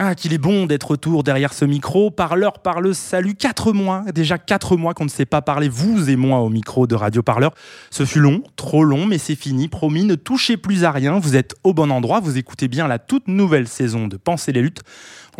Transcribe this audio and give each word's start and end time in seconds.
Ah, 0.00 0.14
qu'il 0.14 0.32
est 0.32 0.38
bon 0.38 0.66
d'être 0.66 0.92
retour 0.92 1.24
derrière 1.24 1.52
ce 1.52 1.64
micro. 1.64 2.12
Parleur, 2.12 2.60
parleuse, 2.60 2.96
salut. 2.96 3.34
Quatre 3.34 3.72
mois, 3.72 4.04
déjà 4.14 4.38
quatre 4.38 4.76
mois 4.76 4.94
qu'on 4.94 5.02
ne 5.02 5.10
sait 5.10 5.26
pas 5.26 5.42
parler, 5.42 5.68
vous 5.68 6.08
et 6.08 6.14
moi, 6.14 6.38
au 6.38 6.50
micro 6.50 6.86
de 6.86 6.94
Radio 6.94 7.24
Parleur. 7.24 7.52
Ce 7.90 8.04
fut 8.04 8.20
long, 8.20 8.44
trop 8.54 8.84
long, 8.84 9.06
mais 9.06 9.18
c'est 9.18 9.34
fini. 9.34 9.66
Promis, 9.66 10.04
ne 10.04 10.14
touchez 10.14 10.56
plus 10.56 10.84
à 10.84 10.92
rien. 10.92 11.18
Vous 11.18 11.34
êtes 11.34 11.56
au 11.64 11.74
bon 11.74 11.90
endroit. 11.90 12.20
Vous 12.20 12.38
écoutez 12.38 12.68
bien 12.68 12.86
la 12.86 13.00
toute 13.00 13.26
nouvelle 13.26 13.66
saison 13.66 14.06
de 14.06 14.16
Penser 14.16 14.52
les 14.52 14.62
luttes. 14.62 14.82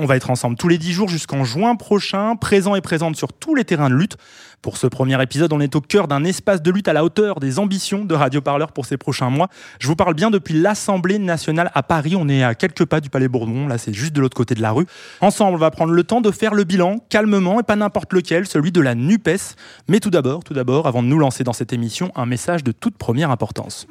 On 0.01 0.07
va 0.07 0.15
être 0.15 0.30
ensemble 0.30 0.57
tous 0.57 0.69
les 0.69 0.79
dix 0.79 0.93
jours 0.93 1.09
jusqu'en 1.09 1.43
juin 1.43 1.75
prochain, 1.75 2.37
présent 2.37 2.77
et 2.77 2.80
présente 2.80 3.16
sur 3.16 3.33
tous 3.33 3.56
les 3.56 3.65
terrains 3.65 3.91
de 3.91 3.97
lutte. 3.97 4.16
Pour 4.62 4.77
ce 4.77 4.87
premier 4.87 5.20
épisode, 5.20 5.52
on 5.52 5.59
est 5.59 5.75
au 5.75 5.80
cœur 5.80 6.06
d'un 6.06 6.23
espace 6.23 6.62
de 6.62 6.70
lutte 6.70 6.87
à 6.87 6.93
la 6.93 7.02
hauteur 7.02 7.41
des 7.41 7.59
ambitions 7.59 8.05
de 8.05 8.15
Radio 8.15 8.41
Parleur 8.41 8.70
pour 8.70 8.87
ces 8.87 8.97
prochains 8.97 9.29
mois. 9.29 9.48
Je 9.80 9.89
vous 9.89 9.97
parle 9.97 10.15
bien 10.15 10.30
depuis 10.30 10.55
l'Assemblée 10.55 11.19
nationale 11.19 11.73
à 11.75 11.83
Paris. 11.83 12.15
On 12.16 12.29
est 12.29 12.45
à 12.45 12.55
quelques 12.55 12.84
pas 12.84 13.01
du 13.01 13.11
Palais 13.11 13.27
Bourbon. 13.27 13.66
Là, 13.66 13.77
c'est 13.77 13.92
juste 13.92 14.12
de 14.12 14.20
l'autre 14.20 14.37
côté 14.37 14.55
de 14.55 14.62
la 14.62 14.70
rue. 14.70 14.86
Ensemble, 15.20 15.56
on 15.56 15.58
va 15.58 15.73
prendre 15.73 15.92
le 15.92 16.05
temps 16.05 16.20
de 16.20 16.30
faire 16.30 16.55
le 16.55 16.62
bilan 16.62 16.98
calmement 17.08 17.58
et 17.58 17.64
pas 17.64 17.75
n'importe 17.75 18.12
lequel, 18.12 18.47
celui 18.47 18.70
de 18.70 18.80
la 18.80 18.95
NUPES. 18.95 19.56
Mais 19.89 19.98
tout 19.98 20.11
d'abord, 20.11 20.45
tout 20.45 20.55
d'abord, 20.55 20.86
avant 20.86 21.03
de 21.03 21.08
nous 21.08 21.19
lancer 21.19 21.42
dans 21.42 21.53
cette 21.53 21.73
émission, 21.73 22.12
un 22.14 22.27
message 22.27 22.62
de 22.62 22.70
toute 22.70 22.97
première 22.97 23.33
importance. 23.33 23.89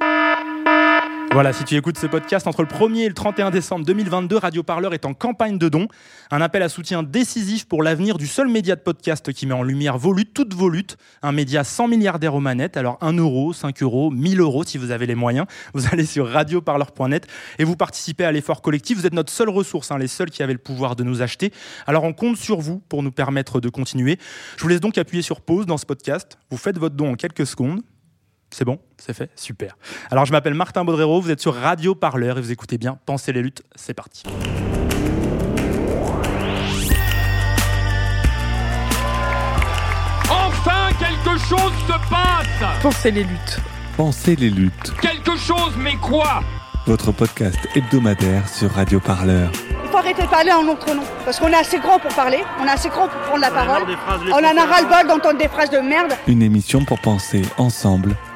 Voilà, 1.37 1.53
si 1.53 1.63
tu 1.65 1.75
écoutes 1.75 1.99
ce 1.99 2.07
podcast 2.07 2.47
entre 2.47 2.63
le 2.63 2.67
1er 2.67 3.01
et 3.01 3.07
le 3.07 3.13
31 3.13 3.51
décembre 3.51 3.85
2022, 3.85 4.37
Radio 4.37 4.63
Parleur 4.63 4.95
est 4.95 5.05
en 5.05 5.13
campagne 5.13 5.59
de 5.59 5.69
dons. 5.69 5.87
Un 6.31 6.41
appel 6.41 6.63
à 6.63 6.67
soutien 6.67 7.03
décisif 7.03 7.67
pour 7.67 7.83
l'avenir 7.83 8.17
du 8.17 8.25
seul 8.25 8.47
média 8.47 8.75
de 8.75 8.81
podcast 8.81 9.31
qui 9.31 9.45
met 9.45 9.53
en 9.53 9.61
lumière 9.61 9.99
toutes 10.33 10.55
vos 10.55 10.67
luttes. 10.67 10.97
Un 11.21 11.33
média 11.33 11.63
100 11.63 11.89
milliardaires 11.89 12.33
aux 12.33 12.39
manettes. 12.39 12.75
Alors 12.75 12.97
1 13.01 13.13
euro, 13.17 13.53
5 13.53 13.83
euros, 13.83 14.09
1000 14.09 14.39
euros 14.39 14.63
si 14.63 14.79
vous 14.79 14.89
avez 14.89 15.05
les 15.05 15.13
moyens. 15.13 15.45
Vous 15.75 15.85
allez 15.91 16.07
sur 16.07 16.27
radioparleur.net 16.27 17.27
et 17.59 17.65
vous 17.65 17.75
participez 17.75 18.25
à 18.25 18.31
l'effort 18.31 18.63
collectif. 18.63 18.97
Vous 18.97 19.05
êtes 19.05 19.13
notre 19.13 19.31
seule 19.31 19.49
ressource, 19.49 19.91
hein, 19.91 19.99
les 19.99 20.07
seuls 20.07 20.31
qui 20.31 20.41
avaient 20.41 20.53
le 20.53 20.57
pouvoir 20.57 20.95
de 20.95 21.03
nous 21.03 21.21
acheter. 21.21 21.53
Alors 21.85 22.03
on 22.03 22.13
compte 22.13 22.37
sur 22.37 22.61
vous 22.61 22.79
pour 22.89 23.03
nous 23.03 23.11
permettre 23.11 23.59
de 23.59 23.69
continuer. 23.69 24.17
Je 24.57 24.63
vous 24.63 24.69
laisse 24.69 24.81
donc 24.81 24.97
appuyer 24.97 25.21
sur 25.21 25.41
pause 25.41 25.67
dans 25.67 25.77
ce 25.77 25.85
podcast. 25.85 26.39
Vous 26.49 26.57
faites 26.57 26.79
votre 26.79 26.95
don 26.95 27.11
en 27.11 27.15
quelques 27.15 27.45
secondes. 27.45 27.83
C'est 28.49 28.65
bon, 28.65 28.79
c'est 28.97 29.13
fait, 29.13 29.29
super. 29.35 29.77
Alors 30.09 30.25
je 30.25 30.31
m'appelle 30.31 30.53
Martin 30.53 30.83
Baudrero, 30.85 31.19
vous 31.21 31.31
êtes 31.31 31.41
sur 31.41 31.53
Radio 31.53 31.95
Parleur 31.95 32.37
et 32.37 32.41
vous 32.41 32.51
écoutez 32.51 32.77
bien 32.77 32.97
Pensez 33.05 33.33
les 33.33 33.41
luttes, 33.41 33.63
c'est 33.75 33.93
parti. 33.93 34.23
Enfin, 40.29 40.89
quelque 40.99 41.37
chose 41.39 41.71
se 41.87 42.09
passe 42.09 42.81
Pensez 42.81 43.11
les 43.11 43.23
luttes. 43.23 43.59
pensez 43.95 44.35
les 44.35 44.49
luttes. 44.49 44.93
Quelque 45.01 45.35
chose, 45.37 45.73
mais 45.77 45.95
quoi? 45.95 46.41
Votre 46.85 47.11
podcast 47.11 47.57
hebdomadaire 47.75 48.47
sur 48.47 48.71
Radio 48.71 48.99
Parleur. 48.99 49.49
Il 49.83 49.89
faut 49.91 49.97
arrêter 49.97 50.21
de 50.23 50.27
parler 50.27 50.51
en 50.51 50.63
notre 50.63 50.93
nom. 50.93 51.03
Parce 51.25 51.39
qu'on 51.39 51.47
est 51.49 51.55
assez 51.55 51.79
grand 51.79 51.99
pour 51.99 52.13
parler, 52.13 52.39
on 52.61 52.65
est 52.65 52.69
assez 52.69 52.89
grand 52.89 53.07
pour 53.07 53.19
prendre 53.21 53.41
la 53.41 53.51
parole. 53.51 53.83
On 54.31 54.37
en 54.37 54.57
a 54.57 54.65
ras-le-bol 54.65 55.07
d'entendre 55.07 55.37
des 55.37 55.47
phrases 55.49 55.69
de 55.69 55.79
merde. 55.79 56.13
Une 56.27 56.41
émission 56.41 56.83
pour 56.85 56.99
penser 56.99 57.41
ensemble 57.57 58.15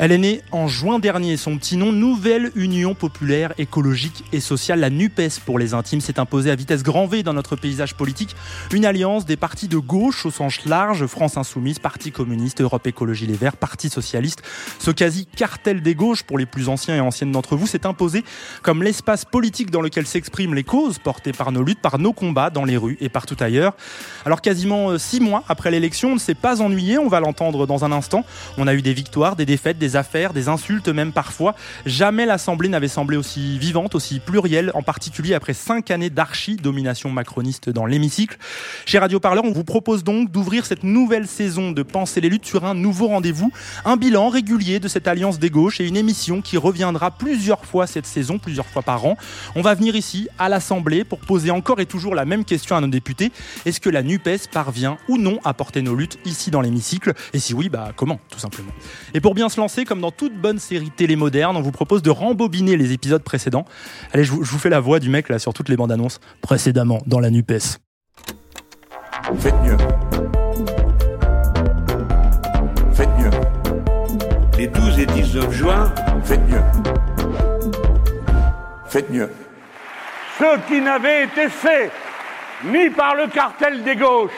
Elle 0.00 0.12
est 0.12 0.18
née 0.18 0.42
en 0.52 0.68
juin 0.68 1.00
dernier. 1.00 1.36
Son 1.36 1.58
petit 1.58 1.76
nom, 1.76 1.90
Nouvelle 1.90 2.52
Union 2.54 2.94
Populaire 2.94 3.52
Écologique 3.58 4.22
et 4.32 4.38
Sociale, 4.38 4.78
la 4.78 4.90
NUPES 4.90 5.40
pour 5.44 5.58
les 5.58 5.74
intimes, 5.74 6.00
s'est 6.00 6.20
imposée 6.20 6.52
à 6.52 6.54
vitesse 6.54 6.84
grand 6.84 7.08
V 7.08 7.24
dans 7.24 7.32
notre 7.32 7.56
paysage 7.56 7.96
politique. 7.96 8.36
Une 8.72 8.84
alliance 8.84 9.26
des 9.26 9.36
partis 9.36 9.66
de 9.66 9.76
gauche 9.76 10.24
au 10.24 10.30
sens 10.30 10.64
large, 10.66 11.06
France 11.06 11.36
Insoumise, 11.36 11.80
Parti 11.80 12.12
communiste, 12.12 12.60
Europe 12.60 12.86
Écologie 12.86 13.26
Les 13.26 13.34
Verts, 13.34 13.56
Parti 13.56 13.88
Socialiste. 13.88 14.44
Ce 14.78 14.92
quasi-cartel 14.92 15.82
des 15.82 15.96
gauches, 15.96 16.22
pour 16.22 16.38
les 16.38 16.46
plus 16.46 16.68
anciens 16.68 16.94
et 16.94 17.00
anciennes 17.00 17.32
d'entre 17.32 17.56
vous, 17.56 17.66
s'est 17.66 17.84
imposé 17.84 18.22
comme 18.62 18.84
l'espace 18.84 19.24
politique 19.24 19.72
dans 19.72 19.80
lequel 19.80 20.06
s'expriment 20.06 20.54
les 20.54 20.62
causes 20.62 21.00
portées 21.00 21.32
par 21.32 21.50
nos 21.50 21.64
luttes, 21.64 21.82
par 21.82 21.98
nos 21.98 22.12
combats 22.12 22.50
dans 22.50 22.64
les 22.64 22.76
rues 22.76 22.98
et 23.00 23.08
partout 23.08 23.36
ailleurs. 23.40 23.74
Alors 24.24 24.42
quasiment 24.42 24.90
euh, 24.90 24.98
six 24.98 25.18
mois 25.18 25.42
après 25.48 25.72
l'élection, 25.72 26.10
on 26.10 26.14
ne 26.14 26.20
s'est 26.20 26.36
pas 26.36 26.62
ennuyé, 26.62 26.98
on 26.98 27.08
va 27.08 27.18
l'entendre 27.18 27.66
dans 27.66 27.84
un 27.84 27.90
instant. 27.90 28.24
On 28.58 28.68
a 28.68 28.74
eu 28.74 28.82
des 28.82 28.94
victoires, 28.94 29.34
des 29.34 29.44
défaites, 29.44 29.76
des 29.76 29.87
affaires, 29.96 30.32
des 30.32 30.48
insultes 30.48 30.88
même 30.88 31.12
parfois. 31.12 31.54
Jamais 31.86 32.26
l'Assemblée 32.26 32.68
n'avait 32.68 32.88
semblé 32.88 33.16
aussi 33.16 33.58
vivante, 33.58 33.94
aussi 33.94 34.20
plurielle, 34.20 34.70
en 34.74 34.82
particulier 34.82 35.34
après 35.34 35.54
cinq 35.54 35.90
années 35.90 36.10
d'archi-domination 36.10 37.10
macroniste 37.10 37.70
dans 37.70 37.86
l'hémicycle. 37.86 38.38
Chez 38.86 38.98
Radio 38.98 39.20
Parleur, 39.20 39.44
on 39.44 39.52
vous 39.52 39.64
propose 39.64 40.04
donc 40.04 40.30
d'ouvrir 40.30 40.66
cette 40.66 40.84
nouvelle 40.84 41.26
saison 41.26 41.72
de 41.72 41.82
Penser 41.82 42.20
les 42.20 42.28
luttes 42.28 42.46
sur 42.46 42.64
un 42.64 42.74
nouveau 42.74 43.08
rendez-vous, 43.08 43.50
un 43.84 43.96
bilan 43.96 44.28
régulier 44.28 44.78
de 44.78 44.88
cette 44.88 45.08
alliance 45.08 45.38
des 45.38 45.50
gauches 45.50 45.80
et 45.80 45.86
une 45.86 45.96
émission 45.96 46.42
qui 46.42 46.56
reviendra 46.56 47.10
plusieurs 47.10 47.64
fois 47.64 47.86
cette 47.86 48.06
saison, 48.06 48.38
plusieurs 48.38 48.66
fois 48.66 48.82
par 48.82 49.04
an. 49.06 49.16
On 49.54 49.62
va 49.62 49.74
venir 49.74 49.96
ici 49.96 50.28
à 50.38 50.48
l'Assemblée 50.48 51.04
pour 51.04 51.20
poser 51.20 51.50
encore 51.50 51.80
et 51.80 51.86
toujours 51.86 52.14
la 52.14 52.24
même 52.24 52.44
question 52.44 52.76
à 52.76 52.80
nos 52.80 52.88
députés. 52.88 53.32
Est-ce 53.64 53.80
que 53.80 53.90
la 53.90 54.02
NUPES 54.02 54.48
parvient 54.52 54.98
ou 55.08 55.16
non 55.18 55.38
à 55.44 55.54
porter 55.54 55.82
nos 55.82 55.94
luttes 55.94 56.18
ici 56.24 56.50
dans 56.50 56.60
l'hémicycle? 56.60 57.14
Et 57.32 57.38
si 57.38 57.54
oui, 57.54 57.68
bah 57.68 57.92
comment, 57.96 58.20
tout 58.30 58.38
simplement? 58.38 58.72
Et 59.14 59.20
pour 59.20 59.34
bien 59.34 59.48
se 59.48 59.58
lancer, 59.60 59.77
comme 59.84 60.00
dans 60.00 60.10
toute 60.10 60.34
bonne 60.34 60.58
série 60.58 60.90
télé 60.90 61.16
moderne, 61.16 61.56
on 61.56 61.62
vous 61.62 61.72
propose 61.72 62.02
de 62.02 62.10
rembobiner 62.10 62.76
les 62.76 62.92
épisodes 62.92 63.22
précédents. 63.22 63.64
Allez, 64.12 64.24
je 64.24 64.32
vous, 64.32 64.44
je 64.44 64.50
vous 64.50 64.58
fais 64.58 64.70
la 64.70 64.80
voix 64.80 64.98
du 65.00 65.08
mec 65.08 65.28
là 65.28 65.38
sur 65.38 65.52
toutes 65.52 65.68
les 65.68 65.76
bandes 65.76 65.92
annonces 65.92 66.20
précédemment 66.40 67.00
dans 67.06 67.20
la 67.20 67.30
NUPES. 67.30 67.78
Faites 69.38 69.54
mieux. 69.62 69.76
Faites 72.92 73.08
mieux. 73.18 73.30
Les 74.56 74.66
12 74.66 74.98
et 74.98 75.06
19 75.06 75.52
juin, 75.52 75.92
faites 76.24 76.40
mieux. 76.48 76.62
Faites 78.86 79.10
mieux. 79.10 79.30
Ce 80.38 80.68
qui 80.68 80.80
n'avait 80.80 81.24
été 81.24 81.48
fait 81.48 81.90
ni 82.64 82.90
par 82.90 83.14
le 83.14 83.26
cartel 83.28 83.82
des 83.82 83.96
gauches, 83.96 84.30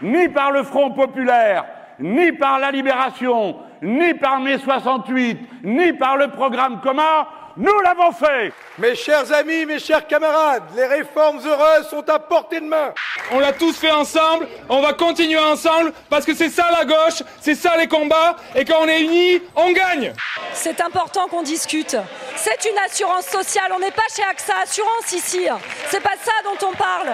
ni 0.00 0.28
par 0.28 0.52
le 0.52 0.62
Front 0.62 0.92
populaire, 0.92 1.64
ni 1.98 2.32
par 2.32 2.58
la 2.58 2.70
Libération, 2.70 3.56
ni 3.82 4.14
par 4.14 4.40
mai 4.40 4.58
68, 4.58 5.38
ni 5.64 5.92
par 5.92 6.16
le 6.16 6.28
programme 6.28 6.80
commun, 6.80 7.26
nous 7.56 7.80
l'avons 7.84 8.12
fait. 8.12 8.52
Mes 8.78 8.94
chers 8.94 9.30
amis, 9.32 9.66
mes 9.66 9.78
chers 9.78 10.06
camarades, 10.06 10.62
les 10.74 10.86
réformes 10.86 11.38
heureuses 11.44 11.88
sont 11.88 12.08
à 12.08 12.18
portée 12.18 12.60
de 12.60 12.66
main. 12.66 12.94
On 13.30 13.40
l'a 13.40 13.52
tous 13.52 13.76
fait 13.76 13.90
ensemble, 13.90 14.48
on 14.68 14.80
va 14.80 14.94
continuer 14.94 15.38
ensemble, 15.38 15.92
parce 16.08 16.24
que 16.24 16.34
c'est 16.34 16.48
ça 16.48 16.70
la 16.70 16.84
gauche, 16.84 17.22
c'est 17.40 17.54
ça 17.54 17.76
les 17.76 17.88
combats, 17.88 18.36
et 18.54 18.64
quand 18.64 18.78
on 18.80 18.88
est 18.88 19.02
unis, 19.02 19.42
on 19.54 19.72
gagne 19.72 20.12
C'est 20.54 20.80
important 20.80 21.26
qu'on 21.28 21.42
discute. 21.42 21.96
C'est 22.36 22.70
une 22.70 22.78
assurance 22.86 23.26
sociale, 23.26 23.72
on 23.74 23.80
n'est 23.80 23.90
pas 23.90 24.02
chez 24.14 24.22
AXA 24.22 24.54
Assurance 24.62 25.12
ici. 25.12 25.40
C'est 25.88 26.02
pas 26.02 26.16
ça 26.22 26.32
dont 26.44 26.66
on 26.68 26.74
parle. 26.74 27.10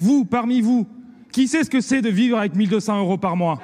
Vous, 0.00 0.24
parmi 0.24 0.60
vous, 0.60 0.88
qui 1.32 1.46
sait 1.46 1.62
ce 1.62 1.70
que 1.70 1.80
c'est 1.80 2.00
de 2.00 2.08
vivre 2.08 2.38
avec 2.38 2.56
1200 2.56 2.98
euros 2.98 3.18
par 3.18 3.36
mois? 3.36 3.58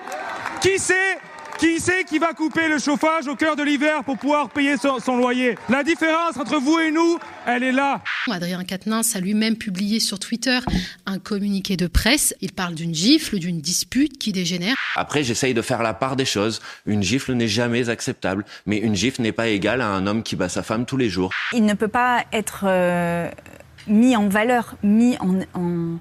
Qui 0.60 0.78
sait 0.78 1.18
qui 1.58 1.80
c'est 1.80 2.04
qui 2.04 2.18
va 2.18 2.32
couper 2.32 2.68
le 2.68 2.78
chauffage 2.78 3.26
au 3.28 3.34
cœur 3.36 3.56
de 3.56 3.62
l'hiver 3.62 4.04
pour 4.04 4.18
pouvoir 4.18 4.50
payer 4.50 4.76
son, 4.76 4.98
son 4.98 5.16
loyer? 5.16 5.56
La 5.68 5.82
différence 5.82 6.36
entre 6.36 6.58
vous 6.58 6.78
et 6.78 6.90
nous, 6.90 7.18
elle 7.46 7.62
est 7.62 7.72
là. 7.72 8.02
Adrien 8.30 8.64
Quatennens 8.64 9.14
a 9.14 9.20
lui-même 9.20 9.56
publié 9.56 10.00
sur 10.00 10.18
Twitter 10.18 10.58
un 11.06 11.18
communiqué 11.18 11.76
de 11.76 11.86
presse. 11.86 12.34
Il 12.40 12.52
parle 12.52 12.74
d'une 12.74 12.94
gifle, 12.94 13.38
d'une 13.38 13.60
dispute 13.60 14.18
qui 14.18 14.32
dégénère. 14.32 14.74
Après, 14.96 15.22
j'essaye 15.22 15.54
de 15.54 15.62
faire 15.62 15.82
la 15.82 15.94
part 15.94 16.16
des 16.16 16.24
choses. 16.24 16.60
Une 16.84 17.02
gifle 17.02 17.32
n'est 17.32 17.48
jamais 17.48 17.88
acceptable, 17.88 18.44
mais 18.66 18.78
une 18.78 18.94
gifle 18.94 19.22
n'est 19.22 19.32
pas 19.32 19.48
égale 19.48 19.80
à 19.80 19.88
un 19.88 20.06
homme 20.06 20.22
qui 20.22 20.36
bat 20.36 20.48
sa 20.48 20.62
femme 20.62 20.84
tous 20.86 20.96
les 20.96 21.08
jours. 21.08 21.30
Il 21.52 21.64
ne 21.64 21.74
peut 21.74 21.88
pas 21.88 22.24
être 22.32 22.64
euh, 22.64 23.30
mis 23.86 24.16
en 24.16 24.28
valeur, 24.28 24.76
mis 24.82 25.16
en, 25.20 25.40
en, 25.54 25.98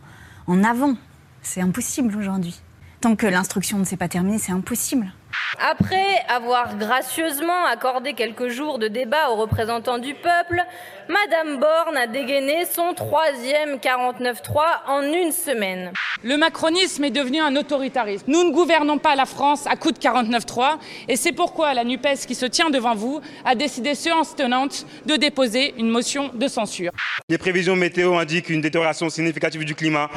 en 0.47 0.63
avant. 0.63 0.97
C'est 1.41 1.61
impossible 1.61 2.15
aujourd'hui. 2.17 2.55
Tant 3.01 3.15
que 3.15 3.27
l'instruction 3.27 3.77
ne 3.77 3.83
s'est 3.83 3.97
pas 3.97 4.07
terminée, 4.07 4.39
c'est 4.39 4.51
impossible. 4.51 5.13
Après 5.59 6.23
avoir 6.27 6.77
gracieusement 6.77 7.65
accordé 7.65 8.13
quelques 8.13 8.49
jours 8.49 8.79
de 8.79 8.87
débat 8.87 9.29
aux 9.29 9.35
représentants 9.35 9.97
du 9.97 10.13
peuple, 10.13 10.61
Madame 11.07 11.59
Borne 11.59 11.97
a 11.97 12.07
dégainé 12.07 12.65
son 12.65 12.93
troisième 12.93 13.77
49-3 13.77 14.63
en 14.87 15.01
une 15.03 15.31
semaine. 15.31 15.91
Le 16.23 16.37
macronisme 16.37 17.03
est 17.03 17.11
devenu 17.11 17.39
un 17.39 17.55
autoritarisme. 17.55 18.25
Nous 18.27 18.43
ne 18.43 18.51
gouvernons 18.51 18.97
pas 18.97 19.15
la 19.15 19.25
France 19.25 19.67
à 19.67 19.75
coup 19.75 19.91
de 19.91 19.99
49-3 19.99 20.77
et 21.07 21.15
c'est 21.15 21.31
pourquoi 21.31 21.73
la 21.73 21.83
NUPES 21.83 22.25
qui 22.27 22.35
se 22.35 22.45
tient 22.45 22.69
devant 22.69 22.95
vous 22.95 23.21
a 23.45 23.55
décidé 23.55 23.95
séance 23.95 24.35
tenante 24.35 24.85
de 25.05 25.15
déposer 25.15 25.73
une 25.77 25.89
motion 25.89 26.31
de 26.33 26.47
censure. 26.47 26.91
Les 27.29 27.37
prévisions 27.37 27.75
météo 27.75 28.15
indiquent 28.15 28.49
une 28.49 28.61
détérioration 28.61 29.09
significative 29.09 29.63
du 29.63 29.75
climat. 29.75 30.09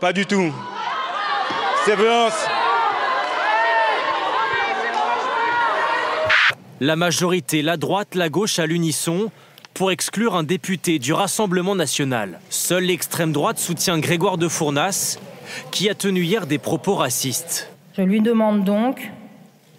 Pas 0.00 0.12
du 0.12 0.26
tout. 0.26 0.52
Sévérance 1.84 2.46
La 6.80 6.94
majorité, 6.94 7.62
la 7.62 7.76
droite, 7.76 8.14
la 8.14 8.28
gauche 8.28 8.60
à 8.60 8.66
l'unisson 8.66 9.32
pour 9.74 9.90
exclure 9.90 10.36
un 10.36 10.44
député 10.44 11.00
du 11.00 11.12
Rassemblement 11.12 11.74
national. 11.74 12.38
Seule 12.50 12.84
l'extrême 12.84 13.32
droite 13.32 13.58
soutient 13.58 13.98
Grégoire 13.98 14.38
de 14.38 14.46
Fournas, 14.46 15.18
qui 15.72 15.90
a 15.90 15.94
tenu 15.94 16.22
hier 16.22 16.46
des 16.46 16.58
propos 16.58 16.94
racistes. 16.94 17.70
Je 17.96 18.02
lui 18.02 18.20
demande 18.20 18.62
donc 18.62 19.10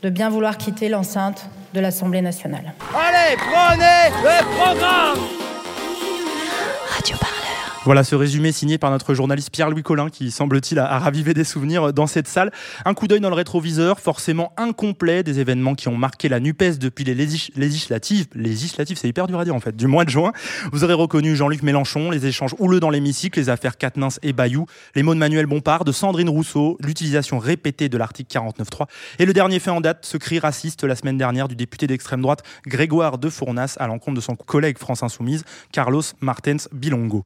de 0.03 0.09
bien 0.09 0.29
vouloir 0.29 0.57
quitter 0.57 0.89
l'enceinte 0.89 1.49
de 1.73 1.79
l'Assemblée 1.79 2.21
nationale. 2.21 2.73
Allez, 2.93 3.37
prenez 3.37 4.09
le 4.21 4.55
programme 4.57 5.19
Radio 6.89 7.15
Parleur. 7.17 7.38
Voilà 7.85 8.03
ce 8.03 8.13
résumé 8.13 8.51
signé 8.51 8.77
par 8.77 8.91
notre 8.91 9.13
journaliste 9.13 9.51
Pierre-Louis 9.51 9.83
Collin 9.83 10.09
qui 10.09 10.31
semble-t-il 10.31 10.79
a, 10.79 10.99
ravivé 10.99 11.33
des 11.33 11.45
souvenirs 11.45 11.93
dans 11.93 12.07
cette 12.07 12.27
salle. 12.27 12.51
Un 12.83 12.93
coup 12.93 13.07
d'œil 13.07 13.21
dans 13.21 13.29
le 13.29 13.35
rétroviseur, 13.35 14.01
forcément 14.01 14.51
incomplet 14.57 15.23
des 15.23 15.39
événements 15.39 15.75
qui 15.75 15.87
ont 15.87 15.95
marqué 15.95 16.27
la 16.27 16.41
NUPES 16.41 16.77
depuis 16.77 17.05
les 17.05 17.15
législatives. 17.15 18.27
Législatives, 18.35 18.97
c'est 18.97 19.07
hyper 19.07 19.27
dur 19.27 19.39
à 19.39 19.45
dire 19.45 19.55
en 19.55 19.61
fait, 19.61 19.77
du 19.77 19.87
mois 19.87 20.03
de 20.03 20.09
juin. 20.09 20.33
Vous 20.73 20.83
aurez 20.83 20.93
reconnu 20.93 21.37
Jean-Luc 21.37 21.63
Mélenchon, 21.63 22.11
les 22.11 22.25
échanges 22.25 22.53
houleux 22.59 22.81
dans 22.81 22.89
l'hémicycle, 22.89 23.39
les 23.39 23.47
affaires 23.47 23.77
Quatennens 23.77 24.19
et 24.23 24.33
Bayou, 24.33 24.65
les 24.93 25.01
mots 25.01 25.13
de 25.13 25.19
Manuel 25.19 25.45
Bompard, 25.45 25.85
de 25.85 25.93
Sandrine 25.93 26.29
Rousseau, 26.29 26.77
l'utilisation 26.81 27.39
répétée 27.39 27.87
de 27.87 27.97
l'article 27.97 28.37
49.3 28.37 28.87
et 29.19 29.25
le 29.25 29.31
dernier 29.31 29.59
fait 29.59 29.71
en 29.71 29.79
date, 29.79 30.05
ce 30.05 30.17
cri 30.17 30.39
raciste 30.39 30.83
la 30.83 30.97
semaine 30.97 31.17
dernière 31.17 31.47
du 31.47 31.55
député 31.55 31.87
d'extrême 31.87 32.21
droite 32.21 32.43
Grégoire 32.67 33.17
de 33.17 33.29
Fournas 33.29 33.77
à 33.79 33.87
l'encontre 33.87 34.17
de 34.17 34.21
son 34.21 34.35
collègue 34.35 34.77
France 34.77 35.01
Insoumise, 35.01 35.45
Carlos 35.71 36.03
Martens 36.19 36.67
Bilongo. 36.73 37.23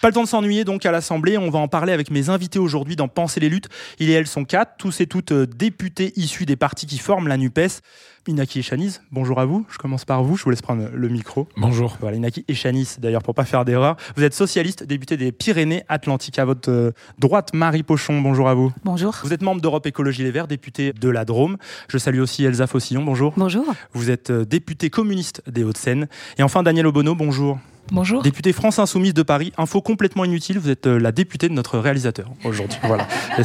Pas 0.00 0.08
le 0.08 0.14
temps 0.14 0.22
de 0.22 0.28
s'ennuyer 0.28 0.64
donc 0.64 0.84
à 0.86 0.92
l'Assemblée. 0.92 1.38
On 1.38 1.50
va 1.50 1.58
en 1.58 1.68
parler 1.68 1.92
avec 1.92 2.10
mes 2.10 2.28
invités 2.28 2.58
aujourd'hui 2.58 2.96
dans 2.96 3.08
Penser 3.08 3.40
les 3.40 3.48
luttes. 3.48 3.68
Il 3.98 4.10
et 4.10 4.12
elles 4.12 4.26
sont 4.26 4.44
quatre, 4.44 4.76
tous 4.78 5.00
et 5.00 5.06
toutes 5.06 5.32
euh, 5.32 5.46
députés 5.46 6.12
issus 6.16 6.46
des 6.46 6.56
partis 6.56 6.86
qui 6.86 6.98
forment 6.98 7.28
la 7.28 7.36
NUPES. 7.36 7.80
Inaki 8.28 8.58
Echanis, 8.58 8.98
bonjour 9.12 9.38
à 9.38 9.44
vous. 9.44 9.64
Je 9.70 9.78
commence 9.78 10.04
par 10.04 10.24
vous. 10.24 10.36
Je 10.36 10.42
vous 10.42 10.50
laisse 10.50 10.62
prendre 10.62 10.88
le 10.92 11.08
micro. 11.08 11.48
Bonjour. 11.56 11.96
Voilà, 12.00 12.16
Inaki 12.16 12.44
Echanis, 12.48 12.96
d'ailleurs, 12.98 13.22
pour 13.22 13.34
pas 13.34 13.44
faire 13.44 13.64
d'erreur. 13.64 13.96
Vous 14.16 14.24
êtes 14.24 14.34
socialiste, 14.34 14.82
député 14.82 15.16
des 15.16 15.30
Pyrénées-Atlantiques. 15.32 16.38
À 16.38 16.44
votre 16.44 16.70
euh, 16.70 16.92
droite, 17.18 17.54
Marie 17.54 17.84
Pochon, 17.84 18.20
bonjour 18.20 18.48
à 18.48 18.54
vous. 18.54 18.72
Bonjour. 18.84 19.14
Vous 19.22 19.32
êtes 19.32 19.42
membre 19.42 19.60
d'Europe 19.60 19.86
Écologie 19.86 20.24
Les 20.24 20.32
Verts, 20.32 20.48
député 20.48 20.92
de 20.92 21.08
la 21.08 21.24
Drôme. 21.24 21.56
Je 21.88 21.98
salue 21.98 22.20
aussi 22.20 22.44
Elsa 22.44 22.66
Fossillon, 22.66 23.04
bonjour. 23.04 23.34
Bonjour. 23.36 23.64
Vous 23.92 24.10
êtes 24.10 24.30
euh, 24.30 24.44
député 24.44 24.90
communiste 24.90 25.42
des 25.48 25.62
Hauts-de-Seine. 25.62 26.08
Et 26.38 26.42
enfin, 26.42 26.62
Daniel 26.62 26.86
Obono, 26.86 27.14
bonjour. 27.14 27.58
Bonjour. 27.92 28.22
Député 28.22 28.52
France 28.52 28.78
Insoumise 28.78 29.14
de 29.14 29.22
Paris. 29.22 29.52
Info 29.58 29.80
complètement 29.80 30.24
inutile, 30.24 30.58
vous 30.58 30.70
êtes 30.70 30.86
euh, 30.86 30.98
la 30.98 31.12
députée 31.12 31.48
de 31.48 31.54
notre 31.54 31.78
réalisateur 31.78 32.30
aujourd'hui. 32.44 32.78
voilà. 32.82 33.06
Et, 33.38 33.42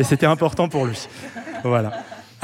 et 0.00 0.04
c'était 0.04 0.26
important 0.26 0.68
pour 0.68 0.86
lui. 0.86 1.08
Voilà. 1.64 1.92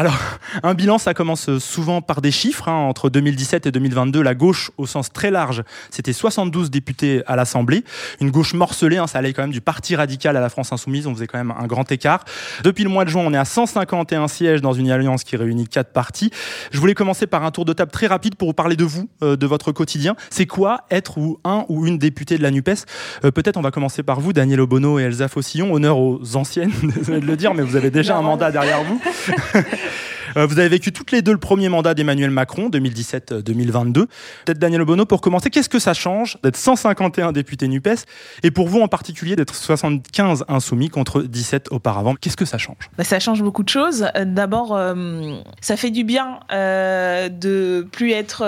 Alors, 0.01 0.17
un 0.63 0.75
bilan, 0.75 0.99
ça 0.99 1.13
commence 1.13 1.59
souvent 1.59 2.01
par 2.03 2.21
des 2.21 2.31
chiffres. 2.31 2.69
hein. 2.69 2.73
Entre 2.73 3.11
2017 3.11 3.67
et 3.67 3.73
2022, 3.73 4.23
la 4.23 4.37
gauche, 4.37 4.71
au 4.79 4.87
sens 4.87 5.13
très 5.13 5.33
large, 5.33 5.65
c'était 5.91 6.13
72 6.13 6.71
députés 6.71 7.23
à 7.27 7.35
l'Assemblée. 7.35 7.83
Une 8.21 8.31
gauche 8.31 8.55
morcelée, 8.55 8.99
hein, 8.99 9.09
ça 9.09 9.19
allait 9.19 9.33
quand 9.33 9.43
même 9.43 9.51
du 9.51 9.61
Parti 9.61 9.97
radical 9.97 10.37
à 10.37 10.41
la 10.41 10.51
France 10.51 10.73
insoumise. 10.73 11.09
On 11.09 11.15
faisait 11.15 11.27
quand 11.27 11.39
même 11.39 11.53
un 11.59 11.67
grand 11.67 11.91
écart. 11.91 12.25
Depuis 12.63 12.85
le 12.85 12.91
mois 12.91 13.05
de 13.05 13.11
juin, 13.11 13.23
on 13.27 13.35
est 13.35 13.37
à 13.39 13.45
151 13.45 14.29
sièges 14.29 14.61
dans 14.61 14.73
une 14.73 14.89
alliance 14.89 15.25
qui 15.25 15.37
réunit 15.37 15.67
quatre 15.67 15.93
partis. 15.93 16.31
Je 16.71 16.79
voulais 16.79 16.95
commencer 16.95 17.27
par 17.27 17.43
un 17.43 17.51
tour 17.51 17.65
de 17.65 17.73
table 17.73 17.91
très 17.91 18.07
rapide 18.07 18.37
pour 18.37 18.47
vous 18.47 18.55
parler 18.55 18.77
de 18.77 18.85
vous, 18.85 19.09
euh, 19.25 19.35
de 19.35 19.47
votre 19.47 19.73
quotidien. 19.73 20.15
C'est 20.31 20.47
quoi 20.47 20.83
être 20.93 21.19
ou 21.19 21.41
un 21.43 21.65
ou 21.69 21.87
une 21.89 21.99
députée 21.99 22.39
de 22.39 22.45
la 22.45 22.53
NUPES? 22.53 22.85
Euh, 23.25 23.33
Peut-être 23.33 23.57
on 23.57 23.63
va 23.63 23.73
commencer 23.73 24.05
par 24.05 24.21
vous, 24.21 24.33
Daniel 24.33 24.61
Obono 24.61 25.01
et 25.01 25.03
Elsa 25.03 25.27
Fossillon. 25.27 25.75
Honneur 25.75 25.99
aux 25.99 26.37
anciennes, 26.37 26.71
désolé 26.85 27.19
de 27.19 27.27
le 27.27 27.37
dire, 27.37 27.53
mais 27.53 27.65
vous 27.65 27.75
avez 27.75 27.91
déjà 27.91 28.17
un 28.17 28.23
mandat 28.23 28.53
derrière 28.53 28.85
vous. 28.85 29.03
Euh, 30.37 30.47
Vous 30.47 30.59
avez 30.59 30.69
vécu 30.69 30.93
toutes 30.93 31.11
les 31.13 31.23
deux 31.23 31.33
le 31.33 31.39
premier 31.39 31.69
mandat 31.69 31.95
d'Emmanuel 31.95 32.31
Macron, 32.31 32.69
2017-2022. 32.69 33.93
Peut-être 33.93 34.59
Daniel 34.59 34.83
Obono, 34.83 35.07
pour 35.07 35.21
commencer, 35.21 35.51
qu'est-ce 35.51 35.69
que 35.69 35.79
ça 35.79 35.95
change 35.95 36.39
d'être 36.43 36.57
151 36.57 37.33
députés 37.33 37.69
NUPES 37.69 38.05
et 38.43 38.51
pour 38.51 38.69
vous 38.69 38.81
en 38.81 38.89
particulier 38.89 39.37
d'être 39.37 39.55
75 39.55 40.45
insoumis 40.49 40.89
contre 40.91 41.23
17 41.23 41.69
auparavant? 41.71 42.15
Qu'est-ce 42.15 42.37
que 42.37 42.45
ça 42.45 42.59
change? 42.59 42.91
Bah, 42.97 43.05
ça 43.05 43.19
change 43.21 43.43
beaucoup 43.43 43.63
de 43.63 43.69
choses. 43.69 44.07
Euh, 44.17 44.25
D'abord, 44.25 44.77
euh, 44.77 45.37
ça 45.61 45.77
fait 45.77 45.91
du 45.91 46.05
bien 46.05 46.41
euh, 46.53 47.29
de 47.29 47.87
plus 47.91 48.13
être 48.13 48.45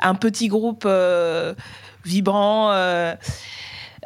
un 0.00 0.14
petit 0.14 0.48
groupe 0.48 0.86
vibrant. 2.04 2.72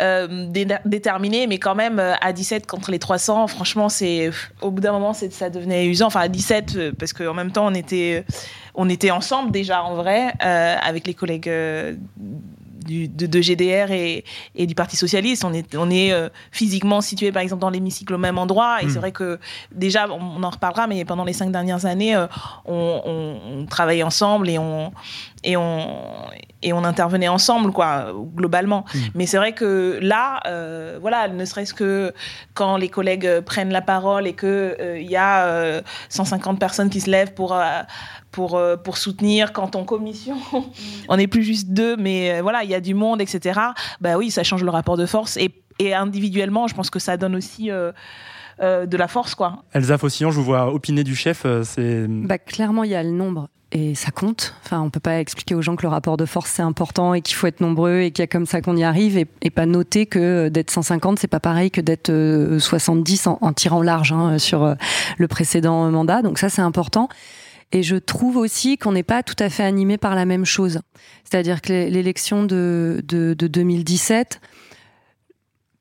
Euh, 0.01 0.27
euh, 0.31 0.47
dé- 0.49 0.67
déterminé, 0.85 1.47
mais 1.47 1.59
quand 1.59 1.75
même 1.75 1.99
euh, 1.99 2.15
à 2.21 2.33
17 2.33 2.67
contre 2.67 2.91
les 2.91 2.99
300, 2.99 3.47
franchement, 3.47 3.89
c'est 3.89 4.31
au 4.61 4.71
bout 4.71 4.81
d'un 4.81 4.93
moment, 4.93 5.13
ça 5.13 5.51
devenait 5.51 5.87
usant. 5.87 6.07
Enfin, 6.07 6.21
à 6.21 6.29
17, 6.29 6.77
euh, 6.77 6.93
parce 6.99 7.13
qu'en 7.13 7.35
même 7.35 7.53
temps, 7.53 7.67
on 7.67 7.75
était, 7.75 8.25
on 8.75 8.89
était 8.89 9.11
ensemble 9.11 9.51
déjà 9.53 9.83
en 9.83 9.95
vrai, 9.95 10.33
euh, 10.45 10.77
avec 10.83 11.07
les 11.07 11.15
collègues 11.15 11.49
euh, 11.49 11.95
du, 12.87 13.09
de, 13.09 13.27
de 13.27 13.41
GDR 13.41 13.91
et, 13.91 14.25
et 14.55 14.67
du 14.67 14.75
Parti 14.77 14.97
Socialiste. 14.97 15.45
On 15.45 15.53
est, 15.53 15.75
on 15.75 15.91
est 15.91 16.13
euh, 16.13 16.29
physiquement 16.53 17.01
situé, 17.01 17.33
par 17.33 17.43
exemple, 17.43 17.61
dans 17.61 17.71
l'hémicycle 17.71 18.15
au 18.15 18.19
même 18.19 18.39
endroit. 18.39 18.83
Et 18.83 18.89
c'est 18.89 19.01
vrai 19.01 19.11
que 19.13 19.41
déjà, 19.75 20.07
on, 20.09 20.21
on 20.39 20.43
en 20.45 20.51
reparlera, 20.51 20.87
mais 20.87 21.05
pendant 21.05 21.25
les 21.25 21.33
cinq 21.33 21.51
dernières 21.51 21.85
années, 21.85 22.15
euh, 22.15 22.27
on, 22.65 23.01
on, 23.05 23.41
on 23.63 23.67
travaillait 23.67 24.05
ensemble 24.05 24.49
et 24.49 24.59
on, 24.59 24.93
et 25.47 25.57
on, 25.57 25.87
et 26.63 26.73
on 26.73 26.83
intervenait 26.85 27.29
ensemble, 27.29 27.71
quoi, 27.73 28.13
globalement. 28.35 28.85
Mais 29.15 29.27
c'est 29.27 29.37
vrai 29.37 29.53
que 29.53 29.99
là, 30.03 30.41
euh, 30.47 30.99
voilà, 31.01 31.29
ne 31.29 31.45
serait-ce 31.45 31.73
que 31.73 32.13
quand 32.55 32.77
les 32.77 32.89
collègues 32.89 33.27
euh, 33.27 33.41
prennent 33.41 33.71
la 33.73 33.81
parole 33.83 34.27
et 34.27 34.35
qu'il 34.35 34.77
il 35.01 35.09
y 35.11 35.17
a 35.17 35.47
euh, 35.47 35.81
150 36.09 36.59
personnes 36.59 36.91
qui 36.91 37.01
se 37.01 37.09
lèvent 37.11 37.33
pour, 37.35 37.55
euh, 37.55 37.63
pour, 38.33 38.57
euh, 38.57 38.77
pour 38.77 38.97
soutenir, 38.99 39.53
quand 39.53 39.77
en 39.77 39.85
commission, 39.85 40.37
on 41.09 41.17
n'est 41.17 41.29
plus 41.29 41.45
juste 41.45 41.69
deux, 41.71 41.97
mais 41.97 42.39
euh, 42.39 42.43
voilà, 42.43 42.65
il 42.65 42.71
y 42.71 42.75
a 42.75 42.81
du 42.81 42.95
monde, 42.95 43.21
etc. 43.21 43.61
Bah 44.01 44.17
oui, 44.19 44.31
ça 44.31 44.43
change 44.43 44.65
le 44.65 44.71
rapport 44.71 44.97
de 44.97 45.07
force. 45.07 45.37
Et, 45.37 45.51
et 45.79 45.95
individuellement, 45.95 46.67
je 46.67 46.75
pense 46.75 46.91
que 46.91 46.99
ça 46.99 47.17
donne 47.17 47.37
aussi 47.37 47.71
euh, 47.71 47.93
euh, 48.61 48.87
de 48.87 48.97
la 48.97 49.07
force, 49.07 49.35
quoi. 49.37 49.63
Elsa 49.73 49.99
Fossillon, 49.99 50.31
je 50.33 50.37
vous 50.39 50.45
vois 50.45 50.73
opiner 50.73 51.05
du 51.05 51.15
chef. 51.15 51.43
euh, 51.45 51.63
C'est 51.63 52.07
Bah, 52.09 52.39
clairement, 52.39 52.83
il 52.85 52.91
y 52.91 52.95
a 52.97 53.03
le 53.03 53.11
nombre 53.11 53.49
et 53.73 53.95
ça 53.97 54.11
compte. 54.13 54.55
Enfin, 54.65 54.81
on 54.81 54.91
peut 54.91 55.01
pas 55.01 55.19
expliquer 55.21 55.55
aux 55.55 55.63
gens 55.63 55.75
que 55.77 55.83
le 55.83 55.89
rapport 55.89 56.17
de 56.17 56.25
force 56.25 56.51
c'est 56.51 56.63
important 56.63 57.15
et 57.15 57.21
qu'il 57.21 57.35
faut 57.37 57.47
être 57.49 57.61
nombreux 57.61 58.01
et 58.01 58.11
qu'il 58.13 58.23
y 58.23 58.25
a 58.25 58.27
comme 58.29 58.47
ça 58.47 58.61
qu'on 58.61 58.77
y 58.77 58.85
arrive 58.85 59.19
et, 59.19 59.51
pas 59.51 59.67
noter 59.67 60.07
que 60.07 60.19
euh, 60.19 60.51
d'être 60.51 60.71
150 60.71 61.19
c'est 61.19 61.27
pas 61.27 61.41
pareil 61.41 61.71
que 61.71 61.81
d'être 61.81 62.11
euh, 62.11 62.59
70 62.61 63.27
en, 63.27 63.39
en 63.41 63.53
tirant 63.53 63.83
large 63.83 64.13
hein, 64.13 64.39
sur 64.39 64.63
euh, 64.65 64.75
le 65.19 65.27
précédent 65.29 65.91
mandat. 65.91 66.23
Donc 66.23 66.39
ça 66.39 66.49
c'est 66.49 66.63
important. 66.63 67.09
Et 67.73 67.83
je 67.83 67.97
trouve 67.97 68.37
aussi 68.37 68.79
qu'on 68.79 68.93
n'est 68.93 69.03
pas 69.03 69.25
tout 69.25 69.35
à 69.41 69.51
fait 69.51 69.65
animé 69.65 69.99
par 69.99 70.15
la 70.15 70.25
même 70.25 70.45
chose. 70.45 70.81
C'est-à-dire 71.25 71.61
que 71.61 71.73
l'é- 71.73 71.91
l'élection 71.91 72.45
de, 72.45 73.03
de, 73.05 73.35
de 73.35 73.47
2017, 73.49 74.41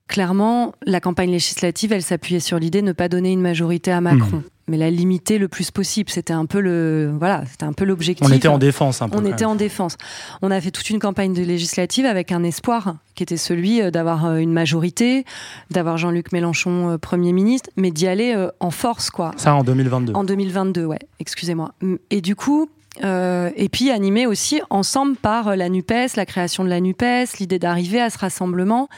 clairement, 0.08 0.74
la 0.86 1.00
campagne 1.00 1.32
législative, 1.32 1.92
elle 1.94 2.02
s'appuyait 2.04 2.40
sur 2.40 2.58
l'idée 2.60 2.82
de 2.82 2.88
ne 2.88 2.92
pas 2.92 3.08
donner 3.10 3.32
une 3.32 3.42
majorité 3.42 3.92
à 3.92 4.02
Macron, 4.02 4.38
Mhm. 4.38 4.44
Mais 4.68 4.78
la 4.78 4.90
limiter 4.90 5.38
le 5.38 5.48
plus 5.48 5.72
possible. 5.72 6.10
C'était 6.10 6.34
un 6.34 6.46
peu 6.46 6.60
le, 6.60 7.14
voilà, 7.18 7.44
c'était 7.50 7.66
un 7.66 7.74
peu 7.74 7.86
l'objectif. 7.86 8.26
On 8.28 8.32
était 8.32 8.48
en 8.48 8.58
défense 8.58 9.02
un 9.02 9.10
peu, 9.10 9.18
On 9.18 9.26
était 9.26 9.46
en 9.46 9.56
défense. 9.56 9.98
On 10.42 10.52
a 10.52 10.60
fait 10.60 10.72
toute 10.72 10.90
une 10.90 11.00
campagne 11.00 11.34
de 11.34 11.44
législative 11.44 12.06
avec 12.06 12.32
un 12.32 12.44
espoir 12.44 12.96
qui 13.14 13.24
était 13.24 13.38
celui 13.38 13.82
euh, 13.82 13.92
d'avoir 13.92 14.26
euh, 14.26 14.38
une 14.38 14.52
majorité, 14.52 15.26
d'avoir 15.72 15.98
Jean-Luc 15.98 16.32
Mélenchon 16.32 16.92
euh, 16.92 16.98
Premier 16.98 17.34
ministre, 17.34 17.70
mais 17.76 17.92
d'y 17.92 18.08
aller 18.08 18.36
en 18.60 18.72
force, 18.72 19.10
quoi. 19.10 19.32
ça 19.38 19.54
en 19.56 19.64
2022. 19.64 20.14
En 20.14 20.24
2022, 20.24 20.86
ouais, 20.86 21.00
excusez-moi. 21.20 21.74
Et 22.10 22.22
du 22.22 22.36
coup, 22.36 22.70
euh, 23.04 23.52
et 23.56 23.70
puis 23.70 23.92
animé 23.92 24.26
aussi 24.26 24.62
ensemble 24.70 25.16
par 25.16 25.56
la 25.56 25.70
NUPES, 25.70 26.16
la 26.16 26.26
création 26.26 26.64
de 26.64 26.70
la 26.70 26.80
NUPES, 26.80 27.38
l'idée 27.40 27.60
d'arriver 27.60 28.02
à 28.02 28.10
ce 28.10 28.18
rassemblement. 28.18 28.90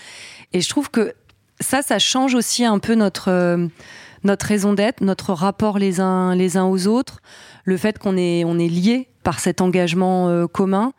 Et 0.54 0.62
je 0.62 0.70
trouve 0.70 0.90
que 0.90 1.14
ça, 1.60 1.82
ça 1.82 2.00
change 2.00 2.36
aussi 2.36 2.66
un 2.66 2.80
peu 2.80 2.96
notre, 2.96 3.68
notre 4.24 4.46
raison 4.46 4.74
d'être, 4.74 5.02
notre 5.02 5.34
rapport 5.34 5.80
les 5.80 6.00
uns, 6.00 6.36
les 6.36 6.58
uns 6.58 6.66
aux 6.66 6.88
autres, 6.88 7.22
le 7.64 7.78
fait 7.78 8.00
qu'on 8.00 8.18
est, 8.18 8.44
on 8.46 8.60
est 8.60 8.68
liés 8.68 9.10
par 9.24 9.40
cet 9.40 9.62
engagement 9.62 10.30
euh, 10.30 10.48
commun. 10.48 10.94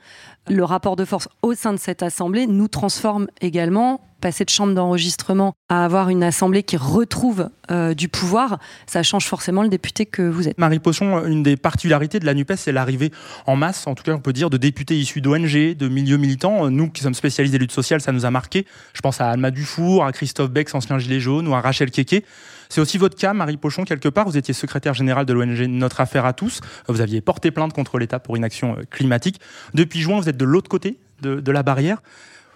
Le 0.48 0.64
rapport 0.64 0.96
de 0.96 1.04
force 1.04 1.28
au 1.42 1.54
sein 1.54 1.72
de 1.72 1.78
cette 1.78 2.02
assemblée 2.02 2.46
nous 2.46 2.68
transforme 2.68 3.26
également 3.40 4.00
passer 4.20 4.44
de 4.44 4.50
chambre 4.50 4.74
d'enregistrement 4.74 5.54
à 5.68 5.84
avoir 5.84 6.08
une 6.08 6.22
assemblée 6.22 6.62
qui 6.62 6.76
retrouve 6.76 7.50
euh, 7.70 7.94
du 7.94 8.08
pouvoir, 8.08 8.58
ça 8.86 9.02
change 9.02 9.26
forcément 9.26 9.62
le 9.62 9.68
député 9.68 10.06
que 10.06 10.22
vous 10.22 10.48
êtes. 10.48 10.58
Marie 10.58 10.78
Pochon, 10.78 11.24
une 11.24 11.42
des 11.42 11.56
particularités 11.56 12.18
de 12.18 12.26
la 12.26 12.34
NUPES, 12.34 12.56
c'est 12.56 12.72
l'arrivée 12.72 13.12
en 13.46 13.56
masse, 13.56 13.86
en 13.86 13.94
tout 13.94 14.02
cas 14.02 14.12
on 14.12 14.20
peut 14.20 14.32
dire, 14.32 14.50
de 14.50 14.56
députés 14.56 14.98
issus 14.98 15.20
d'ONG, 15.20 15.74
de 15.76 15.88
milieux 15.88 16.16
militants. 16.16 16.70
Nous 16.70 16.90
qui 16.90 17.02
sommes 17.02 17.14
spécialisés 17.14 17.58
des 17.58 17.62
luttes 17.62 17.72
sociales, 17.72 18.00
ça 18.00 18.12
nous 18.12 18.26
a 18.26 18.30
marqué. 18.30 18.66
Je 18.92 19.00
pense 19.00 19.20
à 19.20 19.30
Alma 19.30 19.50
Dufour, 19.50 20.04
à 20.04 20.12
Christophe 20.12 20.50
Bex, 20.50 20.74
ancien 20.74 20.98
gilet 20.98 21.20
jaune, 21.20 21.46
ou 21.46 21.54
à 21.54 21.60
Rachel 21.60 21.90
Keke. 21.90 22.24
C'est 22.68 22.80
aussi 22.80 22.98
votre 22.98 23.16
cas, 23.16 23.32
Marie 23.32 23.56
Pochon, 23.56 23.84
quelque 23.84 24.08
part. 24.08 24.26
Vous 24.26 24.36
étiez 24.36 24.54
secrétaire 24.54 24.94
général 24.94 25.26
de 25.26 25.32
l'ONG 25.32 25.66
Notre 25.68 26.00
Affaire 26.00 26.24
à 26.24 26.32
tous. 26.32 26.60
Vous 26.88 27.00
aviez 27.00 27.20
porté 27.20 27.50
plainte 27.50 27.72
contre 27.72 27.98
l'État 27.98 28.18
pour 28.18 28.36
inaction 28.36 28.76
euh, 28.78 28.82
climatique. 28.90 29.40
Depuis 29.74 30.00
juin, 30.00 30.20
vous 30.20 30.28
êtes 30.28 30.36
de 30.36 30.44
l'autre 30.44 30.68
côté 30.68 30.98
de, 31.22 31.40
de 31.40 31.52
la 31.52 31.62
barrière. 31.62 32.02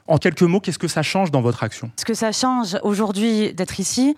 En 0.09 0.18
quelques 0.18 0.42
mots, 0.42 0.61
qu'est-ce 0.61 0.78
que 0.78 0.88
ça 0.88 1.02
change 1.02 1.30
dans 1.30 1.40
votre 1.40 1.62
action? 1.62 1.90
Ce 1.97 2.04
que 2.04 2.14
ça 2.14 2.32
change 2.32 2.76
aujourd'hui 2.82 3.54
d'être 3.54 3.78
ici, 3.78 4.16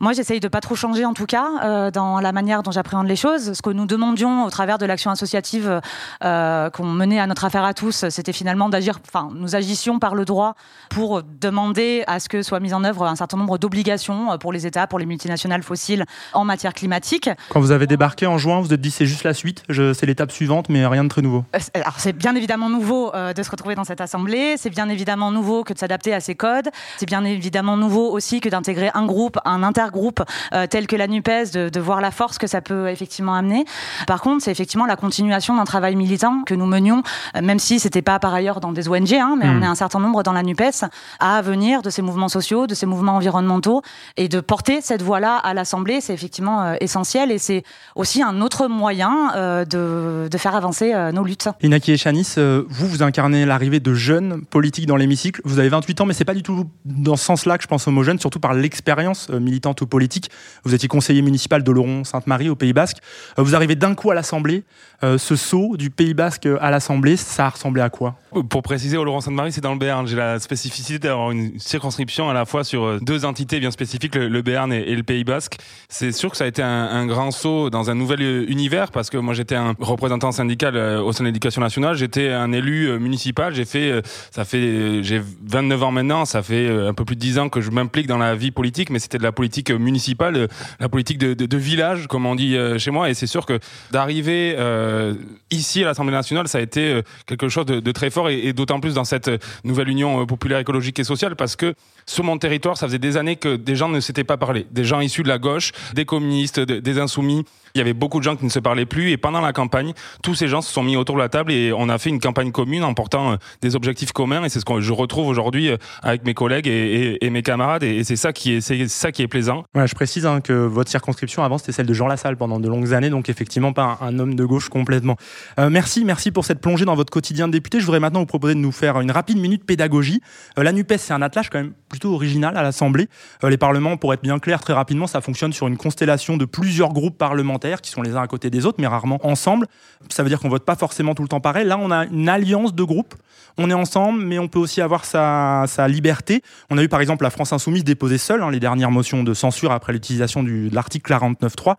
moi, 0.00 0.14
j'essaye 0.14 0.40
de 0.40 0.48
pas 0.48 0.60
trop 0.60 0.74
changer, 0.74 1.04
en 1.04 1.12
tout 1.12 1.26
cas, 1.26 1.46
euh, 1.62 1.90
dans 1.90 2.20
la 2.20 2.32
manière 2.32 2.62
dont 2.62 2.70
j'appréhende 2.70 3.06
les 3.06 3.16
choses. 3.16 3.52
Ce 3.52 3.60
que 3.60 3.68
nous 3.68 3.84
demandions 3.84 4.44
au 4.44 4.50
travers 4.50 4.78
de 4.78 4.86
l'action 4.86 5.10
associative 5.10 5.82
euh, 6.24 6.70
qu'on 6.70 6.86
menait 6.86 7.20
à 7.20 7.26
notre 7.26 7.44
affaire 7.44 7.64
à 7.64 7.74
tous, 7.74 8.08
c'était 8.08 8.32
finalement 8.32 8.70
d'agir. 8.70 8.98
Enfin, 9.06 9.28
nous 9.34 9.56
agissions 9.56 9.98
par 9.98 10.14
le 10.14 10.24
droit 10.24 10.54
pour 10.88 11.22
demander 11.22 12.02
à 12.06 12.18
ce 12.18 12.30
que 12.30 12.42
soit 12.42 12.60
mis 12.60 12.72
en 12.72 12.82
œuvre 12.82 13.04
un 13.04 13.14
certain 13.14 13.36
nombre 13.36 13.58
d'obligations 13.58 14.38
pour 14.38 14.54
les 14.54 14.66
États, 14.66 14.86
pour 14.86 14.98
les 14.98 15.04
multinationales 15.04 15.62
fossiles 15.62 16.06
en 16.32 16.46
matière 16.46 16.72
climatique. 16.72 17.28
Quand 17.50 17.60
vous 17.60 17.70
avez 17.70 17.86
débarqué 17.86 18.26
en 18.26 18.38
juin, 18.38 18.60
vous 18.60 18.68
vous 18.68 18.74
êtes 18.74 18.80
dit 18.80 18.90
c'est 18.90 19.06
juste 19.06 19.24
la 19.24 19.34
suite, 19.34 19.64
c'est 19.68 20.06
l'étape 20.06 20.32
suivante, 20.32 20.70
mais 20.70 20.86
rien 20.86 21.04
de 21.04 21.10
très 21.10 21.20
nouveau. 21.20 21.44
Euh, 21.54 21.58
alors, 21.74 21.98
c'est 21.98 22.14
bien 22.14 22.34
évidemment 22.34 22.70
nouveau 22.70 23.14
euh, 23.14 23.34
de 23.34 23.42
se 23.42 23.50
retrouver 23.50 23.74
dans 23.74 23.84
cette 23.84 24.00
assemblée. 24.00 24.56
C'est 24.56 24.70
bien 24.70 24.88
évidemment 24.88 25.19
nouveau 25.30 25.64
que 25.64 25.74
de 25.74 25.78
s'adapter 25.78 26.14
à 26.14 26.20
ces 26.20 26.34
codes. 26.34 26.70
C'est 26.96 27.06
bien 27.06 27.24
évidemment 27.24 27.76
nouveau 27.76 28.10
aussi 28.10 28.40
que 28.40 28.48
d'intégrer 28.48 28.90
un 28.94 29.04
groupe, 29.04 29.38
un 29.44 29.62
inter 29.62 29.86
groupe 29.92 30.22
euh, 30.54 30.66
tel 30.66 30.86
que 30.86 30.96
la 30.96 31.06
NUPES, 31.06 31.52
de, 31.52 31.68
de, 31.68 31.80
voir 31.80 32.00
la 32.00 32.10
force 32.10 32.38
que 32.38 32.46
ça 32.46 32.60
peut 32.60 32.88
effectivement 32.88 33.34
amener. 33.34 33.64
Par 34.06 34.20
contre, 34.20 34.44
c'est 34.44 34.50
effectivement 34.50 34.86
la 34.86 34.96
continuation 34.96 35.56
d'un 35.56 35.64
travail 35.64 35.96
militant 35.96 36.42
que 36.44 36.54
nous 36.54 36.66
menions, 36.66 37.02
euh, 37.36 37.42
même 37.42 37.58
si 37.58 37.78
c'était 37.78 38.02
pas 38.02 38.18
par 38.18 38.32
ailleurs 38.32 38.60
dans 38.60 38.72
des 38.72 38.88
ONG, 38.88 39.14
hein, 39.14 39.36
mais 39.38 39.46
mmh. 39.46 39.58
on 39.58 39.62
est 39.62 39.66
un 39.66 39.74
certain 39.74 40.00
nombre 40.00 40.22
dans 40.22 40.32
la 40.32 40.42
NUPES, 40.42 40.84
à 41.18 41.42
venir 41.42 41.82
de 41.82 41.90
ces 41.90 42.02
mouvements 42.02 42.28
sociaux, 42.28 42.66
de 42.66 42.74
ces 42.74 42.86
mouvements 42.86 43.16
environnementaux, 43.16 43.82
et 44.16 44.28
de 44.28 44.40
porter 44.40 44.80
cette 44.80 45.02
voix-là 45.02 45.36
à 45.36 45.54
l'Assemblée, 45.54 46.00
c'est 46.00 46.14
effectivement 46.14 46.62
euh, 46.62 46.74
essentiel, 46.80 47.30
et 47.30 47.38
c'est 47.38 47.64
aussi 47.96 48.22
un 48.22 48.40
autre 48.40 48.68
moyen 48.68 49.64
de, 49.64 50.28
de, 50.30 50.38
faire 50.38 50.54
avancer 50.54 50.94
nos 51.12 51.24
luttes. 51.24 51.48
Inaki 51.62 51.92
Echanis, 51.92 52.34
vous, 52.36 52.86
vous 52.86 53.02
incarnez 53.02 53.44
l'arrivée 53.44 53.80
de 53.80 53.94
jeunes 53.94 54.42
politiques 54.42 54.86
dans 54.86 54.96
l'hémicycle. 55.10 55.40
Vous 55.44 55.58
avez 55.58 55.68
28 55.68 56.00
ans, 56.00 56.06
mais 56.06 56.14
c'est 56.14 56.24
pas 56.24 56.34
du 56.34 56.42
tout 56.42 56.70
dans 56.84 57.16
ce 57.16 57.24
sens-là 57.24 57.56
que 57.58 57.62
je 57.62 57.68
pense 57.68 57.86
homogène, 57.88 58.18
surtout 58.18 58.40
par 58.40 58.54
l'expérience 58.54 59.28
militante 59.28 59.80
ou 59.80 59.86
politique 59.86 60.30
vous 60.64 60.74
étiez 60.74 60.88
conseiller 60.88 61.22
municipal 61.22 61.62
d'Oloron-Sainte-Marie 61.62 62.48
au 62.48 62.56
Pays 62.56 62.72
Basque. 62.72 62.98
Euh, 63.38 63.42
vous 63.42 63.54
arrivez 63.54 63.76
d'un 63.76 63.94
coup 63.94 64.10
à 64.10 64.14
l'Assemblée. 64.14 64.64
Euh, 65.02 65.16
ce 65.16 65.34
saut 65.36 65.76
du 65.76 65.90
Pays 65.90 66.12
Basque 66.12 66.46
à 66.60 66.70
l'Assemblée, 66.70 67.16
ça 67.16 67.46
a 67.46 67.48
ressemblé 67.50 67.80
à 67.80 67.88
quoi? 67.88 68.16
Pour 68.50 68.62
préciser, 68.62 68.98
Oloron-Sainte-Marie, 68.98 69.52
c'est 69.52 69.62
dans 69.62 69.72
le 69.72 69.78
Béarn. 69.78 70.06
J'ai 70.06 70.16
la 70.16 70.38
spécificité 70.38 70.98
d'avoir 70.98 71.30
une 71.30 71.58
circonscription 71.58 72.28
à 72.28 72.34
la 72.34 72.44
fois 72.44 72.64
sur 72.64 72.84
euh, 72.84 72.98
deux 73.00 73.24
entités 73.24 73.60
bien 73.60 73.70
spécifiques, 73.70 74.14
le, 74.14 74.42
Béarn 74.42 74.72
et, 74.72 74.94
le 74.94 75.02
Pays 75.02 75.24
Basque. 75.24 75.56
C'est 75.88 76.12
sûr 76.12 76.30
que 76.30 76.36
ça 76.36 76.44
a 76.44 76.46
été 76.46 76.62
un, 76.62 77.06
grand 77.06 77.30
saut 77.30 77.70
dans 77.70 77.90
un 77.90 77.94
nouvel 77.94 78.20
univers 78.48 78.90
parce 78.90 79.10
que 79.10 79.16
moi 79.16 79.34
j'étais 79.34 79.54
un 79.54 79.74
représentant 79.80 80.32
syndical 80.32 80.76
au 80.76 81.12
sein 81.12 81.24
de 81.24 81.28
l'éducation 81.28 81.60
nationale, 81.60 81.96
j'étais 81.96 82.28
un 82.30 82.52
élu 82.52 82.98
municipal, 82.98 83.54
j'ai 83.54 83.64
fait, 83.64 84.02
ça 84.30 84.44
fait, 84.44 84.99
j'ai 85.02 85.20
29 85.46 85.82
ans 85.82 85.90
maintenant, 85.92 86.24
ça 86.24 86.42
fait 86.42 86.68
un 86.68 86.94
peu 86.94 87.04
plus 87.04 87.16
de 87.16 87.20
10 87.20 87.38
ans 87.38 87.48
que 87.48 87.60
je 87.60 87.70
m'implique 87.70 88.06
dans 88.06 88.18
la 88.18 88.34
vie 88.34 88.50
politique, 88.50 88.90
mais 88.90 88.98
c'était 88.98 89.18
de 89.18 89.22
la 89.22 89.32
politique 89.32 89.70
municipale 89.70 90.48
la 90.78 90.88
politique 90.88 91.18
de, 91.18 91.56
village, 91.56 92.06
comme 92.06 92.26
on 92.26 92.34
dit 92.34 92.56
euh, 92.56 92.78
chez 92.78 92.90
moi. 92.90 93.10
Et 93.10 93.14
c'est 93.14 93.26
sûr 93.26 93.46
que 93.46 93.58
d'arriver 93.90 94.54
euh, 94.58 95.14
ici 95.50 95.82
à 95.82 95.86
l'Assemblée 95.86 96.12
nationale, 96.12 96.48
ça 96.48 96.58
a 96.58 96.60
été 96.60 96.92
euh, 96.92 97.02
quelque 97.26 97.48
chose 97.48 97.66
de, 97.66 97.92
très 97.92 98.10
fort, 98.10 98.28
et, 98.30 98.52
d'autant 98.52 98.80
plus 98.80 98.94
dans 98.94 99.04
cette 99.04 99.30
nouvelle 99.64 99.88
union 99.88 100.24
populaire, 100.26 100.58
écologique 100.58 100.98
et 100.98 101.04
sociale, 101.04 101.36
parce 101.36 101.56
que 101.56 101.74
sur 102.06 102.24
mon 102.24 102.38
territoire, 102.38 102.76
ça 102.76 102.86
faisait 102.86 102.98
des 102.98 103.16
années 103.16 103.36
que 103.36 103.56
des 103.56 103.76
gens 103.76 103.88
ne 103.88 104.00
s'étaient 104.00 104.24
pas 104.24 104.36
parlé. 104.36 104.66
Des 104.70 104.84
gens 104.84 105.00
issus 105.00 105.22
de 105.22 105.28
la 105.28 105.38
gauche, 105.38 105.72
des 105.94 106.04
communistes, 106.04 106.60
des 106.60 106.98
insoumis. 106.98 107.44
Il 107.74 107.78
y 107.78 107.80
avait 107.80 107.92
beaucoup 107.92 108.18
de 108.18 108.24
gens 108.24 108.34
qui 108.34 108.44
ne 108.44 108.50
se 108.50 108.58
parlaient 108.58 108.86
plus 108.86 109.10
et 109.10 109.16
pendant 109.16 109.40
la 109.40 109.52
campagne, 109.52 109.92
tous 110.24 110.34
ces 110.34 110.48
gens 110.48 110.60
se 110.60 110.72
sont 110.72 110.82
mis 110.82 110.96
autour 110.96 111.14
de 111.14 111.20
la 111.20 111.28
table 111.28 111.52
et 111.52 111.72
on 111.72 111.88
a 111.88 111.98
fait 111.98 112.10
une 112.10 112.18
campagne 112.18 112.50
commune 112.50 112.82
en 112.82 112.94
portant 112.94 113.36
des 113.62 113.76
objectifs 113.76 114.10
communs 114.10 114.42
et 114.42 114.48
c'est 114.48 114.58
ce 114.58 114.64
que 114.64 114.80
retrouve 114.92 115.28
aujourd'hui 115.28 115.70
avec 116.02 116.24
mes 116.24 116.34
collègues 116.34 116.66
et, 116.66 117.30
mes 117.30 117.42
camarades 117.42 117.82
et, 117.82 118.04
c'est 118.04 118.16
ça 118.16 118.32
qui 118.32 118.54
est 118.54 118.60
c'est 118.60 118.88
ça 118.88 119.12
qui 119.12 119.22
est 119.22 119.28
plaisant. 119.28 119.64
Ouais, 119.74 119.86
je 119.86 119.94
précise 119.94 120.26
hein, 120.26 120.40
que 120.40 120.52
votre 120.52 120.90
circonscription 120.90 121.42
avant 121.42 121.58
c'était 121.58 121.72
celle 121.72 121.86
de 121.86 121.94
Jean 121.94 122.06
Lassalle 122.06 122.36
pendant 122.36 122.58
de 122.58 122.68
longues 122.68 122.92
années 122.92 123.10
donc 123.10 123.28
effectivement 123.28 123.72
pas 123.72 123.98
un, 124.00 124.18
homme 124.18 124.34
de 124.34 124.44
gauche 124.44 124.68
complètement. 124.68 125.16
Euh, 125.58 125.70
merci 125.70 126.04
merci 126.04 126.30
pour 126.30 126.44
cette 126.44 126.60
plongée 126.60 126.84
dans 126.84 126.94
votre 126.94 127.12
quotidien 127.12 127.46
de 127.46 127.52
député. 127.52 127.80
Je 127.80 127.84
voudrais 127.84 128.00
maintenant 128.00 128.20
vous 128.20 128.26
proposer 128.26 128.54
de 128.54 128.60
nous 128.60 128.72
faire 128.72 129.00
une 129.00 129.10
rapide 129.10 129.38
minute 129.38 129.64
pédagogie. 129.64 130.20
Euh, 130.58 130.62
la 130.62 130.72
Nupes 130.72 130.94
c'est 130.98 131.12
un 131.12 131.22
attelage 131.22 131.50
quand 131.50 131.58
même 131.58 131.72
plutôt 131.88 132.14
original 132.14 132.56
à 132.56 132.62
l'Assemblée. 132.62 133.08
Euh, 133.44 133.50
les 133.50 133.58
parlements 133.58 133.96
pour 133.96 134.12
être 134.14 134.22
bien 134.22 134.38
clair 134.38 134.60
très 134.60 134.72
rapidement 134.72 135.06
ça 135.06 135.20
fonctionne 135.20 135.52
sur 135.52 135.68
une 135.68 135.76
constellation 135.76 136.36
de 136.36 136.44
plusieurs 136.44 136.92
groupes 136.92 137.18
parlementaires 137.18 137.80
qui 137.80 137.90
sont 137.90 138.02
les 138.02 138.16
uns 138.16 138.22
à 138.22 138.26
côté 138.26 138.50
des 138.50 138.66
autres 138.66 138.78
mais 138.80 138.86
rarement 138.86 139.18
ensemble. 139.22 139.66
Ça 140.08 140.22
veut 140.22 140.28
dire 140.28 140.40
qu'on 140.40 140.48
vote 140.48 140.64
pas 140.64 140.76
forcément 140.76 141.14
tout 141.14 141.22
le 141.22 141.28
temps 141.28 141.40
pareil. 141.40 141.66
Là 141.66 141.78
on 141.78 141.90
a 141.90 142.06
une 142.06 142.28
alliance 142.28 142.74
de 142.74 142.82
groupes. 142.82 143.14
On 143.58 143.70
est 143.70 143.74
ensemble 143.74 144.22
mais 144.22 144.38
on 144.38 144.48
peut 144.48 144.58
aussi 144.58 144.79
avoir 144.80 145.04
sa, 145.04 145.64
sa 145.66 145.88
liberté. 145.88 146.42
On 146.70 146.78
a 146.78 146.82
eu 146.82 146.88
par 146.88 147.00
exemple 147.00 147.24
la 147.24 147.30
France 147.30 147.52
Insoumise 147.52 147.84
déposer 147.84 148.18
seule 148.18 148.42
hein, 148.42 148.50
les 148.50 148.60
dernières 148.60 148.90
motions 148.90 149.22
de 149.22 149.34
censure 149.34 149.72
après 149.72 149.92
l'utilisation 149.92 150.42
de 150.42 150.68
l'article 150.72 151.12
49.3. 151.12 151.76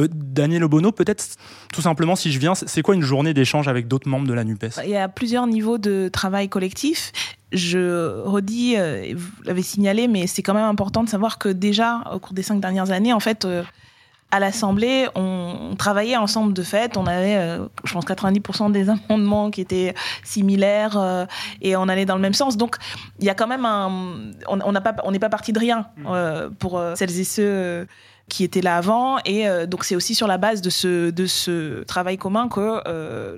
Euh, 0.00 0.08
Daniel 0.10 0.64
Obono, 0.64 0.92
peut-être 0.92 1.24
tout 1.72 1.80
simplement 1.80 2.16
si 2.16 2.32
je 2.32 2.38
viens, 2.38 2.54
c'est 2.54 2.82
quoi 2.82 2.94
une 2.94 3.02
journée 3.02 3.34
d'échange 3.34 3.68
avec 3.68 3.88
d'autres 3.88 4.08
membres 4.08 4.26
de 4.26 4.32
la 4.32 4.44
NUPES? 4.44 4.80
Il 4.84 4.90
y 4.90 4.96
a 4.96 5.08
plusieurs 5.08 5.46
niveaux 5.46 5.78
de 5.78 6.08
travail 6.12 6.48
collectif. 6.48 7.12
Je 7.52 8.20
redis, 8.22 8.74
euh, 8.76 9.14
vous 9.16 9.30
l'avez 9.44 9.62
signalé, 9.62 10.08
mais 10.08 10.26
c'est 10.26 10.42
quand 10.42 10.54
même 10.54 10.64
important 10.64 11.04
de 11.04 11.08
savoir 11.08 11.38
que 11.38 11.48
déjà, 11.48 12.02
au 12.12 12.18
cours 12.18 12.34
des 12.34 12.42
cinq 12.42 12.60
dernières 12.60 12.90
années, 12.90 13.12
en 13.12 13.20
fait, 13.20 13.44
euh, 13.44 13.62
à 14.34 14.40
l'Assemblée, 14.40 15.06
on, 15.14 15.76
travaillait 15.78 16.16
ensemble 16.16 16.54
de 16.54 16.62
fait. 16.64 16.96
On 16.96 17.06
avait, 17.06 17.36
euh, 17.36 17.66
je 17.84 17.92
pense, 17.92 18.04
90% 18.04 18.72
des 18.72 18.88
amendements 19.08 19.52
qui 19.52 19.60
étaient 19.60 19.94
similaires 20.24 20.96
euh, 20.96 21.24
et 21.62 21.76
on 21.76 21.88
allait 21.88 22.04
dans 22.04 22.16
le 22.16 22.20
même 22.20 22.34
sens. 22.34 22.56
Donc, 22.56 22.76
il 23.20 23.26
y 23.26 23.30
a 23.30 23.34
quand 23.34 23.46
même 23.46 23.64
un. 23.64 24.32
On 24.48 24.72
n'est 24.72 24.80
pas, 24.80 24.96
on 25.04 25.12
pas 25.12 25.28
parti 25.28 25.52
de 25.52 25.60
rien 25.60 25.86
mmh. 25.96 26.06
euh, 26.08 26.50
pour 26.58 26.82
celles 26.96 27.16
et 27.16 27.24
ceux 27.24 27.86
qui 28.28 28.42
étaient 28.42 28.60
là 28.60 28.76
avant. 28.76 29.18
Et 29.24 29.46
donc, 29.68 29.84
c'est 29.84 29.94
aussi 29.94 30.16
sur 30.16 30.26
la 30.26 30.38
base 30.38 30.60
de 30.62 30.70
ce, 30.70 31.10
de 31.10 31.26
ce 31.26 31.84
travail 31.84 32.16
commun 32.18 32.48
que 32.48 32.82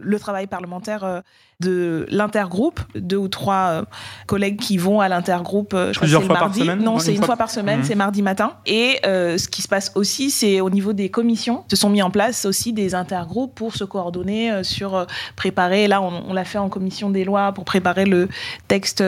le 0.00 0.18
travail 0.18 0.46
parlementaire 0.46 1.22
de 1.60 2.06
l'intergroupe, 2.10 2.80
deux 2.94 3.16
ou 3.16 3.28
trois 3.28 3.68
euh, 3.68 3.82
collègues 4.26 4.58
qui 4.58 4.76
vont 4.76 5.00
à 5.00 5.08
l'intergroupe. 5.08 5.72
Euh, 5.72 5.92
Plusieurs 5.92 6.22
fois 6.22 6.38
mardi. 6.38 6.58
par 6.58 6.66
semaine 6.66 6.84
Non, 6.84 6.98
c'est 6.98 7.14
une, 7.14 7.22
fois, 7.22 7.36
par 7.36 7.50
semaine, 7.50 7.80
mmh. 7.80 7.84
c'est 7.84 7.94
mardi 7.94 8.20
matin. 8.20 8.52
Et 8.66 8.98
euh, 9.06 9.38
ce 9.38 9.48
qui 9.48 9.62
se 9.62 9.68
passe 9.68 9.90
aussi, 9.94 10.30
c'est 10.30 10.60
au 10.60 10.68
niveau 10.68 10.92
des 10.92 11.08
commissions, 11.08 11.64
se 11.70 11.76
sont 11.76 11.88
mis 11.88 12.02
en 12.02 12.10
place 12.10 12.44
aussi 12.44 12.74
des 12.74 12.94
intergroupes 12.94 13.54
pour 13.54 13.74
se 13.74 13.84
coordonner 13.84 14.62
sur 14.64 15.06
préparer. 15.34 15.88
Là, 15.88 16.02
on, 16.02 16.32
l'a 16.32 16.44
fait 16.44 16.58
en 16.58 16.68
commission 16.68 17.08
des 17.08 17.24
lois 17.24 17.52
pour 17.52 17.64
préparer 17.64 18.04
le 18.04 18.28
texte 18.68 19.02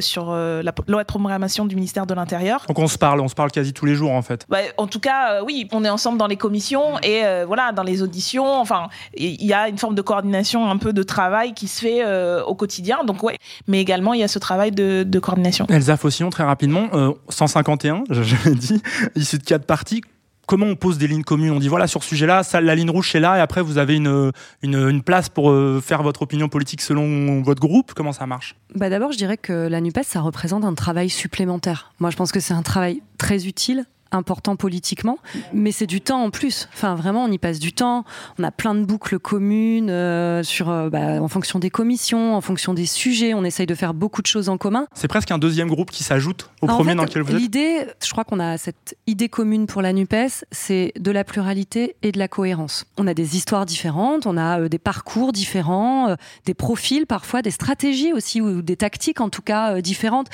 sur 0.00 0.32
la 0.32 0.72
loi 0.88 1.02
de 1.02 1.06
programmation 1.06 1.64
du 1.64 1.74
ministère 1.74 2.06
de 2.06 2.14
l'Intérieur. 2.14 2.64
Donc 2.68 2.78
on 2.78 2.88
se 2.88 2.98
parle, 2.98 3.20
on 3.20 3.28
se 3.28 3.34
parle 3.34 3.50
quasi 3.50 3.72
tous 3.72 3.86
les 3.86 3.94
jours 3.94 4.12
en 4.12 4.22
fait. 4.22 4.44
Bah, 4.48 4.58
en 4.76 4.86
tout 4.86 5.00
cas, 5.00 5.42
oui, 5.42 5.68
on 5.72 5.84
est 5.84 5.88
ensemble 5.88 6.18
dans 6.18 6.26
les 6.26 6.36
commissions 6.36 6.98
et 7.02 7.22
voilà, 7.46 7.72
dans 7.72 7.82
les 7.82 8.02
auditions. 8.02 8.60
Enfin, 8.60 8.88
il 9.16 9.44
y 9.44 9.54
a 9.54 9.68
une 9.68 9.78
forme 9.78 9.94
de 9.94 10.02
coordination, 10.02 10.68
un 10.68 10.76
peu 10.76 10.92
de 10.92 11.02
travail 11.02 11.54
qui 11.54 11.61
se 11.68 11.80
fait 11.80 12.04
euh, 12.04 12.42
au 12.44 12.54
quotidien. 12.54 13.04
Donc 13.04 13.22
ouais, 13.22 13.38
mais 13.66 13.80
également 13.80 14.14
il 14.14 14.20
y 14.20 14.24
a 14.24 14.28
ce 14.28 14.38
travail 14.38 14.70
de, 14.70 15.18
coordination. 15.18 15.66
Elsa 15.68 15.96
Faucillon, 15.96 16.30
très 16.30 16.44
rapidement, 16.44 16.88
151, 17.28 18.04
je 18.10 18.48
l'ai 18.48 18.54
dit, 18.54 18.82
issu 19.14 19.38
de 19.38 19.44
quatre 19.44 19.66
parties 19.66 20.02
comment 20.46 20.66
on 20.66 20.76
pose 20.76 20.98
des 20.98 21.06
lignes 21.06 21.22
communes? 21.22 21.50
On 21.50 21.58
dit 21.58 21.68
voilà, 21.68 21.86
sur 21.86 22.02
ce 22.02 22.10
sujet-là, 22.10 22.42
la 22.60 22.74
ligne 22.74 22.90
rouge 22.90 23.10
c'est 23.10 23.20
là, 23.20 23.38
et 23.38 23.40
après 23.40 23.62
vous 23.62 23.78
avez 23.78 23.96
une, 23.96 24.32
une, 24.62 25.02
place 25.02 25.28
pour 25.28 25.50
euh, 25.50 25.80
faire 25.82 26.02
votre 26.02 26.22
opinion 26.22 26.48
politique 26.48 26.80
selon 26.80 27.42
votre 27.42 27.60
groupe. 27.60 27.92
Comment 27.94 28.12
ça 28.12 28.26
marche? 28.26 28.56
Bah 28.74 28.90
D'abord, 28.90 29.12
je 29.12 29.16
dirais 29.16 29.36
que 29.36 29.52
la 29.52 29.80
NUPES, 29.80 30.02
ça 30.04 30.20
représente 30.20 30.64
un 30.64 30.74
travail 30.74 31.08
supplémentaire. 31.08 31.92
Moi, 32.00 32.10
je 32.10 32.16
pense 32.16 32.32
que 32.32 32.40
c'est 32.40 32.54
un 32.54 32.62
travail 32.62 33.02
très 33.18 33.46
utile 33.46 33.86
important 34.12 34.56
politiquement, 34.56 35.18
mais 35.52 35.72
c'est 35.72 35.86
du 35.86 36.00
temps 36.00 36.22
en 36.22 36.30
plus. 36.30 36.68
Enfin, 36.72 36.94
vraiment, 36.94 37.24
on 37.24 37.30
y 37.30 37.38
passe 37.38 37.58
du 37.58 37.72
temps. 37.72 38.04
On 38.38 38.44
a 38.44 38.50
plein 38.50 38.74
de 38.74 38.84
boucles 38.84 39.18
communes 39.18 39.90
euh, 39.90 40.42
sur, 40.42 40.70
euh, 40.70 40.90
bah, 40.90 41.22
en 41.22 41.28
fonction 41.28 41.58
des 41.58 41.70
commissions, 41.70 42.36
en 42.36 42.40
fonction 42.40 42.74
des 42.74 42.86
sujets. 42.86 43.34
On 43.34 43.44
essaye 43.44 43.66
de 43.66 43.74
faire 43.74 43.94
beaucoup 43.94 44.22
de 44.22 44.26
choses 44.26 44.48
en 44.48 44.58
commun. 44.58 44.86
C'est 44.94 45.08
presque 45.08 45.30
un 45.30 45.38
deuxième 45.38 45.68
groupe 45.68 45.90
qui 45.90 46.04
s'ajoute 46.04 46.50
au 46.60 46.66
premier 46.66 46.90
fait, 46.90 46.96
dans 46.96 47.04
lequel 47.04 47.22
vous 47.22 47.32
êtes? 47.32 47.40
L'idée, 47.40 47.86
je 48.04 48.10
crois 48.10 48.24
qu'on 48.24 48.40
a 48.40 48.58
cette 48.58 48.96
idée 49.06 49.28
commune 49.28 49.66
pour 49.66 49.82
la 49.82 49.92
NUPES, 49.92 50.44
c'est 50.50 50.92
de 50.98 51.10
la 51.10 51.24
pluralité 51.24 51.96
et 52.02 52.12
de 52.12 52.18
la 52.18 52.28
cohérence. 52.28 52.84
On 52.98 53.06
a 53.06 53.14
des 53.14 53.36
histoires 53.36 53.66
différentes, 53.66 54.26
on 54.26 54.36
a 54.36 54.60
euh, 54.60 54.68
des 54.68 54.78
parcours 54.78 55.32
différents, 55.32 56.16
des 56.44 56.54
profils 56.54 57.06
parfois, 57.06 57.42
des 57.42 57.50
stratégies 57.50 58.12
aussi, 58.12 58.40
ou 58.40 58.62
des 58.62 58.76
tactiques 58.76 59.20
en 59.20 59.28
tout 59.28 59.42
cas 59.42 59.80
différentes. 59.80 60.28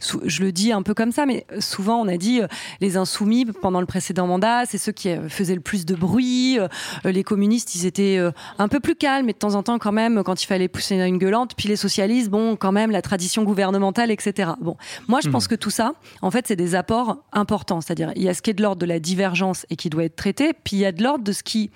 Je 0.00 0.42
le 0.42 0.52
dis 0.52 0.72
un 0.72 0.82
peu 0.82 0.94
comme 0.94 1.12
ça, 1.12 1.26
mais 1.26 1.46
souvent 1.60 1.96
on 2.00 2.08
a 2.08 2.16
dit 2.16 2.40
euh, 2.42 2.46
les 2.80 2.96
insoumis 2.96 3.44
pendant 3.46 3.80
le 3.80 3.86
précédent 3.86 4.26
mandat, 4.26 4.66
c'est 4.66 4.78
ceux 4.78 4.92
qui 4.92 5.08
euh, 5.08 5.28
faisaient 5.28 5.54
le 5.54 5.60
plus 5.60 5.86
de 5.86 5.94
bruit. 5.94 6.58
euh, 6.58 6.68
Les 7.04 7.24
communistes, 7.24 7.74
ils 7.74 7.86
étaient 7.86 8.18
un 8.58 8.68
peu 8.68 8.80
plus 8.80 8.94
calmes, 8.94 9.26
mais 9.26 9.32
de 9.32 9.38
temps 9.38 9.54
en 9.54 9.62
temps 9.62 9.78
quand 9.78 9.92
même, 9.92 10.22
quand 10.24 10.42
il 10.42 10.46
fallait 10.46 10.68
pousser 10.68 10.96
une 10.96 11.18
gueulante. 11.18 11.52
Puis 11.56 11.68
les 11.68 11.76
socialistes, 11.76 12.28
bon, 12.30 12.56
quand 12.56 12.72
même, 12.72 12.90
la 12.90 13.02
tradition 13.02 13.42
gouvernementale, 13.44 14.10
etc. 14.10 14.50
Bon, 14.60 14.76
moi 15.08 15.20
je 15.22 15.28
Mhm. 15.28 15.32
pense 15.32 15.48
que 15.48 15.54
tout 15.54 15.70
ça, 15.70 15.94
en 16.22 16.30
fait, 16.30 16.46
c'est 16.46 16.56
des 16.56 16.74
apports 16.74 17.18
importants. 17.32 17.80
C'est-à-dire, 17.80 18.12
il 18.16 18.22
y 18.22 18.28
a 18.28 18.34
ce 18.34 18.42
qui 18.42 18.50
est 18.50 18.54
de 18.54 18.62
l'ordre 18.62 18.80
de 18.80 18.86
la 18.86 18.98
divergence 19.00 19.66
et 19.70 19.76
qui 19.76 19.88
doit 19.90 20.04
être 20.04 20.16
traité, 20.16 20.52
puis 20.52 20.76
il 20.76 20.80
y 20.80 20.86
a 20.86 20.92
de 20.92 21.02
l'ordre 21.02 21.24
de 21.24 21.32
ce 21.32 21.42
qui 21.42 21.70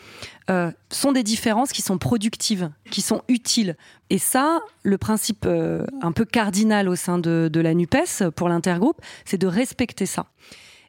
euh, 0.51 0.73
sont 0.91 1.13
des 1.13 1.23
différences 1.23 1.71
qui 1.71 1.81
sont 1.81 1.99
productives, 1.99 2.71
qui 2.91 3.03
sont 3.03 3.23
utiles. 3.29 3.77
Et 4.09 4.19
ça, 4.19 4.61
le 4.83 4.99
principe 4.99 5.45
euh, 5.47 5.87
un 6.03 6.11
peu 6.11 6.25
cardinal 6.25 6.89
au 6.89 6.97
sein 6.97 7.19
de, 7.19 7.51
la 7.55 7.73
NUPES 7.73 8.31
pour 8.35 8.49
l'intergroupe, 8.49 9.01
c'est 9.25 9.39
de 9.39 9.47
respecter 9.47 10.07
ça. 10.07 10.27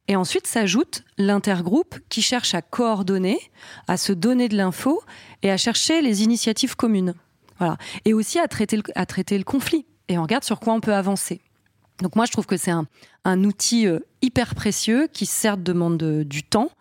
Et 0.07 0.15
ensuite 0.15 0.47
s'ajoute 0.47 1.03
l'intergroupe 1.17 1.99
qui 2.09 2.23
cherche 2.23 2.55
à 2.55 2.63
coordonner, 2.63 3.37
à 3.87 3.97
se 3.97 4.13
donner 4.13 4.49
de 4.49 4.57
l'info 4.57 5.03
et 5.43 5.51
à 5.51 5.57
chercher 5.57 6.01
les 6.01 6.23
initiatives 6.23 6.75
communes. 6.75 7.13
Voilà. 7.59 7.77
Et 8.05 8.15
aussi 8.15 8.39
à 8.39 8.47
traiter, 8.47 8.77
le, 8.77 9.43
conflit. 9.43 9.85
Et 10.07 10.17
on 10.17 10.23
regarde 10.23 10.43
sur 10.43 10.59
quoi 10.59 10.73
on 10.73 10.81
peut 10.81 10.95
avancer. 10.95 11.39
Donc 12.01 12.15
moi, 12.15 12.25
je 12.25 12.31
trouve 12.31 12.47
que 12.47 12.57
c'est 12.57 12.71
un, 12.71 12.87
un 13.25 13.43
outil 13.43 13.85
euh, 13.85 13.99
hyper 14.23 14.55
précieux 14.55 15.07
qui 15.13 15.27
certes 15.27 15.61
demande 15.61 15.97
de- 15.97 16.23
du 16.23 16.41
temps, 16.41 16.71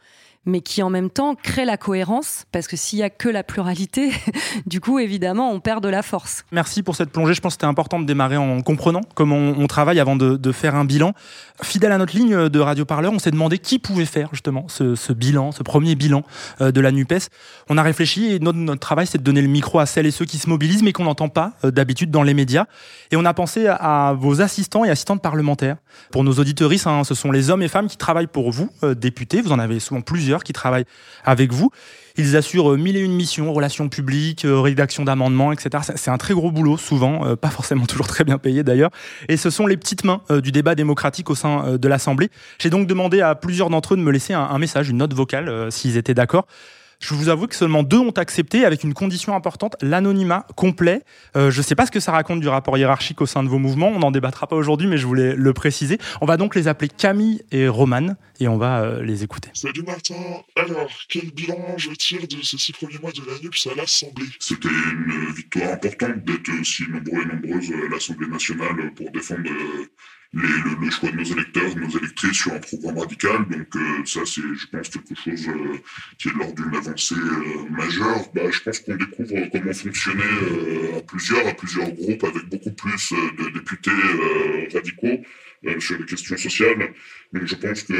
mais 0.47 0.61
qui 0.61 0.83
en 0.83 0.91
même 0.91 1.11
temps 1.11 1.35
crée 1.35 1.65
la 1.65 1.77
cohérence, 1.77 2.45
parce 2.53 2.67
que 2.67 2.77
s'il 2.77 2.99
y 2.99 3.03
a 3.03 3.11
que 3.11 3.29
la 3.29 3.43
pluralité, 3.43 4.11
du 4.67 4.81
coup, 4.81 4.99
évidemment, 4.99 5.51
on 5.51 5.61
perd 5.61 5.83
de 5.83 5.89
la 5.89 6.03
force. 6.03 6.45
Merci 6.53 6.83
pour 6.83 6.97
cette 6.97 7.11
plongée. 7.11 7.35
Je 7.35 7.41
pense 7.41 7.53
que 7.53 7.61
c'était 7.61 7.67
important 7.67 8.01
de 8.01 8.07
démarrer 8.07 8.37
en 8.37 8.63
comprenant 8.63 9.03
comment 9.15 9.37
on, 9.37 9.67
travaille 9.67 10.01
avant 10.01 10.17
de, 10.17 10.53
faire 10.53 10.75
un 10.75 10.85
bilan. 10.85 11.13
Fidèle 11.63 11.93
à 11.93 11.99
notre 11.99 12.17
ligne 12.17 12.49
de 12.49 12.61
Radio 12.61 12.85
Parleur, 12.85 13.13
on 13.13 13.19
s'est 13.19 13.31
demandé 13.31 13.59
qui 13.59 13.79
pouvait 13.79 14.07
faire 14.07 14.31
justement 14.33 14.67
ce, 14.69 15.13
bilan, 15.13 15.53
ce 15.53 15.63
premier 15.63 15.95
bilan 15.95 16.23
euh, 16.61 16.73
de 16.73 16.81
la 16.81 16.91
NUPES. 16.91 17.29
On 17.69 17.79
a 17.79 17.83
réfléchi 17.83 18.33
et 18.33 18.39
notre, 18.39 18.75
travail, 18.77 19.07
c'est 19.07 19.19
de 19.19 19.23
donner 19.23 19.43
le 19.43 19.49
micro 19.49 19.79
à 19.79 19.87
celles 19.87 20.07
et 20.07 20.11
ceux 20.11 20.25
qui 20.25 20.39
se 20.39 20.49
mobilisent, 20.49 20.83
mais 20.83 20.93
qu'on 20.93 21.05
n'entend 21.05 21.29
pas 21.29 21.53
euh, 21.65 21.71
d'habitude 21.71 22.11
dans 22.11 22.23
les 22.23 22.35
médias. 22.35 22.67
Et 23.11 23.17
on 23.17 23.25
a 23.25 23.35
pensé 23.35 23.67
à, 23.67 24.09
à 24.09 24.13
vos 24.15 24.41
assistants 24.41 24.85
et 24.85 24.91
assistantes 24.91 25.23
parlementaires. 25.23 25.77
Pour 26.11 26.25
nos 26.25 26.33
auditeuristes, 26.33 26.87
hein, 26.87 27.05
ce 27.05 27.15
sont 27.15 27.31
les 27.31 27.51
hommes 27.51 27.63
et 27.63 27.69
femmes 27.69 27.89
qui 27.89 27.97
travaillent 27.97 28.27
pour 28.27 28.51
vous, 28.51 28.71
euh, 28.83 28.95
députés. 28.95 29.41
Vous 29.43 29.53
en 29.53 29.59
avez 29.59 29.81
souvent 29.81 30.01
plusieurs 30.01 30.40
qui 30.45 30.53
travaillent 30.53 30.87
avec 31.25 31.53
vous. 31.53 31.71
Ils 32.17 32.37
assurent 32.37 32.73
euh, 32.73 32.77
mille 32.77 32.97
et 32.97 33.01
une 33.01 33.13
missions, 33.13 33.53
relations 33.53 33.89
publiques, 33.89 34.45
euh, 34.45 34.61
rédaction 34.61 35.05
d'amendements, 35.05 35.53
etc. 35.53 35.85
C'est- 35.97 36.11
un 36.11 36.19
très 36.19 36.35
gros 36.35 36.51
boulot, 36.51 36.77
souvent, 36.77 37.25
euh, 37.25 37.37
pas 37.37 37.51
forcément 37.51 37.87
toujours 37.87 38.07
très 38.07 38.25
bien 38.25 38.39
payé 38.39 38.63
d'ailleurs. 38.63 38.91
Et 39.29 39.37
ce 39.37 39.49
sont 39.51 39.67
les 39.67 39.77
petites 39.77 40.05
mains 40.05 40.23
du 40.43 40.53
débat 40.53 40.75
démocratique 40.75 41.31
au 41.31 41.35
sein 41.35 41.77
de 41.79 41.89
l'Assemblée. 41.89 42.31
J'ai 42.59 42.71
donc 42.71 42.87
demandé 42.87 43.21
à 43.21 43.35
plusieurs 43.35 43.71
d'entre 43.71 43.95
eux 43.95 43.97
de 43.97 44.03
me 44.03 44.11
laisser 44.11 44.33
un, 44.33 44.59
message, 44.59 44.89
une 44.89 44.99
note 44.99 45.15
vocale, 45.15 45.71
s'ils 45.71 45.97
étaient 45.97 46.15
d'accord. 46.15 46.47
Je 47.01 47.15
vous 47.15 47.31
avoue 47.31 47.47
que 47.47 47.57
seulement 47.57 47.83
deux 47.83 47.99
ont 47.99 48.11
accepté 48.11 48.67
avec 48.67 48.85
une 48.85 48.93
condition 48.93 49.35
importante, 49.35 49.75
l'anonymat 49.81 50.47
complet. 50.55 51.03
Euh, 51.35 51.51
je 51.51 51.59
ne 51.59 51.63
sais 51.63 51.75
pas 51.75 51.87
ce 51.87 51.91
que 51.91 51.99
ça 51.99 52.13
raconte 52.13 52.41
du 52.41 52.49
rapport 52.49 52.77
hiérarchique 52.77 53.23
au 53.23 53.27
sein 53.27 53.43
de 53.43 53.49
vos 53.49 53.59
mouvements, 53.59 53.89
on 53.89 53.99
n'en 53.99 54.11
débattra 54.11 54.47
pas 54.47 54.55
aujourd'hui, 54.55 54.87
mais 54.87 54.99
je 54.99 55.07
voulais 55.07 55.35
le 55.35 55.53
préciser. 55.55 55.99
On 56.21 56.27
va 56.27 56.37
donc 56.37 56.55
les 56.55 56.69
appeler 56.69 56.89
Camille 56.89 57.43
et 57.53 57.69
Romane 57.69 58.17
et 58.39 58.49
on 58.49 58.59
va 58.59 58.83
euh, 58.83 59.03
les 59.03 59.25
écouter. 59.25 59.49
Salut 59.55 59.83
Martin. 59.83 60.15
Alors, 60.57 60.91
quel 61.09 61.31
bilan 61.31 61.79
je 61.79 61.91
tire 61.93 62.29
de 62.29 62.43
ces 62.43 62.59
six 62.59 62.73
premiers 62.73 62.99
mois 62.99 63.13
de 63.13 63.23
la 63.27 63.39
NUPS 63.43 63.69
à 63.73 63.75
l'Assemblée? 63.77 64.27
C'était 64.39 64.69
une 64.69 65.33
victoire 65.35 65.73
importante 65.73 66.23
d'être 66.25 66.51
aussi 66.61 66.83
nombreux 66.91 67.23
et 67.23 67.27
nombreuses 67.27 67.73
à 67.73 67.95
l'Assemblée 67.95 68.29
nationale 68.29 68.93
pour 68.95 69.11
défendre 69.11 69.49
euh, 69.49 69.87
les- 70.33 70.41
le, 70.43 70.85
le 70.85 70.91
choix 70.91 71.11
de 71.11 71.17
nos 71.17 71.25
électeurs, 71.25 71.75
de 71.75 71.81
nos 71.81 71.89
électrices 71.99 72.39
sur 72.43 72.53
un 72.53 72.59
programme 72.61 72.99
radical. 72.99 73.39
Donc 73.49 73.75
euh, 73.77 74.05
ça, 74.05 74.21
c'est, 74.25 74.41
je 74.43 74.67
pense, 74.71 74.89
quelque 74.89 75.15
chose 75.15 75.49
euh, 75.49 75.77
qui 76.19 76.29
est 76.29 76.33
lors 76.39 76.53
d'une 76.55 76.75
avancée 76.77 77.15
euh, 77.17 77.69
majeure. 77.71 78.23
Bah, 78.35 78.43
je 78.51 78.61
pense 78.61 78.79
qu'on 78.81 78.97
découvre 78.97 79.35
comment 79.53 79.73
fonctionner 79.73 80.23
euh, 80.43 80.99
à 80.99 81.03
plusieurs, 81.03 81.47
à 81.47 81.55
plusieurs 81.55 81.91
groupes, 81.93 82.25
avec 82.25 82.45
beaucoup 82.49 82.73
plus 82.73 83.13
euh, 83.13 83.17
de 83.45 83.51
députés 83.51 83.91
euh, 83.91 84.67
radicaux 84.73 85.21
sur 85.79 85.99
les 85.99 86.07
questions 86.07 86.39
sociales. 86.39 86.95
Donc 87.35 87.45
je 87.45 87.55
pense 87.55 87.83
que 87.83 87.93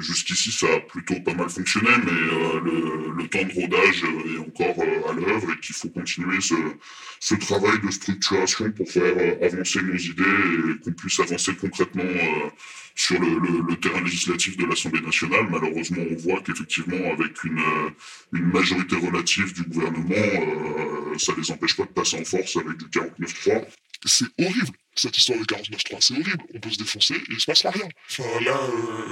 jusqu'ici 0.00 0.50
ça 0.50 0.66
a 0.74 0.80
plutôt 0.80 1.20
pas 1.20 1.34
mal 1.34 1.50
fonctionné, 1.50 1.90
mais 2.06 2.10
le, 2.10 3.12
le 3.18 3.28
temps 3.28 3.42
de 3.42 3.52
rodage 3.52 4.02
est 4.02 4.38
encore 4.38 4.82
l'œuvre 5.14 5.52
et 5.52 5.60
qu'il 5.60 5.74
faut 5.74 5.88
continuer 5.88 6.38
ce, 6.40 7.34
travail 7.36 7.80
de 7.82 7.90
structuration 7.90 8.70
pour 8.72 8.90
faire 8.90 9.16
euh, 9.16 9.46
avancer 9.46 9.82
nos 9.82 9.96
idées 9.96 10.22
et 10.22 10.84
qu'on 10.84 10.92
puisse 10.92 11.18
avancer 11.20 11.54
concrètement 11.56 12.02
euh, 12.04 12.50
sur 12.94 13.18
le, 13.20 13.76
terrain 13.76 14.00
législatif 14.02 14.56
de 14.56 14.66
l'Assemblée 14.66 15.00
nationale. 15.00 15.48
Malheureusement, 15.50 16.02
on 16.10 16.16
voit 16.16 16.40
qu'effectivement, 16.42 17.12
avec 17.12 17.42
une, 17.44 17.58
euh, 17.58 17.90
majorité 18.32 18.96
relative 18.96 19.52
du 19.52 19.62
gouvernement, 19.64 21.18
ça 21.18 21.32
les 21.36 21.50
empêche 21.50 21.76
pas 21.76 21.84
de 21.84 21.88
passer 21.88 22.20
en 22.20 22.24
force 22.24 22.56
avec 22.56 22.76
du 22.76 22.86
49-3. 22.86 23.66
C'est 24.06 24.26
horrible, 24.38 24.76
cette 24.94 25.16
histoire 25.16 25.38
de 25.38 25.44
49.3, 25.44 25.96
c'est 26.00 26.14
horrible. 26.14 26.44
On 26.54 26.60
peut 26.60 26.70
se 26.70 26.78
défoncer 26.78 27.14
et 27.14 27.22
il 27.30 27.40
se 27.40 27.46
passera 27.46 27.70
rien. 27.70 27.88
Enfin, 28.10 28.40
là, 28.44 28.60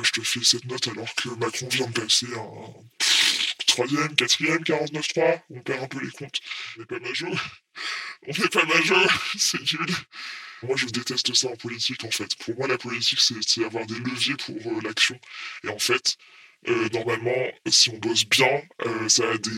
je 0.03 0.11
te 0.11 0.21
fais 0.21 0.45
cette 0.45 0.67
note 0.67 0.87
alors 0.89 1.15
que 1.15 1.29
Macron 1.39 1.69
vient 1.71 1.87
de 1.89 2.01
passer 2.01 2.27
un 2.37 2.73
pff, 3.73 3.87
troisième, 3.87 4.15
quatrième 4.17 4.63
49.3. 4.63 5.41
On 5.51 5.61
perd 5.61 5.85
un 5.85 5.89
peu 5.89 6.01
les 6.05 6.11
comptes. 6.11 6.41
On 6.77 6.81
n'est 6.81 6.87
pas 6.87 6.99
major. 7.01 7.35
On 8.27 8.31
n'est 8.31 8.49
pas 8.49 8.65
major, 8.67 9.13
c'est 9.39 9.61
nul. 9.73 9.87
Moi, 10.63 10.77
je 10.77 10.87
déteste 10.87 11.35
ça 11.35 11.49
en 11.49 11.57
politique, 11.57 12.05
en 12.05 12.11
fait. 12.11 12.37
Pour 12.37 12.57
moi, 12.57 12.69
la 12.69 12.79
politique, 12.79 13.21
c'est 13.21 13.65
avoir 13.65 13.85
des 13.87 13.99
leviers 13.99 14.37
pour 14.37 14.57
euh, 14.73 14.81
l'action. 14.83 15.19
Et 15.65 15.69
en 15.69 15.79
fait, 15.79 16.17
euh, 16.69 16.89
normalement, 16.91 17.51
si 17.67 17.91
on 17.91 17.99
bosse 17.99 18.25
bien, 18.27 18.63
euh, 18.87 19.09
ça 19.09 19.29
a 19.29 19.39
des, 19.39 19.51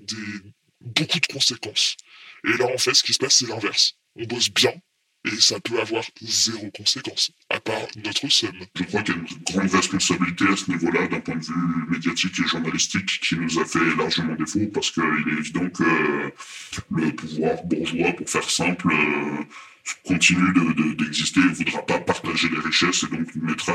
des- 0.00 0.52
beaucoup 0.80 1.20
de 1.20 1.26
conséquences. 1.26 1.96
Et 2.44 2.56
là, 2.56 2.66
en 2.74 2.78
fait, 2.78 2.94
ce 2.94 3.02
qui 3.04 3.12
se 3.12 3.18
passe, 3.18 3.36
c'est 3.38 3.46
l'inverse. 3.46 3.94
On 4.16 4.24
bosse 4.24 4.50
bien, 4.50 4.72
et 5.32 5.40
ça 5.40 5.60
peut 5.60 5.78
avoir 5.80 6.04
zéro 6.22 6.70
conséquence, 6.70 7.30
à 7.50 7.60
part 7.60 7.86
notre 8.04 8.28
somme. 8.28 8.50
Je 8.74 8.82
crois 8.84 9.02
qu'il 9.02 9.14
y 9.14 9.18
a 9.18 9.20
une 9.20 9.26
grande 9.44 9.70
responsabilité 9.70 10.44
à 10.52 10.56
ce 10.56 10.70
niveau-là 10.70 11.06
d'un 11.08 11.20
point 11.20 11.36
de 11.36 11.44
vue 11.44 11.90
médiatique 11.90 12.38
et 12.40 12.46
journalistique 12.48 13.20
qui 13.20 13.36
nous 13.36 13.58
a 13.58 13.64
fait 13.64 13.84
largement 13.96 14.34
défaut 14.34 14.66
parce 14.72 14.90
qu'il 14.90 15.02
est 15.02 15.38
évident 15.38 15.68
que 15.70 15.84
le 16.90 17.10
pouvoir 17.12 17.62
bourgeois, 17.64 18.12
pour 18.12 18.28
faire 18.28 18.48
simple, 18.50 18.88
euh, 18.92 19.44
continue 20.04 20.52
de- 20.52 20.72
de- 20.72 20.92
d'exister 20.94 21.40
et 21.40 21.44
ne 21.44 21.54
voudra 21.54 21.82
pas 21.86 21.98
partager 22.00 22.48
les 22.50 22.58
richesses 22.60 23.04
et 23.04 23.16
donc 23.16 23.34
mettra 23.36 23.74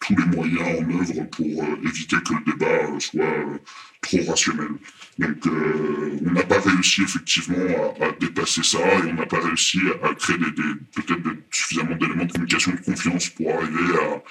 tous 0.00 0.16
les 0.16 0.24
moyens 0.24 0.80
en 0.80 1.00
œuvre 1.00 1.24
pour 1.30 1.62
euh, 1.62 1.76
éviter 1.84 2.16
que 2.16 2.34
le 2.34 2.52
débat 2.52 2.66
euh, 2.66 2.98
soit 2.98 3.22
euh, 3.22 3.58
trop 4.00 4.18
rationnel. 4.28 4.68
Donc 5.18 5.46
on 5.46 6.30
n'a 6.32 6.42
pas 6.42 6.60
réussi 6.60 7.02
effectivement 7.02 7.94
à, 8.00 8.10
dépasser 8.18 8.62
ça 8.62 8.78
et 8.78 9.10
on 9.10 9.14
n'a 9.14 9.26
pas 9.26 9.40
réussi 9.40 9.78
à, 10.02 10.14
créer 10.14 10.38
des, 10.38 10.46
peut-être 10.94 11.28
suffisamment 11.50 11.94
d'éléments 11.96 12.24
de 12.24 12.32
communication 12.32 12.72
de 12.72 12.80
confiance 12.80 13.28
pour 13.28 13.54
arriver 13.54 13.98
à 13.98 14.22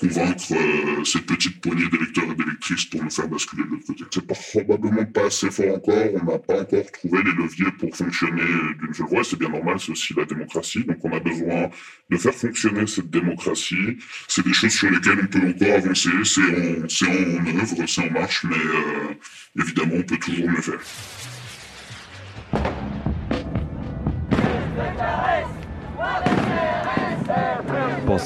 convaincre 0.00 0.52
euh, 0.52 1.04
cette 1.04 1.26
petite 1.26 1.60
poignée 1.60 1.88
d'électeurs 1.88 2.24
et 2.30 2.34
d'électrices 2.34 2.84
pour 2.86 3.02
nous 3.02 3.10
faire 3.10 3.28
basculer 3.28 3.64
de 3.64 3.68
l'autre 3.70 3.86
côté. 3.86 4.04
C'est 4.10 4.26
probablement 4.26 5.04
pas 5.06 5.26
assez 5.26 5.50
fort 5.50 5.76
encore, 5.76 6.08
on 6.14 6.24
n'a 6.24 6.38
pas 6.38 6.62
encore 6.62 6.90
trouvé 6.92 7.22
les 7.22 7.32
leviers 7.32 7.72
pour 7.78 7.94
fonctionner 7.94 8.42
d'une 8.80 8.94
seule 8.94 9.06
voix, 9.06 9.24
c'est 9.24 9.38
bien 9.38 9.48
normal, 9.48 9.78
c'est 9.78 9.92
aussi 9.92 10.14
la 10.14 10.24
démocratie, 10.24 10.84
donc 10.84 10.98
on 11.04 11.12
a 11.12 11.20
besoin 11.20 11.70
de 12.10 12.16
faire 12.16 12.34
fonctionner 12.34 12.86
cette 12.86 13.10
démocratie. 13.10 13.98
C'est 14.26 14.44
des 14.44 14.52
choses 14.52 14.72
sur 14.72 14.90
lesquelles 14.90 15.20
on 15.22 15.26
peut 15.26 15.48
encore 15.48 15.74
avancer, 15.74 16.10
c'est 16.24 17.06
en, 17.06 17.10
en 17.10 17.58
œuvre, 17.58 17.86
c'est 17.86 18.02
en 18.02 18.10
marche, 18.10 18.44
mais 18.44 18.56
euh, 18.56 19.60
évidemment 19.60 19.94
on 19.96 20.02
peut 20.02 20.18
toujours 20.18 20.48
mieux 20.48 20.62
faire. 20.62 20.80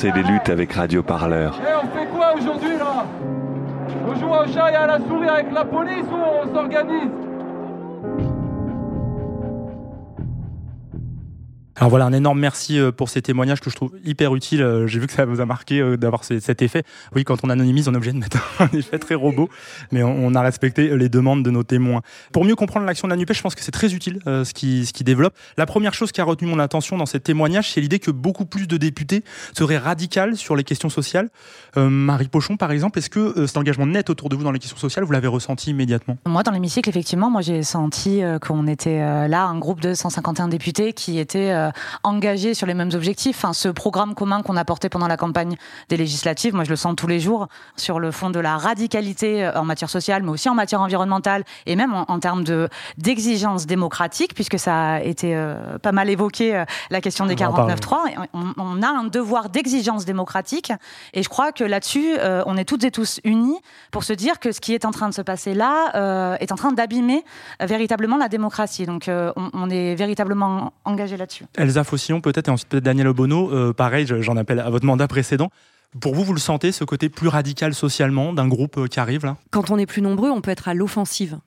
Pensez 0.03 0.21
des 0.21 0.29
luttes 0.29 0.49
avec 0.49 0.73
Radio 0.73 1.01
Parleur. 1.01 1.61
Eh, 1.63 1.75
on 1.77 1.97
fait 1.97 2.07
quoi 2.07 2.35
aujourd'hui 2.35 2.77
là? 2.77 3.07
On 4.05 4.15
joue 4.17 4.27
au 4.27 4.53
chat 4.53 4.73
et 4.73 4.75
à 4.75 4.89
la 4.89 4.99
souris 4.99 5.29
avec 5.29 5.53
la 5.53 5.65
police 5.65 6.07
ou 6.11 6.17
on 6.43 6.53
s'organise? 6.53 7.22
Alors 11.83 11.91
voilà, 11.91 12.05
un 12.05 12.13
énorme 12.13 12.39
merci 12.39 12.79
euh, 12.79 12.93
pour 12.93 13.09
ces 13.09 13.23
témoignages 13.23 13.61
que 13.61 13.69
je 13.69 13.75
trouve 13.75 13.91
hyper 14.05 14.37
utiles. 14.37 14.63
Euh, 14.63 14.87
j'ai 14.87 15.01
vu 15.01 15.09
que 15.09 15.13
ça 15.13 15.25
vous 15.25 15.41
a 15.41 15.47
marqué 15.47 15.81
euh, 15.81 15.97
d'avoir 15.97 16.23
cet 16.23 16.63
effet. 16.63 16.85
Oui, 17.13 17.25
quand 17.25 17.43
on 17.43 17.51
anonymise, 17.51 17.89
on 17.89 17.95
est 17.95 17.97
obligé 17.97 18.13
de 18.13 18.19
mettre 18.19 18.39
un 18.61 18.69
effet 18.69 19.01
très 19.01 19.17
robot, 19.17 19.49
mais 19.91 20.05
on 20.05 20.33
a 20.37 20.43
respecté 20.43 20.97
les 20.97 21.09
demandes 21.09 21.43
de 21.43 21.51
nos 21.51 21.65
témoins. 21.65 22.03
Pour 22.31 22.45
mieux 22.45 22.55
comprendre 22.55 22.87
l'action 22.87 23.09
de 23.09 23.13
la 23.13 23.17
NUPES, 23.17 23.35
je 23.35 23.43
pense 23.43 23.57
que 23.57 23.63
c'est 23.63 23.73
très 23.73 23.95
utile 23.95 24.21
ce 24.25 24.55
qui 24.55 24.87
ce 24.87 24.93
qui 24.93 25.03
développe. 25.03 25.35
La 25.57 25.67
première 25.67 25.93
chose 25.93 26.13
qui 26.13 26.21
a 26.21 26.25
retenu 26.25 26.49
mon 26.49 26.61
attention 26.61 26.97
dans 26.97 27.07
ces 27.07 27.19
témoignages, 27.19 27.73
c'est 27.73 27.81
l'idée 27.81 27.99
que 27.99 28.13
beaucoup 28.13 28.45
plus 28.45 28.69
de 28.69 28.77
députés 28.77 29.25
seraient 29.53 29.79
radicales 29.79 30.37
sur 30.37 30.55
les 30.55 30.63
questions 30.63 30.89
sociales. 30.89 31.31
Marie 31.75 32.29
Pochon, 32.29 32.57
par 32.57 32.71
exemple, 32.71 33.01
est-ce 33.01 33.11
que 33.11 33.45
cet 33.49 33.57
engagement 33.57 33.87
net 33.87 34.09
autour 34.09 34.29
de 34.29 34.37
vous 34.37 34.45
dans 34.45 34.53
les 34.53 34.61
questions 34.61 34.79
sociales, 34.79 35.05
vous 35.05 35.13
l'avez 35.13 35.27
ressenti 35.27 35.71
immédiatement? 35.71 36.17
Moi, 36.27 36.45
dans 36.45 36.53
l'hémicycle, 36.53 36.89
effectivement, 36.89 37.29
moi 37.29 37.41
j'ai 37.41 37.65
senti 37.65 38.23
qu'on 38.41 38.69
était 38.69 39.01
là, 39.27 39.47
un 39.47 39.59
groupe 39.59 39.81
de 39.81 39.95
151 39.95 40.47
députés 40.47 40.93
qui 40.93 41.19
étaient 41.19 41.72
engagés 42.03 42.55
sur 42.55 42.67
les 42.67 42.75
mêmes 42.75 42.91
objectifs. 42.95 43.37
Enfin, 43.39 43.53
ce 43.53 43.69
programme 43.69 44.15
commun 44.15 44.43
qu'on 44.43 44.57
a 44.57 44.65
porté 44.65 44.89
pendant 44.89 45.09
la 45.09 45.17
campagne 45.17 45.57
des 45.89 45.97
législatives, 45.97 46.55
moi 46.55 46.65
je 46.65 46.71
le 46.71 46.77
sens 46.77 46.95
tous 46.97 47.07
les 47.07 47.21
jours, 47.21 47.49
sur 47.77 48.01
le 48.01 48.11
fond 48.11 48.31
de 48.31 48.41
la 48.41 48.57
radicalité 48.57 49.45
euh, 49.45 49.59
en 49.59 49.65
matière 49.65 49.91
sociale, 49.91 50.23
mais 50.23 50.31
aussi 50.31 50.49
en 50.49 50.55
matière 50.55 50.81
environnementale 50.81 51.45
et 51.67 51.77
même 51.77 51.93
en, 51.95 52.19
termes 52.19 52.45
de 52.45 52.69
d'exigence 52.99 53.67
démocratique, 53.67 54.35
puisque 54.35 54.59
ça 54.59 54.95
a 54.95 55.01
été 55.01 55.35
euh, 55.35 55.79
pas 55.79 55.93
mal 55.93 56.09
évoqué 56.11 56.57
euh, 56.57 56.65
la 56.91 57.01
question 57.01 57.27
des 57.27 57.35
49.3. 57.35 58.27
On, 58.33 58.53
on, 58.57 58.83
a 58.83 58.89
un 58.89 59.05
devoir 59.05 59.49
d'exigence 59.49 60.05
démocratique, 60.05 60.73
et 61.13 61.23
je 61.23 61.29
crois 61.29 61.53
que 61.53 61.65
là-dessus, 61.65 62.17
on 62.47 62.57
est 62.57 62.65
toutes 62.65 62.85
et 62.85 62.91
tous 62.91 63.21
unis 63.25 63.59
pour 63.91 64.05
se 64.05 64.13
dire 64.13 64.41
que 64.41 64.53
ce 64.53 64.61
qui 64.61 64.75
est 64.75 64.85
en 64.85 64.91
train 64.91 65.09
de 65.09 65.15
se 65.15 65.23
passer 65.23 65.55
là 65.55 66.37
est 66.41 66.53
en 66.53 66.57
train 66.57 66.73
d'abîmer 66.73 67.25
véritablement 67.61 68.17
la 68.17 68.29
démocratie. 68.29 68.87
Donc 68.87 69.05
on, 69.09 69.51
on 69.53 69.71
est 69.71 69.95
véritablement 69.95 70.73
engagé 70.85 71.17
là-dessus. 71.17 71.45
Elsa 71.57 71.85
Fossillon 71.85 72.21
peut-être, 72.21 72.49
et 72.49 72.51
ensuite 72.51 72.69
peut-être 72.69 72.85
Daniel 72.85 73.09
Obono. 73.09 73.53
Euh, 73.53 73.73
pareil, 73.73 74.07
j'en 74.07 74.37
appelle 74.37 74.61
à 74.61 74.71
votre 74.71 74.87
mandat 74.87 75.09
précédent. 75.09 75.51
Pour 76.01 76.15
vous, 76.15 76.25
vous 76.25 76.33
le 76.33 76.41
sentez, 76.41 76.73
ce 76.73 76.85
côté 76.85 77.09
plus 77.09 77.29
radical 77.29 77.75
socialement 77.75 78.33
d'un 78.33 78.49
groupe 78.49 78.79
euh, 78.79 78.87
qui 78.87 78.99
arrive 78.99 79.25
là? 79.25 79.37
Quand 79.51 79.71
on 79.71 79.79
est 79.79 79.87
plus 79.87 80.03
nombreux, 80.03 80.31
on 80.31 80.41
peut 80.41 80.51
être 80.51 80.69
à 80.69 80.75
l'offensive. 80.75 81.39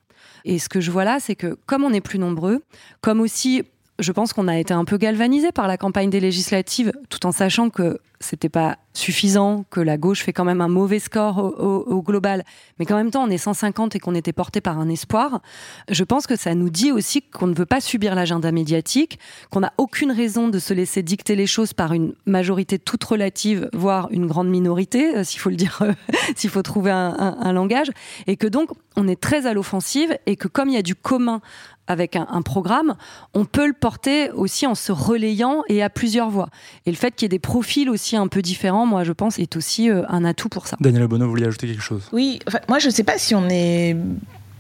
Et 0.43 0.59
ce 0.59 0.69
que 0.69 0.79
je 0.79 0.91
vois 0.91 1.05
là, 1.05 1.17
c'est 1.19 1.35
que 1.35 1.57
comme 1.65 1.83
on 1.83 1.91
est 1.91 2.01
plus 2.01 2.19
nombreux, 2.19 2.63
comme 3.01 3.19
aussi 3.19 3.63
je 3.99 4.11
pense 4.11 4.33
qu'on 4.33 4.47
a 4.47 4.57
été 4.57 4.73
un 4.73 4.85
peu 4.85 4.97
galvanisé 4.97 5.51
par 5.51 5.67
la 5.67 5.77
campagne 5.77 6.09
des 6.09 6.19
législatives, 6.19 6.91
tout 7.09 7.25
en 7.25 7.31
sachant 7.31 7.69
que 7.69 7.99
c'était 8.19 8.49
pas 8.49 8.77
suffisant, 8.93 9.65
que 9.69 9.81
la 9.81 9.97
gauche 9.97 10.23
fait 10.23 10.33
quand 10.33 10.45
même 10.45 10.61
un 10.61 10.67
mauvais 10.67 10.99
score 10.99 11.37
au, 11.37 12.01
global, 12.01 12.43
mais 12.79 12.85
qu'en 12.85 12.95
même 12.95 13.11
temps 13.11 13.23
on 13.23 13.29
est 13.29 13.37
150 13.37 13.95
et 13.95 13.99
qu'on 13.99 14.15
était 14.15 14.33
porté 14.33 14.61
par 14.61 14.79
un 14.79 14.89
espoir. 14.89 15.41
Je 15.89 16.03
pense 16.03 16.27
que 16.27 16.35
ça 16.35 16.55
nous 16.55 16.69
dit 16.69 16.91
aussi 16.91 17.21
qu'on 17.21 17.47
ne 17.47 17.53
veut 17.53 17.65
pas 17.65 17.81
subir 17.81 18.15
l'agenda 18.15 18.51
médiatique, 18.51 19.19
qu'on 19.51 19.59
n'a 19.61 19.73
aucune 19.77 20.11
raison 20.11 20.47
de 20.47 20.59
se 20.59 20.73
laisser 20.73 21.03
dicter 21.03 21.35
les 21.35 21.47
choses 21.47 21.73
par 21.73 21.93
une 21.93 22.13
majorité 22.25 22.79
toute 22.79 23.03
relative, 23.03 23.69
voire 23.73 24.07
une 24.11 24.27
grande 24.27 24.49
minorité, 24.49 25.17
euh, 25.17 25.23
s'il 25.23 25.39
faut 25.39 25.49
le 25.49 25.57
dire, 25.57 25.79
euh, 25.81 25.93
s'il 26.35 26.49
faut 26.49 26.63
trouver 26.63 26.91
un 26.91 27.53
langage, 27.53 27.91
et 28.27 28.37
que 28.37 28.47
donc 28.47 28.69
on 28.95 29.07
est 29.07 29.19
très 29.19 29.45
à 29.45 29.53
l'offensive 29.53 30.17
et 30.25 30.35
que 30.35 30.47
comme 30.47 30.69
il 30.69 30.75
y 30.75 30.77
a 30.77 30.81
du 30.81 30.95
commun 30.95 31.41
avec 31.87 32.15
un, 32.15 32.41
programme, 32.41 32.95
on 33.33 33.45
peut 33.45 33.67
le 33.67 33.73
porter 33.73 34.31
aussi 34.31 34.65
en 34.65 34.75
se 34.75 34.91
relayant 34.91 35.63
et 35.69 35.83
à 35.83 35.89
plusieurs 35.89 36.29
voix. 36.29 36.49
Et 36.85 36.91
le 36.91 36.97
fait 36.97 37.11
qu'il 37.11 37.25
y 37.25 37.27
ait 37.27 37.29
des 37.29 37.39
profils 37.39 37.89
aussi 37.89 38.15
un 38.15 38.27
peu 38.27 38.41
différents, 38.41 38.85
moi 38.85 39.03
je 39.03 39.11
pense, 39.11 39.39
est 39.39 39.55
aussi 39.55 39.89
euh, 39.89 40.03
un 40.09 40.25
atout 40.25 40.49
pour 40.49 40.67
ça. 40.67 40.77
Daniel 40.79 41.07
Bono, 41.07 41.25
vous 41.25 41.31
vouliez 41.31 41.45
ajouter 41.45 41.67
quelque 41.67 41.83
chose? 41.83 42.09
Oui, 42.11 42.39
moi 42.67 42.79
je 42.79 42.87
ne 42.87 42.91
sais 42.91 43.03
pas 43.03 43.17
si 43.17 43.35
on 43.35 43.47
est 43.49 43.95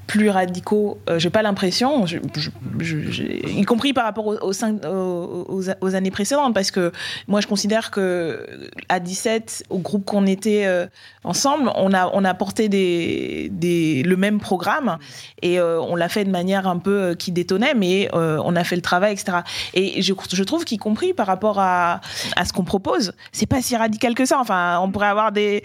plus 0.07 0.29
radicaux, 0.29 0.99
euh, 1.09 1.19
j'ai 1.19 1.29
pas 1.29 1.41
l'impression, 1.41 2.05
y 2.05 3.63
compris 3.63 3.93
par 3.93 4.05
rapport 4.05 4.27
aux, 4.27 5.95
années 5.95 6.11
précédentes, 6.11 6.53
parce 6.53 6.71
que 6.71 6.91
moi 7.27 7.41
je 7.41 7.47
considère 7.47 7.91
que 7.91 8.45
à 8.89 8.99
17, 8.99 9.65
au 9.69 9.79
groupe 9.79 10.05
qu'on 10.05 10.27
était 10.27 10.65
euh, 10.65 10.85
ensemble, 11.23 11.71
on 11.75 11.93
a, 11.93 12.09
on 12.13 12.23
porté 12.35 12.67
le 12.69 14.15
même 14.15 14.39
programme 14.39 14.97
et 15.41 15.59
euh, 15.59 15.79
on 15.81 15.95
l'a 15.95 16.09
fait 16.09 16.25
de 16.25 16.31
manière 16.31 16.67
un 16.67 16.77
peu 16.77 17.15
qui 17.15 17.31
détonnait, 17.31 17.73
mais 17.73 18.09
on 18.13 18.55
a 18.55 18.63
fait 18.63 18.75
le 18.75 18.81
travail, 18.81 19.13
etc. 19.13 19.39
Et 19.73 20.01
je, 20.01 20.43
trouve 20.43 20.65
qu'y 20.65 20.77
compris 20.77 21.13
par 21.13 21.27
rapport 21.27 21.59
à, 21.59 22.01
ce 22.45 22.53
qu'on 22.53 22.63
propose, 22.63 23.13
c'est 23.31 23.45
pas 23.45 23.61
si 23.61 23.75
radical 23.75 24.13
que 24.13 24.25
ça. 24.25 24.39
Enfin, 24.39 24.79
on 24.81 24.91
pourrait 24.91 25.07
avoir 25.07 25.31
des, 25.31 25.63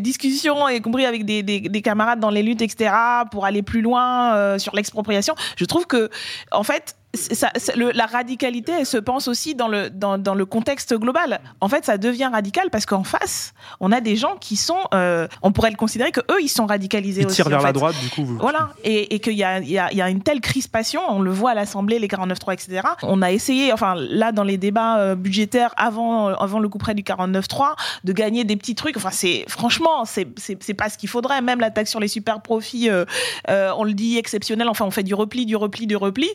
discussions, 0.00 0.68
y 0.68 0.80
compris 0.80 1.04
avec 1.04 1.24
des 1.24 1.82
camarades 1.82 2.20
dans 2.20 2.30
les 2.30 2.42
luttes, 2.42 2.62
etc., 2.62 2.92
pour 3.30 3.44
aller 3.44 3.62
plus 3.66 3.82
loin 3.82 4.34
euh, 4.34 4.58
sur 4.58 4.74
l'expropriation. 4.74 5.34
Je 5.56 5.66
trouve 5.66 5.86
que, 5.86 6.08
en 6.50 6.62
fait, 6.62 6.96
ça, 7.16 7.50
la 7.76 8.06
radicalité, 8.06 8.72
elle 8.78 8.86
se 8.86 8.98
pense 8.98 9.28
aussi 9.28 9.54
dans 9.54 9.68
le, 9.68 9.90
dans, 9.90 10.18
dans, 10.18 10.34
le 10.34 10.46
contexte 10.46 10.94
global. 10.94 11.40
En 11.60 11.68
fait, 11.68 11.84
ça 11.84 11.98
devient 11.98 12.28
radical 12.32 12.70
parce 12.70 12.86
qu'en 12.86 13.04
face, 13.04 13.54
on 13.80 13.92
a 13.92 14.00
des 14.00 14.16
gens 14.16 14.36
qui 14.40 14.56
sont, 14.56 14.78
euh, 14.94 15.26
on 15.42 15.52
pourrait 15.52 15.70
le 15.70 15.76
considérer 15.76 16.12
que 16.12 16.20
eux, 16.20 16.40
ils 16.40 16.48
sont 16.48 16.66
radicalisés 16.66 17.22
ils 17.22 17.26
aussi. 17.26 17.36
tirent 17.36 17.48
vers 17.48 17.62
la 17.62 17.72
droite, 17.72 17.96
du 18.00 18.10
coup. 18.10 18.26
Voilà, 18.40 18.70
et, 18.84 19.14
et 19.14 19.20
qu'il 19.20 19.34
y 19.34 19.44
a, 19.44 19.58
il 19.58 19.70
y, 19.70 19.78
a, 19.78 19.92
y 19.92 20.02
a, 20.02 20.08
une 20.08 20.22
telle 20.22 20.40
crispation, 20.40 21.00
on 21.08 21.20
le 21.20 21.30
voit 21.30 21.52
à 21.52 21.54
l'Assemblée, 21.54 21.98
les 21.98 22.08
49.3, 22.08 22.52
etc. 22.54 22.88
On 23.02 23.22
a 23.22 23.32
essayé, 23.32 23.72
enfin 23.72 23.94
là, 23.96 24.32
dans 24.32 24.44
les 24.44 24.58
débats 24.58 24.98
euh, 24.98 25.14
budgétaires 25.14 25.72
avant, 25.76 26.28
avant 26.28 26.58
le 26.58 26.68
coup 26.68 26.78
près 26.78 26.94
du 26.94 27.02
49.3, 27.02 27.74
de 28.04 28.12
gagner 28.12 28.44
des 28.44 28.56
petits 28.56 28.74
trucs. 28.74 28.96
Enfin, 28.96 29.10
c'est 29.10 29.44
franchement, 29.48 30.04
c'est 30.04 30.74
pas 30.74 30.88
ce 30.88 30.98
qu'il 30.98 31.08
faudrait. 31.08 31.42
Même 31.42 31.60
la 31.60 31.70
taxe 31.70 31.90
sur 31.90 32.00
les 32.00 32.08
super 32.08 32.40
profits, 32.40 32.90
euh, 32.90 33.04
on 33.48 33.84
le 33.84 33.92
dit 33.92 34.18
exceptionnel. 34.18 34.68
Enfin, 34.68 34.84
on 34.84 34.90
fait 34.90 35.02
du 35.02 35.14
repli, 35.14 35.46
du 35.46 35.56
repli, 35.56 35.86
du 35.86 35.96
repli 35.96 36.28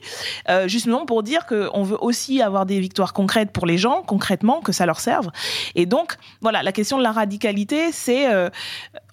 justement 0.71 1.05
pour 1.05 1.23
dire 1.23 1.45
qu'on 1.45 1.83
veut 1.83 1.97
aussi 2.01 2.41
avoir 2.41 2.65
des 2.65 2.79
victoires 2.79 3.13
concrètes 3.13 3.51
pour 3.51 3.65
les 3.65 3.77
gens, 3.77 4.03
concrètement, 4.05 4.61
que 4.61 4.71
ça 4.71 4.85
leur 4.85 4.99
serve. 4.99 5.29
Et 5.75 5.85
donc, 5.85 6.15
voilà, 6.41 6.63
la 6.63 6.71
question 6.71 6.97
de 6.97 7.03
la 7.03 7.11
radicalité, 7.11 7.91
c'est, 7.91 8.31
euh, 8.31 8.49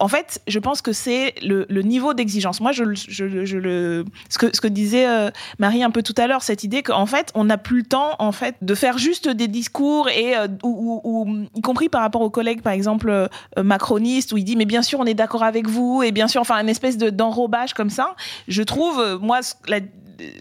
en 0.01 0.09
fait, 0.09 0.41
je 0.47 0.59
pense 0.59 0.81
que 0.81 0.93
c'est 0.93 1.35
le, 1.43 1.67
niveau 1.83 2.15
d'exigence. 2.15 2.61
Moi, 2.61 2.73
je, 2.73 2.85
le, 2.85 4.05
ce 4.29 4.39
que, 4.39 4.55
ce 4.55 4.61
que 4.61 4.69
disait 4.69 5.09
euh, 5.09 5.31
Marie 5.59 5.83
un 5.83 5.91
peu 5.91 6.03
tout 6.03 6.15
à 6.17 6.27
l'heure, 6.27 6.43
cette 6.43 6.65
idée 6.65 6.83
qu'en 6.83 7.07
fait, 7.07 7.31
on 7.35 7.45
n'a 7.45 7.59
plus 7.59 7.79
le 7.79 7.85
temps, 7.85 8.15
en 8.19 8.33
fait, 8.33 8.57
de 8.63 8.75
faire 8.75 8.99
juste 8.99 9.29
des 9.29 9.49
discours 9.49 10.09
et, 10.09 10.37
euh, 10.37 10.49
ou, 10.63 11.47
y 11.55 11.61
compris 11.61 11.89
par 11.89 12.03
rapport 12.03 12.23
aux 12.23 12.31
collègues, 12.31 12.63
par 12.63 12.73
exemple, 12.73 13.29
macronistes, 13.57 14.33
où 14.33 14.37
il 14.37 14.45
dit, 14.45 14.57
mais 14.57 14.65
bien 14.65 14.83
sûr, 14.83 15.01
on 15.01 15.07
est 15.07 15.15
d'accord 15.15 15.43
avec 15.43 15.67
vous, 15.69 16.03
et 16.03 16.13
bien 16.13 16.29
sûr, 16.29 16.41
enfin, 16.41 16.61
une 16.61 16.69
espèce 16.69 16.99
de, 16.99 17.11
d'enrobage 17.11 17.75
comme 17.75 17.91
ça. 17.91 18.15
Je 18.47 18.63
trouve, 18.63 19.19
moi, 19.21 19.41
la, 19.67 19.81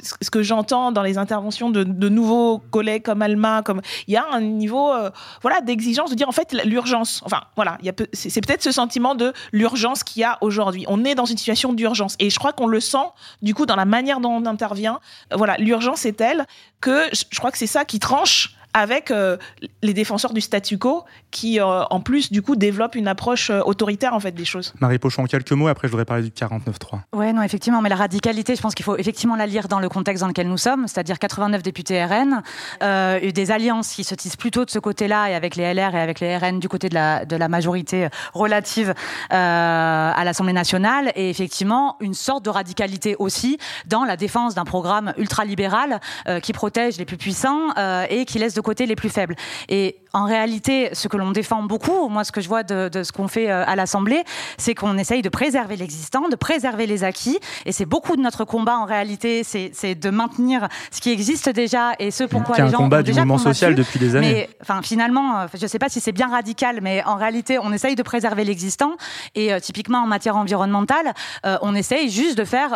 ce 0.01 0.29
que 0.29 0.41
j'entends 0.41 0.91
dans 0.91 1.03
les 1.03 1.17
interventions 1.17 1.69
de, 1.69 1.83
nouveaux 2.09 2.59
collègues 2.59 3.03
comme 3.03 3.21
Alma, 3.21 3.61
comme 3.63 3.81
il 4.07 4.13
y 4.13 4.17
a 4.17 4.25
un 4.31 4.41
niveau 4.41 4.91
euh, 4.93 5.09
voilà 5.41 5.61
d'exigence 5.61 6.09
de 6.09 6.15
dire 6.15 6.27
en 6.27 6.31
fait 6.31 6.53
l'urgence. 6.65 7.21
Enfin 7.25 7.41
voilà, 7.55 7.77
c'est 8.13 8.41
peut-être 8.41 8.63
ce 8.63 8.71
sentiment 8.71 9.15
de 9.15 9.33
l'urgence 9.51 10.03
qu'il 10.03 10.21
y 10.21 10.25
a 10.25 10.37
aujourd'hui. 10.41 10.85
On 10.87 11.03
est 11.05 11.15
dans 11.15 11.25
une 11.25 11.37
situation 11.37 11.73
d'urgence 11.73 12.15
et 12.19 12.29
je 12.29 12.39
crois 12.39 12.53
qu'on 12.53 12.67
le 12.67 12.79
sent 12.79 12.97
du 13.41 13.53
coup 13.53 13.65
dans 13.65 13.75
la 13.75 13.85
manière 13.85 14.19
dont 14.19 14.31
on 14.31 14.45
intervient. 14.45 14.99
Voilà, 15.33 15.57
l'urgence 15.57 16.05
est 16.05 16.13
telle 16.13 16.45
que 16.81 17.03
je 17.11 17.37
crois 17.37 17.51
que 17.51 17.57
c'est 17.57 17.67
ça 17.67 17.85
qui 17.85 17.99
tranche 17.99 18.56
avec 18.77 19.11
euh, 19.11 19.37
les 19.81 19.93
défenseurs 19.93 20.33
du 20.33 20.41
statu 20.41 20.77
quo 20.77 21.03
qui, 21.31 21.59
euh, 21.59 21.83
en 21.89 21.99
plus, 21.99 22.31
du 22.31 22.41
coup, 22.41 22.55
développent 22.55 22.95
une 22.95 23.07
approche 23.07 23.49
euh, 23.49 23.61
autoritaire 23.65 24.13
en 24.13 24.19
fait 24.19 24.31
des 24.31 24.45
choses. 24.45 24.73
Marie 24.79 24.99
Pochon, 24.99 25.25
quelques 25.25 25.51
mots. 25.51 25.67
Après, 25.67 25.87
je 25.87 25.91
voudrais 25.91 26.05
parler 26.05 26.23
du 26.23 26.29
49.3. 26.29 26.99
Ouais, 27.13 27.33
non, 27.33 27.41
effectivement, 27.41 27.81
mais 27.81 27.89
la 27.89 27.95
radicalité, 27.95 28.55
je 28.55 28.61
pense 28.61 28.75
qu'il 28.75 28.85
faut 28.85 28.95
effectivement 28.97 29.35
la 29.35 29.47
lire 29.47 29.67
dans 29.67 29.79
le 29.79 29.89
contexte 29.89 30.21
dans 30.21 30.27
lequel 30.27 30.47
nous 30.47 30.57
sommes, 30.57 30.87
c'est-à-dire 30.87 31.17
89 31.17 31.63
députés 31.63 32.03
RN, 32.03 32.41
des 32.81 33.51
alliances 33.51 33.93
qui 33.93 34.03
se 34.03 34.15
tissent 34.15 34.35
plutôt 34.35 34.63
de 34.63 34.69
ce 34.69 34.79
côté-là 34.79 35.31
et 35.31 35.35
avec 35.35 35.55
les 35.55 35.73
LR 35.73 35.95
et 35.95 35.99
avec 35.99 36.19
les 36.19 36.37
RN 36.37 36.59
du 36.59 36.69
côté 36.69 36.89
de 36.89 36.93
la, 36.93 37.25
de 37.25 37.35
la 37.35 37.47
majorité 37.47 38.07
relative 38.33 38.93
à 39.29 40.21
l'Assemblée 40.23 40.53
nationale, 40.53 41.11
et 41.15 41.29
effectivement 41.29 41.97
une 41.99 42.13
sorte 42.13 42.45
de 42.45 42.49
radicalité 42.49 43.15
aussi 43.17 43.57
dans 43.87 44.03
la 44.03 44.17
défense 44.17 44.53
d'un 44.55 44.65
programme 44.65 45.13
ultralibéral 45.17 45.99
qui 46.41 46.53
protège 46.53 46.97
les 46.97 47.05
plus 47.05 47.17
puissants 47.17 47.73
et 48.09 48.25
qui 48.25 48.39
laisse 48.39 48.53
de 48.53 48.61
côté 48.67 48.85
les 48.85 48.97
plus 48.97 49.09
faibles. 49.09 49.35
Et 49.69 49.95
en 50.11 50.25
réalité, 50.25 50.89
ce 50.91 51.07
que 51.07 51.15
l'on 51.15 51.31
défend 51.31 51.63
beaucoup, 51.63 52.09
moi 52.09 52.25
ce 52.25 52.33
que 52.33 52.41
je 52.41 52.49
vois 52.49 52.63
de, 52.63 52.89
ce 53.03 53.11
qu'on 53.13 53.29
fait 53.29 53.49
euh, 53.49 53.63
à 53.65 53.77
l'Assemblée, 53.77 54.23
c'est 54.57 54.75
qu'on 54.75 54.97
essaye 54.97 55.21
de 55.21 55.29
préserver 55.29 55.77
l'existant, 55.77 56.27
de 56.27 56.35
préserver 56.35 56.85
les 56.85 57.05
acquis. 57.05 57.39
Et 57.65 57.71
c'est 57.71 57.85
beaucoup 57.85 58.17
de 58.17 58.21
notre 58.21 58.43
combat 58.43 58.77
en 58.77 58.85
réalité, 58.85 59.43
c'est 59.45 59.95
de 59.95 60.09
maintenir 60.09 60.67
ce 60.91 60.99
qui 60.99 61.11
existe 61.11 61.47
déjà 61.49 61.93
et 61.99 62.11
ce 62.11 62.25
pourquoi 62.25 62.57
les 62.57 62.69
gens 62.69 62.79
un 62.79 62.83
combat 62.83 63.03
du 63.03 63.13
mouvement 63.13 63.37
social 63.37 63.73
depuis 63.73 63.99
des 63.99 64.15
années. 64.17 64.33
Mais 64.33 64.49
enfin, 64.61 64.81
finalement, 64.81 65.39
euh, 65.39 65.45
je 65.53 65.63
ne 65.63 65.67
sais 65.67 65.79
pas 65.79 65.89
si 65.89 66.01
c'est 66.01 66.11
bien 66.11 66.27
radical, 66.27 66.79
mais 66.81 67.03
en 67.05 67.15
réalité, 67.15 67.57
on 67.59 67.71
essaye 67.71 67.95
de 67.95 68.03
préserver 68.03 68.43
l'existant. 68.43 68.97
Et 69.35 69.53
euh, 69.53 69.59
typiquement 69.59 69.99
en 69.99 70.07
matière 70.07 70.35
environnementale, 70.35 71.13
on 71.61 71.73
essaye 71.73 72.09
juste 72.09 72.37
de 72.37 72.43
faire, 72.43 72.71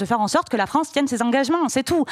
de 0.00 0.04
faire 0.04 0.20
en 0.20 0.28
sorte 0.28 0.48
que 0.48 0.56
la 0.56 0.66
France 0.66 0.92
tienne 0.92 1.08
ses 1.08 1.22
engagements. 1.22 1.68
C'est 1.68 1.82
tout. 1.82 2.04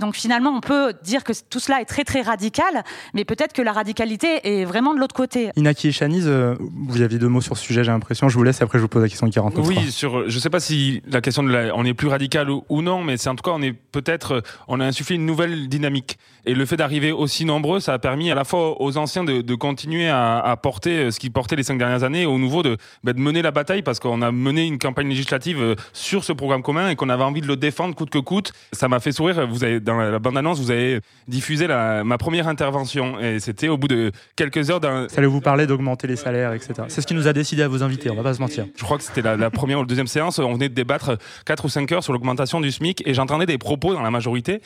donc 0.00 0.16
finalement, 0.16 0.50
on 0.50 0.60
peut 0.60 0.92
dire 1.02 1.22
que 1.24 1.32
tout 1.48 1.60
cela 1.60 1.80
est 1.80 1.84
très 1.84 2.04
très 2.04 2.22
radical 2.22 2.47
radical, 2.48 2.84
mais 3.14 3.24
peut-être 3.24 3.52
que 3.52 3.62
la 3.62 3.72
radicalité 3.72 4.40
est 4.44 4.64
vraiment 4.64 4.94
de 4.94 5.00
l'autre 5.00 5.14
côté. 5.14 5.50
Inaki 5.56 5.88
et 5.88 5.92
Chaniz, 5.92 6.24
euh, 6.26 6.54
vous 6.60 7.02
aviez 7.02 7.18
deux 7.18 7.28
mots 7.28 7.40
sur 7.40 7.56
ce 7.56 7.64
sujet, 7.64 7.84
j'ai 7.84 7.90
l'impression. 7.90 8.28
Je 8.28 8.36
vous 8.36 8.42
laisse, 8.42 8.62
après 8.62 8.78
je 8.78 8.82
vous 8.82 8.88
pose 8.88 9.02
la 9.02 9.08
question 9.08 9.26
du 9.26 9.32
49. 9.32 9.66
Oui, 9.66 9.90
sur, 9.90 10.28
je 10.28 10.38
sais 10.38 10.50
pas 10.50 10.60
si 10.60 11.02
la 11.10 11.20
question 11.20 11.42
de 11.42 11.50
la, 11.50 11.76
on 11.76 11.84
est 11.84 11.94
plus 11.94 12.08
radical 12.08 12.50
ou, 12.50 12.64
ou 12.68 12.80
non, 12.80 13.02
mais 13.04 13.16
c'est 13.16 13.28
en 13.28 13.34
tout 13.34 13.42
cas, 13.42 13.50
on 13.54 13.62
est 13.62 13.72
peut-être, 13.72 14.42
on 14.66 14.80
a 14.80 14.84
insufflé 14.84 15.16
une 15.16 15.26
nouvelle 15.26 15.68
dynamique. 15.68 16.18
Et 16.46 16.54
le 16.54 16.64
fait 16.64 16.76
d'arriver 16.76 17.12
aussi 17.12 17.44
nombreux, 17.44 17.80
ça 17.80 17.92
a 17.92 17.98
permis 17.98 18.30
à 18.30 18.34
la 18.34 18.44
fois 18.44 18.80
aux 18.80 18.96
anciens 18.96 19.24
de, 19.24 19.42
de 19.42 19.54
continuer 19.54 20.08
à, 20.08 20.38
à, 20.38 20.56
porter 20.56 21.10
ce 21.10 21.20
qu'ils 21.20 21.32
portaient 21.32 21.56
les 21.56 21.62
cinq 21.62 21.76
dernières 21.76 22.04
années, 22.04 22.22
et 22.22 22.26
aux 22.26 22.38
nouveaux 22.38 22.62
de, 22.62 22.78
bah, 23.04 23.12
de 23.12 23.20
mener 23.20 23.42
la 23.42 23.50
bataille 23.50 23.82
parce 23.82 24.00
qu'on 24.00 24.22
a 24.22 24.32
mené 24.32 24.66
une 24.66 24.78
campagne 24.78 25.08
législative 25.08 25.60
euh, 25.60 25.74
sur 25.92 26.24
ce 26.24 26.32
programme 26.32 26.62
commun 26.62 26.88
et 26.88 26.96
qu'on 26.96 27.10
avait 27.10 27.24
envie 27.24 27.42
de 27.42 27.46
le 27.46 27.56
défendre 27.56 27.94
coûte 27.94 28.10
que 28.10 28.18
coûte. 28.18 28.52
Ça 28.72 28.88
m'a 28.88 29.00
fait 29.00 29.12
sourire. 29.12 29.46
Vous 29.46 29.62
avez, 29.62 29.80
dans 29.80 29.96
la 29.96 30.18
bande-annonce, 30.18 30.58
vous 30.58 30.70
avez 30.70 31.00
diffusé 31.26 31.66
la, 31.66 32.04
ma 32.04 32.16
première 32.28 32.48
intervention 32.48 33.18
et 33.18 33.40
c'était 33.40 33.68
au 33.68 33.78
bout 33.78 33.88
de 33.88 34.12
quelques 34.36 34.68
heures 34.68 34.80
d'un. 34.80 35.08
Ça 35.08 35.16
allait 35.16 35.26
vous 35.26 35.40
parler 35.40 35.66
d'augmenter 35.66 36.06
les 36.06 36.16
salaires, 36.16 36.52
etc. 36.52 36.74
C'est 36.88 37.00
ce 37.00 37.06
qui 37.06 37.14
nous 37.14 37.26
a 37.26 37.32
décidé 37.32 37.62
à 37.62 37.68
vous 37.68 37.82
inviter, 37.82 38.10
on 38.10 38.14
va 38.14 38.22
pas 38.22 38.34
se 38.34 38.40
mentir. 38.40 38.66
Je 38.76 38.84
crois 38.84 38.98
que 38.98 39.02
c'était 39.02 39.22
la, 39.22 39.34
la, 39.34 39.48
première 39.48 39.78
ou 39.78 39.80
la 39.80 39.86
deuxième 39.86 40.06
séance. 40.06 40.38
On 40.38 40.52
venait 40.52 40.68
de 40.68 40.74
débattre 40.74 41.16
4 41.46 41.64
ou 41.64 41.70
5 41.70 41.90
heures 41.92 42.04
sur 42.04 42.12
l'augmentation 42.12 42.60
du 42.60 42.70
SMIC 42.70 43.02
et 43.06 43.14
j'entendais 43.14 43.46
des 43.46 43.56
propos 43.56 43.94
dans 43.94 44.02
la 44.02 44.10
majorité. 44.10 44.60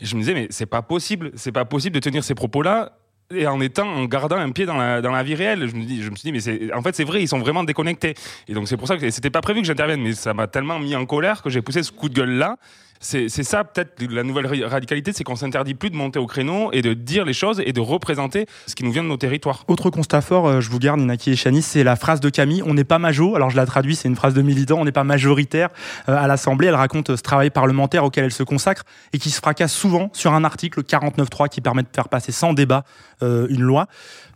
Et 0.00 0.06
je 0.06 0.14
me 0.14 0.20
disais, 0.20 0.32
mais 0.32 0.46
c'est 0.50 0.66
pas 0.66 0.80
possible, 0.80 1.32
c'est 1.34 1.50
pas 1.50 1.64
possible 1.64 1.96
de 1.96 2.00
tenir 2.00 2.22
ces 2.22 2.36
propos-là 2.36 2.92
et 3.34 3.46
en 3.46 3.60
étant 3.60 3.88
en 3.88 4.04
gardant 4.04 4.36
un 4.36 4.50
pied 4.52 4.64
dans 4.64 4.76
la, 4.76 5.02
dans 5.02 5.10
la 5.10 5.22
vie 5.22 5.34
réelle 5.34 5.68
je 5.68 5.74
me 5.74 5.84
dis 5.84 6.02
je 6.02 6.10
me 6.10 6.16
suis 6.16 6.28
dit 6.28 6.32
mais 6.32 6.40
c'est 6.40 6.72
en 6.72 6.80
fait 6.80 6.94
c'est 6.94 7.04
vrai 7.04 7.20
ils 7.20 7.28
sont 7.28 7.38
vraiment 7.38 7.62
déconnectés 7.62 8.14
et 8.48 8.54
donc 8.54 8.68
c'est 8.68 8.78
pour 8.78 8.88
ça 8.88 8.96
que 8.96 9.10
c'était 9.10 9.28
pas 9.28 9.42
prévu 9.42 9.60
que 9.60 9.66
j'intervienne 9.66 10.00
mais 10.00 10.14
ça 10.14 10.32
m'a 10.32 10.46
tellement 10.46 10.78
mis 10.78 10.96
en 10.96 11.04
colère 11.04 11.42
que 11.42 11.50
j'ai 11.50 11.60
poussé 11.60 11.82
ce 11.82 11.92
coup 11.92 12.08
de 12.08 12.14
gueule 12.14 12.38
là 12.38 12.56
c'est 13.00 13.28
ça 13.28 13.64
peut-être 13.64 14.02
la 14.10 14.22
nouvelle 14.22 14.46
radicalité, 14.64 15.12
c'est 15.12 15.24
qu'on 15.24 15.36
s'interdit 15.36 15.74
plus 15.74 15.90
de 15.90 15.96
monter 15.96 16.18
au 16.18 16.26
créneau 16.26 16.70
et 16.72 16.82
de 16.82 16.94
dire 16.94 17.24
les 17.24 17.32
choses 17.32 17.62
et 17.64 17.72
de 17.72 17.80
représenter 17.80 18.46
ce 18.66 18.74
qui 18.74 18.84
nous 18.84 18.92
vient 18.92 19.02
de 19.02 19.08
nos 19.08 19.16
territoires. 19.16 19.64
Autre 19.68 19.90
constat 19.90 20.20
fort, 20.20 20.48
euh, 20.48 20.60
je 20.60 20.70
vous 20.70 20.78
garde 20.78 21.00
Inaki 21.00 21.30
et 21.32 21.36
Chani, 21.36 21.62
c'est 21.62 21.84
la 21.84 21.96
phrase 21.96 22.20
de 22.20 22.28
Camille, 22.28 22.62
on 22.64 22.74
n'est 22.74 22.84
pas 22.84 22.98
majo, 22.98 23.36
alors 23.36 23.50
je 23.50 23.56
la 23.56 23.66
traduis, 23.66 23.96
c'est 23.96 24.08
une 24.08 24.16
phrase 24.16 24.34
de 24.34 24.42
militant, 24.42 24.78
on 24.80 24.84
n'est 24.84 24.92
pas 24.92 25.04
majoritaire 25.04 25.68
euh, 26.08 26.16
à 26.16 26.26
l'Assemblée, 26.26 26.68
elle 26.68 26.74
raconte 26.74 27.14
ce 27.14 27.22
travail 27.22 27.50
parlementaire 27.50 28.04
auquel 28.04 28.24
elle 28.24 28.32
se 28.32 28.42
consacre 28.42 28.84
et 29.12 29.18
qui 29.18 29.30
se 29.30 29.40
fracasse 29.40 29.72
souvent 29.72 30.10
sur 30.12 30.32
un 30.32 30.44
article 30.44 30.82
49.3 30.82 31.48
qui 31.48 31.60
permet 31.60 31.82
de 31.82 31.88
faire 31.94 32.08
passer 32.08 32.32
sans 32.32 32.52
débat 32.52 32.84
euh, 33.22 33.46
une 33.50 33.62
loi. 33.62 33.86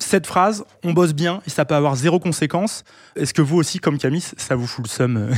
Cette 0.02 0.26
phrase, 0.26 0.64
on 0.82 0.92
bosse 0.92 1.14
bien 1.14 1.40
et 1.46 1.50
ça 1.50 1.64
peut 1.64 1.74
avoir 1.74 1.94
zéro 1.94 2.18
conséquence. 2.18 2.84
Est-ce 3.14 3.32
que 3.32 3.40
vous 3.40 3.56
aussi, 3.56 3.78
comme 3.78 3.98
Camille, 3.98 4.20
ça 4.20 4.56
vous 4.56 4.66
fout 4.66 4.84
le 4.84 4.90
seum, 4.90 5.30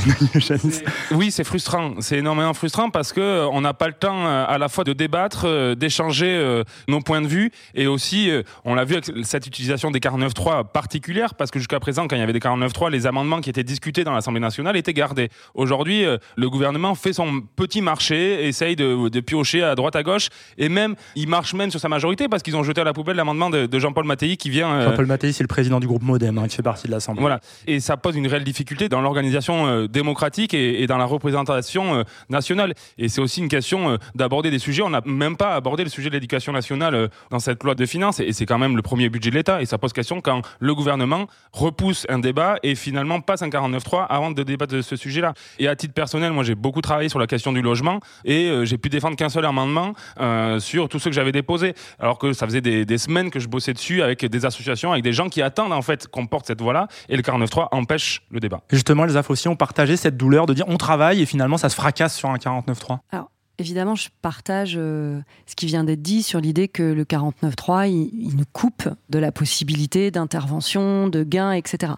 Oui, 1.11 1.31
c'est 1.31 1.43
frustrant, 1.43 1.93
c'est 1.99 2.17
énormément 2.17 2.53
frustrant 2.53 2.89
parce 2.89 3.13
que 3.13 3.21
euh, 3.21 3.61
n'a 3.61 3.73
pas 3.73 3.87
le 3.87 3.93
temps 3.93 4.25
euh, 4.25 4.45
à 4.47 4.57
la 4.57 4.67
fois 4.67 4.83
de 4.83 4.93
débattre, 4.93 5.43
euh, 5.45 5.75
d'échanger 5.75 6.63
nos 6.87 6.99
points 6.99 7.21
de 7.21 7.27
vue 7.27 7.51
et 7.73 7.87
aussi, 7.87 8.29
on 8.63 8.75
l'a 8.75 8.85
vu 8.85 8.95
avec 8.95 9.05
cette 9.23 9.45
utilisation 9.47 9.91
des 9.91 9.99
49.3 9.99 10.71
particulière 10.71 11.35
parce 11.35 11.51
que 11.51 11.59
jusqu'à 11.59 11.79
présent, 11.79 12.07
quand 12.07 12.15
il 12.15 12.19
y 12.19 12.23
avait 12.23 12.33
des 12.33 12.39
49.3, 12.39 12.89
les 12.89 13.07
amendements 13.07 13.41
qui 13.41 13.49
étaient 13.49 13.63
discutés 13.63 14.03
dans 14.03 14.13
l'Assemblée 14.13 14.39
nationale 14.39 14.75
étaient 14.77 14.93
gardés. 14.93 15.29
Aujourd'hui, 15.53 16.05
le 16.35 16.49
gouvernement 16.49 16.95
fait 16.95 17.13
son 17.13 17.41
petit 17.55 17.81
marché, 17.81 18.47
essaye 18.47 18.75
de, 18.75 19.09
de, 19.09 19.19
piocher 19.19 19.63
à 19.63 19.75
droite 19.75 19.95
à 19.95 20.03
gauche 20.03 20.29
et 20.57 20.69
même, 20.69 20.95
il 21.15 21.27
marche 21.27 21.53
même 21.53 21.71
sur 21.71 21.79
sa 21.79 21.89
majorité 21.89 22.27
parce 22.27 22.43
qu'ils 22.43 22.55
ont 22.55 22.63
jeté 22.63 22.81
à 22.81 22.83
la 22.83 22.93
poubelle 22.93 23.15
l'amendement 23.15 23.49
de, 23.49 23.65
de 23.65 23.79
Jean-Paul 23.79 24.05
Mattei 24.05 24.37
qui 24.37 24.49
vient. 24.55 24.81
Jean-Paul 24.81 25.05
Mattei, 25.05 25.33
c'est 25.33 25.43
le 25.43 25.47
président 25.47 25.79
du 25.79 25.87
groupe 25.87 26.03
Modem 26.03 26.37
hein, 26.37 26.47
qui 26.47 26.55
fait 26.55 26.63
partie 26.63 26.87
de 26.87 26.91
l'Assemblée. 26.91 27.21
Voilà. 27.21 27.39
Et 27.67 27.79
ça 27.79 27.97
pose 27.97 28.15
une 28.15 28.27
réelle 28.27 28.43
difficulté 28.43 28.89
dans 28.89 29.01
l'organisation 29.01 29.85
démocratique 29.85 30.53
et, 30.53 30.81
et, 30.81 30.87
dans 30.87 30.97
la 30.97 31.05
représentation 31.05 32.03
nationale. 32.29 32.73
Et 32.97 33.09
c'est 33.09 33.21
aussi 33.21 33.41
une 33.41 33.47
question 33.47 33.89
euh, 33.89 33.97
d'aborder 34.15 34.51
des 34.51 34.59
sujets. 34.59 34.83
On 34.83 34.89
n'a 34.89 35.01
même 35.05 35.37
pas 35.37 35.55
abordé 35.55 35.83
le 35.83 35.89
sujet 35.89 36.09
de 36.09 36.13
l'éducation 36.13 36.51
nationale 36.51 36.95
euh, 36.95 37.07
dans 37.31 37.39
cette 37.39 37.63
loi 37.63 37.75
de 37.75 37.85
finances, 37.85 38.19
et 38.19 38.31
c'est 38.33 38.45
quand 38.45 38.57
même 38.57 38.75
le 38.75 38.81
premier 38.81 39.09
budget 39.09 39.29
de 39.29 39.35
l'État. 39.35 39.61
Et 39.61 39.65
ça 39.65 39.77
pose 39.77 39.93
question 39.93 40.21
quand 40.21 40.41
le 40.59 40.75
gouvernement 40.75 41.27
repousse 41.51 42.05
un 42.09 42.19
débat 42.19 42.57
et 42.63 42.75
finalement 42.75 43.21
passe 43.21 43.41
un 43.41 43.49
49.3 43.49 44.05
avant 44.07 44.31
de 44.31 44.43
débattre 44.43 44.73
de 44.73 44.81
ce 44.81 44.95
sujet-là. 44.95 45.33
Et 45.59 45.67
à 45.67 45.75
titre 45.75 45.93
personnel, 45.93 46.31
moi 46.31 46.43
j'ai 46.43 46.55
beaucoup 46.55 46.81
travaillé 46.81 47.09
sur 47.09 47.19
la 47.19 47.27
question 47.27 47.51
du 47.51 47.61
logement 47.61 47.99
et 48.23 48.47
euh, 48.47 48.65
j'ai 48.65 48.77
pu 48.77 48.89
défendre 48.89 49.15
qu'un 49.15 49.29
seul 49.29 49.45
amendement 49.45 49.93
euh, 50.19 50.59
sur 50.59 50.89
tout 50.89 50.99
ce 50.99 51.09
que 51.09 51.15
j'avais 51.15 51.31
déposé, 51.31 51.73
alors 51.99 52.17
que 52.17 52.33
ça 52.33 52.45
faisait 52.45 52.61
des, 52.61 52.85
des, 52.85 52.97
semaines 52.97 53.29
que 53.29 53.39
je 53.39 53.47
bossais 53.47 53.73
dessus 53.73 54.01
avec 54.01 54.25
des 54.25 54.44
associations, 54.45 54.91
avec 54.91 55.03
des 55.03 55.13
gens 55.13 55.29
qui 55.29 55.41
attendent 55.41 55.73
en 55.73 55.81
fait 55.81 56.07
qu'on 56.07 56.27
porte 56.27 56.47
cette 56.47 56.61
voie-là. 56.61 56.87
Et 57.09 57.15
le 57.15 57.21
49.3 57.21 57.69
empêche 57.71 58.21
le 58.29 58.39
débat. 58.39 58.61
Justement, 58.69 59.05
les 59.05 59.17
AFO 59.17 59.33
aussi 59.33 59.47
ont 59.47 59.55
partagé 59.55 59.97
cette 59.97 60.17
douleur 60.17 60.45
de 60.45 60.53
dire 60.53 60.65
on 60.67 60.77
travaille 60.77 61.21
et 61.21 61.25
finalement 61.25 61.57
ça 61.57 61.69
se 61.69 61.75
fracasse 61.75 62.15
sur 62.15 62.29
un 62.29 62.37
49.3. 62.37 62.99
Alors, 63.11 63.29
Évidemment, 63.57 63.95
je 63.95 64.09
partage 64.21 64.75
euh, 64.77 65.21
ce 65.45 65.55
qui 65.55 65.65
vient 65.65 65.85
d'être 65.85 66.01
dit 66.01 66.23
sur 66.23 66.41
l'idée 66.41 66.67
que 66.67 66.83
le 66.83 67.05
49.3, 67.05 67.89
il, 67.89 68.09
il 68.13 68.35
nous 68.35 68.43
coupe 68.51 68.89
de 69.09 69.17
la 69.17 69.31
possibilité 69.31 70.11
d'intervention, 70.11 71.07
de 71.07 71.23
gain, 71.23 71.53
etc. 71.53 71.93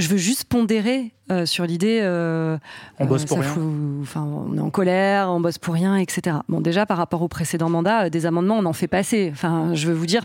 Je 0.00 0.08
veux 0.08 0.16
juste 0.16 0.44
pondérer 0.44 1.12
euh, 1.30 1.44
sur 1.44 1.66
l'idée. 1.66 2.00
Euh, 2.02 2.56
on 2.98 3.04
bosse 3.04 3.26
pour 3.26 3.38
rien. 3.38 3.54
Enfin, 4.00 4.22
on 4.22 4.56
est 4.56 4.60
en 4.60 4.70
colère, 4.70 5.28
on 5.28 5.40
bosse 5.40 5.58
pour 5.58 5.74
rien, 5.74 5.96
etc. 5.96 6.38
Bon, 6.48 6.62
déjà 6.62 6.86
par 6.86 6.96
rapport 6.96 7.20
au 7.20 7.28
précédent 7.28 7.68
mandat, 7.68 8.06
euh, 8.06 8.08
des 8.08 8.24
amendements, 8.24 8.56
on 8.58 8.64
en 8.64 8.72
fait 8.72 8.88
passer. 8.88 9.28
Enfin, 9.30 9.74
je 9.74 9.88
veux 9.88 9.92
vous 9.92 10.06
dire, 10.06 10.24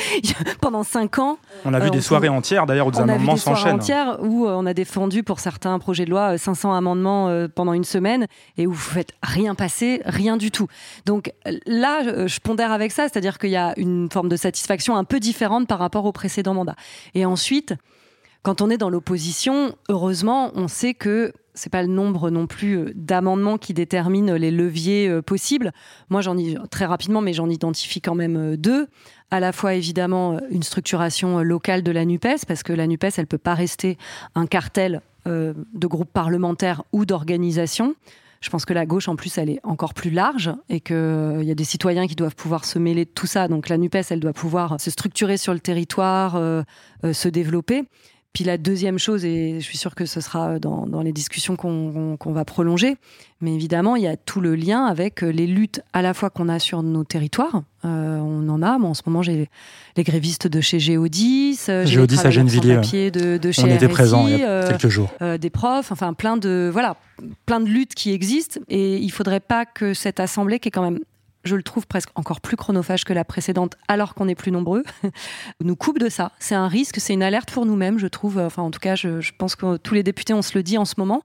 pendant 0.60 0.84
cinq 0.84 1.18
ans. 1.18 1.38
On 1.64 1.74
a 1.74 1.80
vu 1.80 1.90
des 1.90 2.00
soirées 2.00 2.28
entières 2.28 2.66
d'ailleurs 2.66 2.86
où 2.86 2.92
des 2.92 3.00
amendements 3.00 3.36
s'enchaînent. 3.36 3.66
On 3.66 3.68
a 3.68 3.72
vu 3.72 3.78
des 3.78 3.84
soirées 3.84 4.06
entières 4.12 4.18
où 4.22 4.46
on 4.46 4.64
a 4.64 4.74
défendu 4.74 5.24
pour 5.24 5.40
certains 5.40 5.76
projets 5.80 6.04
de 6.04 6.10
loi 6.10 6.38
500 6.38 6.72
amendements 6.72 7.48
pendant 7.52 7.72
une 7.72 7.84
semaine 7.84 8.28
et 8.56 8.68
où 8.68 8.72
vous 8.72 8.78
faites 8.78 9.12
rien 9.24 9.56
passer, 9.56 10.02
rien 10.04 10.36
du 10.36 10.52
tout. 10.52 10.68
Donc 11.04 11.32
là, 11.66 12.26
je 12.26 12.38
pondère 12.38 12.70
avec 12.70 12.92
ça, 12.92 13.08
c'est-à-dire 13.08 13.38
qu'il 13.38 13.50
y 13.50 13.56
a 13.56 13.74
une 13.76 14.08
forme 14.08 14.28
de 14.28 14.36
satisfaction 14.36 14.96
un 14.96 15.04
peu 15.04 15.18
différente 15.18 15.66
par 15.66 15.80
rapport 15.80 16.04
au 16.04 16.12
précédent 16.12 16.54
mandat. 16.54 16.76
Et 17.14 17.24
ensuite. 17.24 17.74
Quand 18.46 18.60
on 18.60 18.70
est 18.70 18.78
dans 18.78 18.90
l'opposition, 18.90 19.74
heureusement, 19.88 20.52
on 20.54 20.68
sait 20.68 20.94
que 20.94 21.32
c'est 21.54 21.68
pas 21.68 21.82
le 21.82 21.88
nombre 21.88 22.30
non 22.30 22.46
plus 22.46 22.92
d'amendements 22.94 23.58
qui 23.58 23.74
détermine 23.74 24.36
les 24.36 24.52
leviers 24.52 25.20
possibles. 25.22 25.72
Moi, 26.10 26.20
j'en 26.20 26.38
ai 26.38 26.54
très 26.70 26.84
rapidement, 26.84 27.20
mais 27.20 27.32
j'en 27.32 27.50
identifie 27.50 28.00
quand 28.00 28.14
même 28.14 28.54
deux. 28.54 28.86
À 29.32 29.40
la 29.40 29.50
fois, 29.50 29.74
évidemment, 29.74 30.38
une 30.48 30.62
structuration 30.62 31.40
locale 31.40 31.82
de 31.82 31.90
la 31.90 32.04
NUPES, 32.04 32.46
parce 32.46 32.62
que 32.62 32.72
la 32.72 32.86
NUPES, 32.86 33.18
elle 33.18 33.26
peut 33.26 33.36
pas 33.36 33.54
rester 33.54 33.98
un 34.36 34.46
cartel 34.46 35.00
de 35.24 35.86
groupes 35.88 36.12
parlementaires 36.12 36.84
ou 36.92 37.04
d'organisations. 37.04 37.96
Je 38.40 38.50
pense 38.50 38.64
que 38.64 38.74
la 38.74 38.86
gauche, 38.86 39.08
en 39.08 39.16
plus, 39.16 39.38
elle 39.38 39.50
est 39.50 39.60
encore 39.64 39.92
plus 39.92 40.10
large 40.10 40.52
et 40.68 40.80
qu'il 40.80 40.94
euh, 40.94 41.42
y 41.42 41.50
a 41.50 41.54
des 41.54 41.64
citoyens 41.64 42.06
qui 42.06 42.14
doivent 42.14 42.36
pouvoir 42.36 42.64
se 42.64 42.78
mêler 42.78 43.04
de 43.04 43.10
tout 43.10 43.26
ça. 43.26 43.48
Donc 43.48 43.68
la 43.68 43.78
NUPES, 43.78 44.10
elle 44.10 44.20
doit 44.20 44.32
pouvoir 44.32 44.80
se 44.80 44.90
structurer 44.90 45.36
sur 45.36 45.52
le 45.52 45.58
territoire, 45.58 46.36
euh, 46.36 46.62
euh, 47.04 47.12
se 47.12 47.28
développer. 47.28 47.84
Puis 48.36 48.44
la 48.44 48.58
deuxième 48.58 48.98
chose, 48.98 49.24
et 49.24 49.54
je 49.60 49.64
suis 49.64 49.78
sûre 49.78 49.94
que 49.94 50.04
ce 50.04 50.20
sera 50.20 50.58
dans, 50.58 50.86
dans 50.86 51.00
les 51.00 51.14
discussions 51.14 51.56
qu'on 51.56 52.18
qu 52.20 52.30
va 52.32 52.44
prolonger, 52.44 52.98
mais 53.40 53.54
évidemment, 53.54 53.96
il 53.96 54.02
y 54.02 54.06
a 54.06 54.18
tout 54.18 54.42
le 54.42 54.54
lien 54.54 54.84
avec 54.84 55.22
les 55.22 55.46
luttes 55.46 55.80
à 55.94 56.02
la 56.02 56.12
fois 56.12 56.28
qu'on 56.28 56.50
a 56.50 56.58
sur 56.58 56.82
nos 56.82 57.02
territoires. 57.02 57.62
Euh, 57.86 58.18
on 58.18 58.46
en 58.50 58.60
a. 58.60 58.78
Bon, 58.78 58.88
en 58.88 58.94
ce 58.94 59.00
moment, 59.06 59.22
j'ai 59.22 59.48
les 59.96 60.02
grévistes 60.02 60.48
de 60.48 60.60
chez 60.60 60.78
Géodis, 60.78 61.60
Géodis 61.84 62.18
à 62.24 62.30
Gennevilliers. 62.30 63.10
De, 63.10 63.38
de 63.38 63.52
chez 63.52 63.62
on 63.62 63.68
était 63.68 63.86
RSI, 63.86 63.88
présents 63.88 64.28
il 64.28 64.40
y 64.40 64.44
a 64.44 64.68
quelques 64.68 64.88
jours. 64.88 65.08
Euh, 65.22 65.38
des 65.38 65.48
profs, 65.48 65.90
enfin 65.90 66.12
plein 66.12 66.36
de 66.36 66.68
voilà, 66.70 66.98
plein 67.46 67.60
de 67.60 67.70
luttes 67.70 67.94
qui 67.94 68.12
existent. 68.12 68.60
Et 68.68 68.98
il 68.98 69.10
faudrait 69.12 69.40
pas 69.40 69.64
que 69.64 69.94
cette 69.94 70.20
assemblée, 70.20 70.58
qui 70.58 70.68
est 70.68 70.72
quand 70.72 70.82
même 70.82 70.98
je 71.46 71.56
le 71.56 71.62
trouve 71.62 71.86
presque 71.86 72.10
encore 72.14 72.40
plus 72.40 72.56
chronophage 72.56 73.04
que 73.04 73.12
la 73.12 73.24
précédente, 73.24 73.76
alors 73.88 74.14
qu'on 74.14 74.28
est 74.28 74.34
plus 74.34 74.52
nombreux, 74.52 74.84
nous 75.60 75.76
coupe 75.76 75.98
de 75.98 76.08
ça. 76.08 76.32
C'est 76.38 76.54
un 76.54 76.68
risque, 76.68 77.00
c'est 77.00 77.14
une 77.14 77.22
alerte 77.22 77.50
pour 77.50 77.66
nous-mêmes, 77.66 77.98
je 77.98 78.06
trouve. 78.06 78.38
Enfin, 78.38 78.62
en 78.62 78.70
tout 78.70 78.80
cas, 78.80 78.94
je, 78.94 79.20
je, 79.20 79.32
pense 79.36 79.56
que 79.56 79.76
tous 79.76 79.94
les 79.94 80.02
députés, 80.02 80.34
on 80.34 80.42
se 80.42 80.56
le 80.56 80.62
dit 80.62 80.78
en 80.78 80.84
ce 80.84 80.94
moment. 80.98 81.22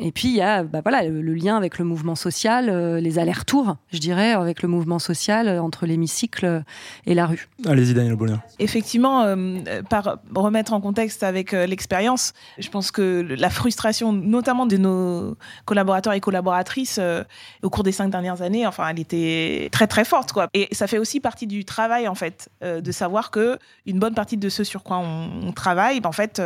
Et 0.00 0.12
puis, 0.12 0.28
il 0.28 0.36
y 0.36 0.40
a 0.40 0.62
bah, 0.62 0.80
voilà, 0.82 1.02
le, 1.02 1.20
le, 1.20 1.34
lien 1.34 1.56
avec 1.56 1.78
le 1.78 1.84
mouvement 1.84 2.14
social, 2.14 2.68
euh, 2.68 3.00
les 3.00 3.18
allers-retours, 3.18 3.76
je 3.92 3.98
dirais, 3.98 4.32
avec 4.32 4.62
le 4.62 4.68
mouvement 4.68 4.98
social 4.98 5.48
euh, 5.48 5.60
entre 5.60 5.86
l'hémicycle 5.86 6.62
et 7.06 7.14
la 7.14 7.26
rue. 7.26 7.48
Allez-y, 7.66 7.94
Daniel 7.94 8.14
Bonheur. 8.14 8.40
Effectivement, 8.58 9.22
euh, 9.22 9.58
par 9.88 10.18
remettre 10.34 10.72
en 10.72 10.80
contexte 10.80 11.22
avec 11.22 11.52
euh, 11.52 11.66
l'expérience, 11.66 12.32
je 12.58 12.68
pense 12.68 12.90
que 12.90 13.26
la 13.28 13.50
frustration, 13.50 14.12
notamment 14.12 14.66
de 14.66 14.76
nos 14.76 15.36
collaborateurs 15.64 16.12
et 16.12 16.20
collaboratrices, 16.20 16.98
euh, 17.00 17.24
au 17.62 17.70
cours 17.70 17.82
des 17.82 17.92
cinq 17.92 18.08
dernières 18.10 18.42
années, 18.42 18.66
enfin, 18.66 18.88
elle 18.88 19.00
était 19.00 19.68
très 19.72 19.86
très 19.86 20.04
forte, 20.04 20.32
quoi. 20.32 20.48
Et 20.54 20.68
ça 20.72 20.86
fait 20.86 20.98
aussi 20.98 21.20
partie 21.20 21.46
du 21.46 21.64
travail, 21.64 22.06
en 22.06 22.14
fait, 22.14 22.48
de 22.62 22.92
savoir 22.92 23.30
que 23.30 23.58
une 23.86 23.98
bonne 23.98 24.14
partie 24.14 24.36
de 24.36 24.48
ce 24.48 24.64
sur 24.64 24.82
quoi 24.82 24.98
on, 24.98 25.48
on 25.48 25.52
travaille, 25.52 26.00
ben, 26.00 26.08
en 26.08 26.12
fait, 26.12 26.40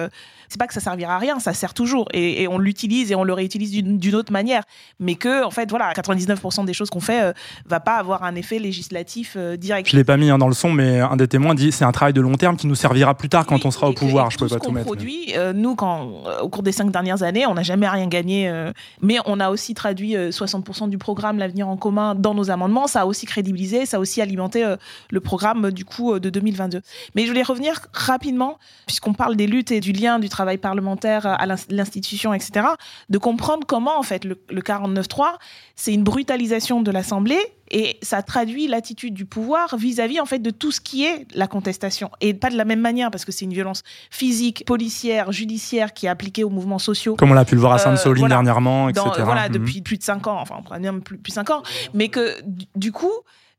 c'est 0.48 0.58
pas 0.58 0.66
que 0.66 0.74
ça 0.74 0.80
servira 0.80 1.16
à 1.16 1.18
rien, 1.18 1.38
ça 1.38 1.52
sert 1.52 1.74
toujours, 1.74 2.08
et, 2.12 2.42
et 2.42 2.48
on 2.48 2.58
l'utilise 2.58 3.12
et 3.12 3.14
on 3.14 3.24
le 3.24 3.32
réutilise 3.42 3.72
d'une 3.72 4.14
autre 4.14 4.32
manière, 4.32 4.62
mais 4.98 5.14
que, 5.14 5.44
en 5.44 5.50
fait, 5.50 5.68
voilà, 5.70 5.92
99% 5.92 6.64
des 6.64 6.74
choses 6.74 6.90
qu'on 6.90 7.00
fait 7.00 7.22
euh, 7.22 7.32
va 7.66 7.80
pas 7.80 7.96
avoir 7.96 8.22
un 8.24 8.34
effet 8.34 8.58
législatif 8.58 9.34
euh, 9.36 9.56
direct. 9.56 9.88
Je 9.88 9.96
l'ai 9.96 10.04
pas 10.04 10.16
mis 10.16 10.30
hein, 10.30 10.38
dans 10.38 10.48
le 10.48 10.54
son, 10.54 10.70
mais 10.70 11.00
un 11.00 11.16
des 11.16 11.28
témoins 11.28 11.54
dit 11.54 11.72
c'est 11.72 11.84
un 11.84 11.92
travail 11.92 12.12
de 12.12 12.20
long 12.20 12.36
terme 12.36 12.56
qui 12.56 12.66
nous 12.66 12.74
servira 12.74 13.14
plus 13.14 13.28
tard 13.28 13.46
quand 13.46 13.56
oui, 13.56 13.62
on 13.64 13.70
sera 13.70 13.88
au 13.88 13.92
pouvoir. 13.92 14.30
Je 14.30 14.38
peux 14.38 14.48
pas 14.48 14.58
tout 14.58 14.70
mettre. 14.70 14.86
Produit, 14.86 15.24
mais... 15.28 15.38
euh, 15.38 15.52
nous, 15.52 15.74
quand, 15.74 16.10
au 16.40 16.48
cours 16.48 16.62
des 16.62 16.72
cinq 16.72 16.90
dernières 16.90 17.22
années, 17.22 17.46
on 17.46 17.54
n'a 17.54 17.62
jamais 17.62 17.88
rien 17.88 18.06
gagné, 18.06 18.48
euh, 18.48 18.72
mais 19.00 19.18
on 19.26 19.40
a 19.40 19.50
aussi 19.50 19.74
traduit 19.74 20.14
60% 20.14 20.88
du 20.88 20.98
programme 20.98 21.38
L'avenir 21.38 21.68
en 21.68 21.76
commun 21.76 22.14
dans 22.14 22.34
nos 22.34 22.50
amendements. 22.50 22.86
Ça 22.86 23.02
a 23.02 23.06
aussi 23.06 23.26
crédibilisé, 23.26 23.86
ça 23.86 23.96
a 23.96 24.00
aussi 24.00 24.20
alimenté 24.20 24.64
euh, 24.64 24.76
le 25.10 25.20
programme 25.20 25.70
du 25.70 25.84
coup 25.84 26.18
de 26.18 26.30
2022. 26.30 26.80
Mais 27.14 27.22
je 27.22 27.28
voulais 27.28 27.42
revenir 27.42 27.80
rapidement, 27.92 28.58
puisqu'on 28.86 29.14
parle 29.14 29.36
des 29.36 29.46
luttes 29.46 29.72
et 29.72 29.80
du 29.80 29.92
lien 29.92 30.18
du 30.18 30.28
travail 30.28 30.58
parlementaire 30.58 31.26
à 31.26 31.46
l'institution, 31.70 32.34
etc., 32.34 32.66
de 33.08 33.18
comprendre 33.32 33.66
comment 33.66 33.98
en 33.98 34.02
fait 34.02 34.24
le, 34.26 34.38
le 34.50 34.60
49.3, 34.60 35.36
c'est 35.74 35.94
une 35.94 36.04
brutalisation 36.04 36.82
de 36.82 36.90
l'Assemblée 36.90 37.38
et 37.70 37.96
ça 38.02 38.20
traduit 38.22 38.66
l'attitude 38.66 39.14
du 39.14 39.24
pouvoir 39.24 39.76
vis-à-vis 39.78 40.20
en 40.20 40.26
fait 40.26 40.38
de 40.40 40.50
tout 40.50 40.70
ce 40.70 40.82
qui 40.82 41.06
est 41.06 41.26
la 41.34 41.46
contestation 41.46 42.10
et 42.20 42.34
pas 42.34 42.50
de 42.50 42.56
la 42.58 42.66
même 42.66 42.80
manière 42.80 43.10
parce 43.10 43.24
que 43.24 43.32
c'est 43.32 43.46
une 43.46 43.54
violence 43.54 43.82
physique, 44.10 44.64
policière, 44.66 45.32
judiciaire 45.32 45.94
qui 45.94 46.04
est 46.04 46.10
appliquée 46.10 46.44
aux 46.44 46.50
mouvements 46.50 46.78
sociaux. 46.78 47.16
Comme 47.16 47.30
on 47.30 47.34
l'a 47.34 47.46
pu 47.46 47.54
le 47.54 47.62
voir 47.62 47.72
à 47.72 47.78
Sainte-Soline 47.78 48.28
dernièrement, 48.28 48.90
etc. 48.90 49.06
voilà, 49.24 49.48
Mhm. 49.48 49.54
depuis 49.54 49.80
plus 49.80 49.96
de 49.96 50.02
cinq 50.02 50.26
ans, 50.26 50.38
enfin 50.38 50.56
on 50.70 51.00
plus, 51.00 51.16
plus 51.16 51.32
cinq 51.32 51.48
ans, 51.48 51.62
mais 51.94 52.08
que 52.08 52.36
du 52.76 52.92
coup 52.92 53.12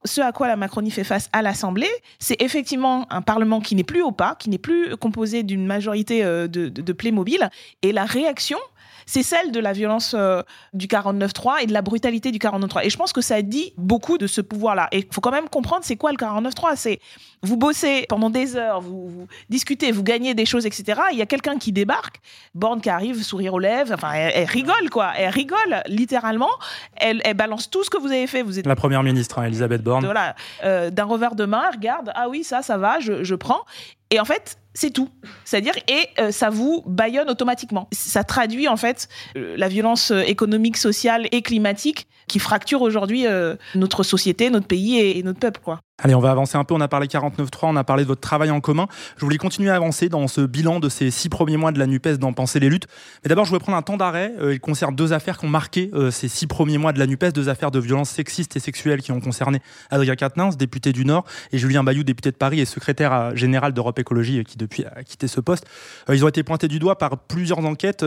ce 0.06 0.22
à 0.22 0.32
quoi 0.32 0.48
la 0.48 0.56
Macronie 0.58 0.92
fait 0.92 1.04
face 1.04 1.30
à 1.32 1.42
l'Assemblée, 1.42 1.90
c'est 2.20 2.42
effectivement 2.42 3.08
un 3.12 3.22
Parlement 3.22 3.62
qui 3.62 3.74
n'est 3.76 3.84
plus 3.86 4.02
au 4.02 4.12
pas, 4.12 4.36
qui 4.36 4.50
n'est 4.50 4.58
plus 4.58 4.98
composé 4.98 5.44
d'une 5.44 5.66
majorité 5.66 6.24
euh, 6.24 6.48
de, 6.48 6.68
de, 6.70 6.82
de 6.82 6.94
Playmobil, 6.94 7.50
et 7.82 7.92
la 7.92 8.04
réaction 8.06 8.58
c'est 9.06 9.24
celle 9.24 9.52
de 9.52 9.60
la 9.60 9.74
violence 9.74 10.16
euh, 10.18 10.42
du 10.74 10.88
49-3 10.88 11.64
et 11.64 11.66
de 11.66 11.74
la 11.74 11.82
brutalité 11.82 12.32
du 12.32 12.40
49-3. 12.40 12.86
Et 12.86 12.90
je 12.90 12.98
pense 12.98 13.14
que 13.14 13.22
ça 13.22 13.42
dit 13.42 13.74
beaucoup 13.78 14.18
de 14.18 14.28
ce 14.28 14.42
pouvoir-là. 14.42 14.88
Et 14.92 15.00
il 15.00 15.08
faut 15.12 15.22
quand 15.22 15.32
même 15.32 15.50
comprendre 15.50 15.84
c'est 15.84 15.96
quoi 15.96 16.12
le 16.12 16.18
49-3. 16.18 16.76
C'est 16.76 17.00
vous 17.42 17.58
bossez 17.58 18.06
pendant 18.08 18.30
des 18.30 18.56
heures, 18.56 18.82
vous, 18.82 19.10
vous, 19.10 19.28
discutez, 19.50 19.92
vous 19.92 20.04
gagnez 20.04 20.34
des 20.34 20.46
choses, 20.46 20.66
etc. 20.66 21.02
Il 21.12 21.18
y 21.18 21.22
a 21.22 21.26
quelqu'un 21.26 21.58
qui 21.58 21.72
débarque, 21.72 22.22
Borne 22.56 22.80
qui 22.82 22.90
arrive, 22.90 23.22
sourire 23.22 23.54
aux 23.54 23.60
lèvres, 23.60 23.94
enfin, 23.94 24.14
elle, 24.14 24.32
elle 24.34 24.48
rigole, 24.48 24.90
quoi. 24.90 25.12
Elle 25.18 25.30
rigole, 25.30 25.84
littéralement. 25.88 26.50
Elle, 26.96 27.22
elle, 27.26 27.36
balance 27.36 27.70
tout 27.70 27.84
ce 27.84 27.90
que 27.90 27.98
vous 27.98 28.08
avez 28.08 28.28
fait. 28.28 28.42
Vous 28.42 28.60
êtes 28.60 28.66
La 28.66 28.76
première 28.76 29.04
ministre, 29.04 29.40
hein, 29.40 29.46
Elisabeth 29.46 29.84
Borne. 29.84 30.06
voilà, 30.06 30.36
euh, 30.64 30.90
d'un 30.90 31.04
revers 31.04 31.36
de 31.36 31.46
main, 31.46 31.64
elle 31.68 31.76
regarde, 31.76 32.12
ah 32.16 32.30
oui, 32.30 32.44
ça, 32.44 32.62
ça 32.62 32.78
va, 32.78 33.00
je, 33.00 33.24
je 33.24 33.36
prends. 33.36 33.62
Et 34.10 34.20
en 34.20 34.26
fait, 34.26 34.58
c'est 34.74 34.92
tout. 34.92 35.10
C'est-à-dire, 35.46 35.74
et 35.88 36.08
euh, 36.20 36.32
ça 36.32 36.50
vous 36.50 36.84
baillonne 36.86 37.30
automatiquement. 37.30 37.88
Ça 37.92 38.24
traduit 38.24 38.68
en 38.68 38.78
fait 38.78 39.08
euh, 39.38 39.56
la 39.58 39.68
violence 39.68 40.12
économique, 40.12 40.78
sociale 40.78 41.28
et 41.32 41.42
climatique 41.42 42.08
qui 42.28 42.40
fracture 42.40 42.82
aujourd'hui 42.82 43.28
euh, 43.28 43.56
notre 43.76 44.04
société, 44.04 44.50
notre 44.50 44.68
pays 44.68 44.98
et, 44.98 45.20
et, 45.20 45.24
notre 45.24 45.40
peuple. 45.40 45.60
Quoi. 45.64 45.80
Allez, 46.00 46.16
on 46.16 46.20
va 46.20 46.32
avancer 46.32 46.58
un 46.58 46.64
peu. 46.64 46.74
On 46.74 46.82
a 46.82 46.88
parlé 46.88 47.06
49.3, 47.06 47.68
on 47.68 47.76
a 47.76 47.84
parlé 47.84 48.02
de 48.02 48.08
votre 48.08 48.20
travail 48.20 48.50
en 48.50 48.62
commun. 48.62 48.88
Je 49.16 49.24
voulais 49.24 49.38
continuer 49.38 49.70
à 49.70 49.76
avancer 49.76 50.10
dans 50.10 50.28
ce 50.28 50.42
bilan 50.42 50.80
de 50.80 50.90
ces 50.90 51.12
six 51.12 51.30
premiers 51.30 51.56
mois 51.56 51.72
de 51.72 51.78
la 51.78 51.86
NUPES 51.86 52.18
dans 52.18 52.34
Penser 52.34 52.60
les 52.60 52.68
luttes. 52.68 52.88
Mais 53.24 53.30
d'abord, 53.30 53.46
je 53.46 53.52
voulais 53.52 53.60
prendre 53.60 53.78
un 53.78 53.84
temps 53.84 53.96
d'arrêt. 53.96 54.34
Euh, 54.42 54.56
il 54.56 54.60
concerne 54.60 54.96
deux 54.96 55.14
affaires 55.14 55.38
qui 55.38 55.46
ont 55.46 55.50
marqué 55.50 55.92
euh, 55.94 56.10
ces 56.10 56.28
six 56.28 56.48
premiers 56.48 56.80
mois 56.80 56.94
de 56.94 57.00
la 57.00 57.06
NUPES, 57.06 57.32
deux 57.32 57.48
affaires 57.48 57.70
de 57.70 57.78
violences 57.78 58.10
sexistes 58.10 58.56
et 58.56 58.60
sexuelles 58.60 59.04
qui 59.04 59.12
ont 59.12 59.22
concerné 59.22 59.62
Adrien 59.92 60.16
Quatennens, 60.16 60.58
député 60.58 60.94
du 60.94 61.06
Nord, 61.06 61.26
et 61.52 61.60
Julien 61.60 61.84
Bayou, 61.84 62.04
député 62.04 62.32
de 62.32 62.38
Paris 62.38 62.60
et 62.60 62.66
secrétaire 62.66 63.14
euh, 63.14 63.36
général 63.36 63.72
d'Europe 63.74 64.00
Écologie, 64.00 64.44
qui 64.46 64.58
depuis 64.58 64.86
a 64.86 65.04
quitté 65.04 65.28
ce 65.28 65.42
poste. 65.42 65.68
Ils 66.10 66.26
ont 66.26 66.28
été 66.28 66.42
pointés 66.42 66.68
du 66.68 66.80
doigt 66.80 66.98
par 66.98 67.20
plusieurs 67.20 67.64
enquêtes 67.64 68.04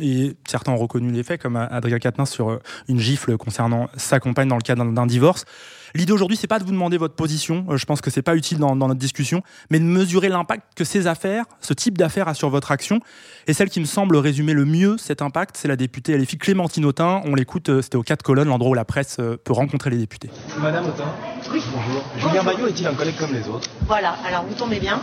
et 0.00 0.36
certains 0.46 0.72
ont 0.72 0.76
reconnu 0.76 1.10
les 1.10 1.22
faits, 1.22 1.40
comme 1.40 1.56
Adrien 1.56 1.98
Quatennens 1.98 2.30
sur 2.30 2.60
une 2.88 3.00
gifle 3.00 3.38
concernant 3.38 3.88
sa 3.96 4.20
compagne 4.20 4.48
dans 4.48 4.56
le 4.56 4.62
cadre 4.62 4.84
d'un 4.84 5.06
divorce. 5.06 5.46
L'idée 5.94 6.12
aujourd'hui, 6.12 6.36
c'est 6.36 6.46
pas 6.46 6.58
de 6.58 6.64
vous 6.64 6.70
demander 6.70 6.98
votre 6.98 7.14
position, 7.14 7.66
euh, 7.68 7.76
je 7.76 7.84
pense 7.84 8.00
que 8.00 8.10
c'est 8.10 8.22
pas 8.22 8.36
utile 8.36 8.58
dans, 8.58 8.76
dans, 8.76 8.88
notre 8.88 9.00
discussion, 9.00 9.42
mais 9.70 9.78
de 9.78 9.84
mesurer 9.84 10.28
l'impact 10.28 10.74
que 10.76 10.84
ces 10.84 11.06
affaires, 11.06 11.44
ce 11.60 11.72
type 11.72 11.98
d'affaires 11.98 12.28
a 12.28 12.34
sur 12.34 12.48
votre 12.48 12.70
action. 12.70 13.00
Et 13.46 13.52
celle 13.52 13.70
qui 13.70 13.80
me 13.80 13.86
semble 13.86 14.16
résumer 14.16 14.52
le 14.52 14.64
mieux 14.64 14.96
cet 14.98 15.22
impact, 15.22 15.56
c'est 15.56 15.68
la 15.68 15.76
députée 15.76 16.16
LFI 16.16 16.38
Clémentine 16.38 16.84
Autain. 16.84 17.22
On 17.24 17.34
l'écoute, 17.34 17.68
euh, 17.68 17.82
c'était 17.82 17.96
aux 17.96 18.02
quatre 18.02 18.22
colonnes, 18.22 18.48
l'endroit 18.48 18.70
où 18.70 18.74
la 18.74 18.84
presse 18.84 19.16
euh, 19.18 19.36
peut 19.42 19.52
rencontrer 19.52 19.90
les 19.90 19.98
députés. 19.98 20.30
Madame 20.58 20.86
Autain 20.86 21.12
Oui. 21.52 21.62
Bonjour. 21.74 22.04
Julien 22.18 22.44
Bayou 22.44 22.66
est-il 22.66 22.86
un 22.86 22.94
collègue 22.94 23.16
comme 23.16 23.32
les 23.32 23.48
autres? 23.48 23.68
Voilà, 23.86 24.16
alors 24.26 24.44
vous 24.44 24.54
tombez 24.54 24.78
bien. 24.78 25.00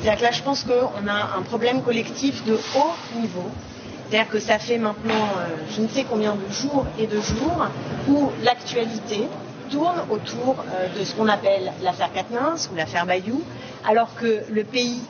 C'est-à-dire 0.00 0.18
que 0.18 0.24
là, 0.24 0.32
je 0.32 0.42
pense 0.42 0.64
qu'on 0.64 1.08
a 1.08 1.38
un 1.38 1.42
problème 1.42 1.82
collectif 1.82 2.44
de 2.44 2.54
haut 2.54 3.20
niveau. 3.20 3.50
C'est-à-dire 4.08 4.30
que 4.30 4.38
ça 4.38 4.58
fait 4.58 4.78
maintenant 4.78 5.28
euh, 5.38 5.56
je 5.74 5.80
ne 5.80 5.88
sais 5.88 6.04
combien 6.08 6.34
de 6.34 6.52
jours 6.52 6.86
et 6.98 7.06
de 7.06 7.20
jours 7.20 7.68
où 8.08 8.30
l'actualité 8.42 9.22
tourne 9.70 10.00
autour 10.10 10.56
euh, 10.58 10.98
de 10.98 11.04
ce 11.04 11.14
qu'on 11.14 11.28
appelle 11.28 11.72
l'affaire 11.82 12.12
Quatennens 12.12 12.68
ou 12.72 12.76
l'affaire 12.76 13.06
Bayou, 13.06 13.42
alors 13.88 14.14
que 14.14 14.42
le 14.50 14.64
pays 14.64 15.00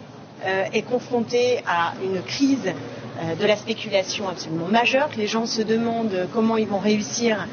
euh, 0.45 0.65
est 0.73 0.83
confronté 0.83 1.63
à 1.67 1.93
une 2.03 2.23
crise 2.23 2.67
euh, 2.67 3.35
de 3.35 3.47
la 3.47 3.57
spéculation 3.57 4.29
absolument 4.29 4.67
majeure, 4.67 5.09
que 5.11 5.17
les 5.17 5.27
gens 5.27 5.47
se 5.47 5.63
demandent 5.63 6.29
comment 6.33 6.57
ils 6.57 6.67
vont 6.67 6.79
réussir 6.79 7.47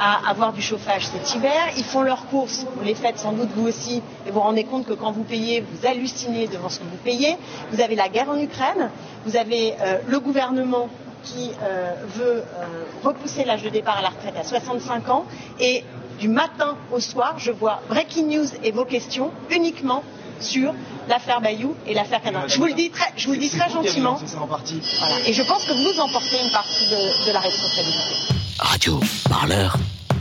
à 0.00 0.30
avoir 0.30 0.52
du 0.52 0.62
chauffage 0.62 1.06
cet 1.06 1.34
hiver. 1.34 1.72
Ils 1.76 1.84
font 1.84 2.02
leurs 2.02 2.26
courses, 2.26 2.64
vous 2.76 2.84
les 2.84 2.94
faites 2.94 3.18
sans 3.18 3.32
doute 3.32 3.48
vous 3.56 3.66
aussi, 3.66 3.96
et 3.96 4.30
vous 4.30 4.34
vous 4.34 4.40
rendez 4.40 4.62
compte 4.62 4.86
que 4.86 4.92
quand 4.92 5.10
vous 5.10 5.24
payez, 5.24 5.60
vous 5.60 5.86
hallucinez 5.86 6.46
devant 6.46 6.68
ce 6.68 6.78
que 6.78 6.84
vous 6.84 6.98
payez. 7.02 7.36
Vous 7.72 7.80
avez 7.80 7.96
la 7.96 8.08
guerre 8.08 8.30
en 8.30 8.38
Ukraine, 8.38 8.90
vous 9.26 9.36
avez 9.36 9.74
le 10.06 10.20
gouvernement 10.20 10.88
qui 11.24 11.50
veut 12.16 12.44
repousser 13.02 13.44
l'âge 13.44 13.64
de 13.64 13.70
départ 13.70 13.98
à 13.98 14.02
la 14.02 14.10
retraite 14.10 14.36
à 14.40 14.44
65 14.44 15.08
ans, 15.10 15.24
et 15.58 15.82
du 16.18 16.28
matin 16.28 16.76
au 16.92 17.00
soir, 17.00 17.34
je 17.38 17.50
vois 17.50 17.80
breaking 17.88 18.26
news 18.26 18.46
et 18.64 18.72
vos 18.72 18.84
questions 18.84 19.30
uniquement 19.50 20.02
sur 20.40 20.74
l'affaire 21.08 21.40
Bayou 21.40 21.74
et 21.86 21.94
l'affaire 21.94 22.22
Canon. 22.22 22.40
Je 22.46 22.58
vous 22.58 22.66
le 22.66 22.74
dis 22.74 22.90
très, 22.90 23.12
je 23.16 23.26
vous 23.26 23.32
le 23.32 23.38
dis 23.38 23.50
très 23.50 23.70
gentiment. 23.70 24.14
Voilà. 24.14 25.28
Et 25.28 25.32
je 25.32 25.42
pense 25.42 25.64
que 25.64 25.72
vous 25.72 26.00
en 26.00 26.08
portez 26.08 26.36
une 26.44 26.50
partie 26.50 26.86
de, 26.86 27.26
de 27.26 27.32
la 27.32 27.40
responsabilité. 27.40 28.14
Radio 28.58 29.00
Parleur. 29.28 29.76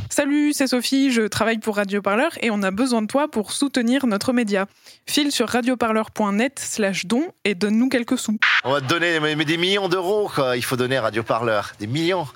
Salut, 0.09 0.51
c'est 0.53 0.65
Sophie, 0.65 1.11
je 1.11 1.21
travaille 1.21 1.59
pour 1.59 1.75
Radio 1.75 2.01
Parleur 2.01 2.31
et 2.41 2.49
on 2.49 2.63
a 2.63 2.71
besoin 2.71 3.03
de 3.03 3.07
toi 3.07 3.27
pour 3.27 3.51
soutenir 3.51 4.07
notre 4.07 4.33
média. 4.33 4.65
File 5.09 5.31
sur 5.31 5.47
radioparleur.net 5.47 6.59
slash 6.59 7.05
don 7.05 7.23
et 7.45 7.55
donne-nous 7.55 7.87
quelques 7.87 8.17
sous. 8.17 8.37
On 8.65 8.73
va 8.73 8.81
te 8.81 8.87
donner 8.87 9.19
mais 9.21 9.45
des 9.45 9.55
millions 9.55 9.87
d'euros, 9.87 10.29
quoi. 10.33 10.57
Il 10.57 10.63
faut 10.63 10.75
donner 10.75 10.99
Radio 10.99 11.23
Parleur. 11.23 11.71
Des 11.79 11.87
millions. 11.87 12.27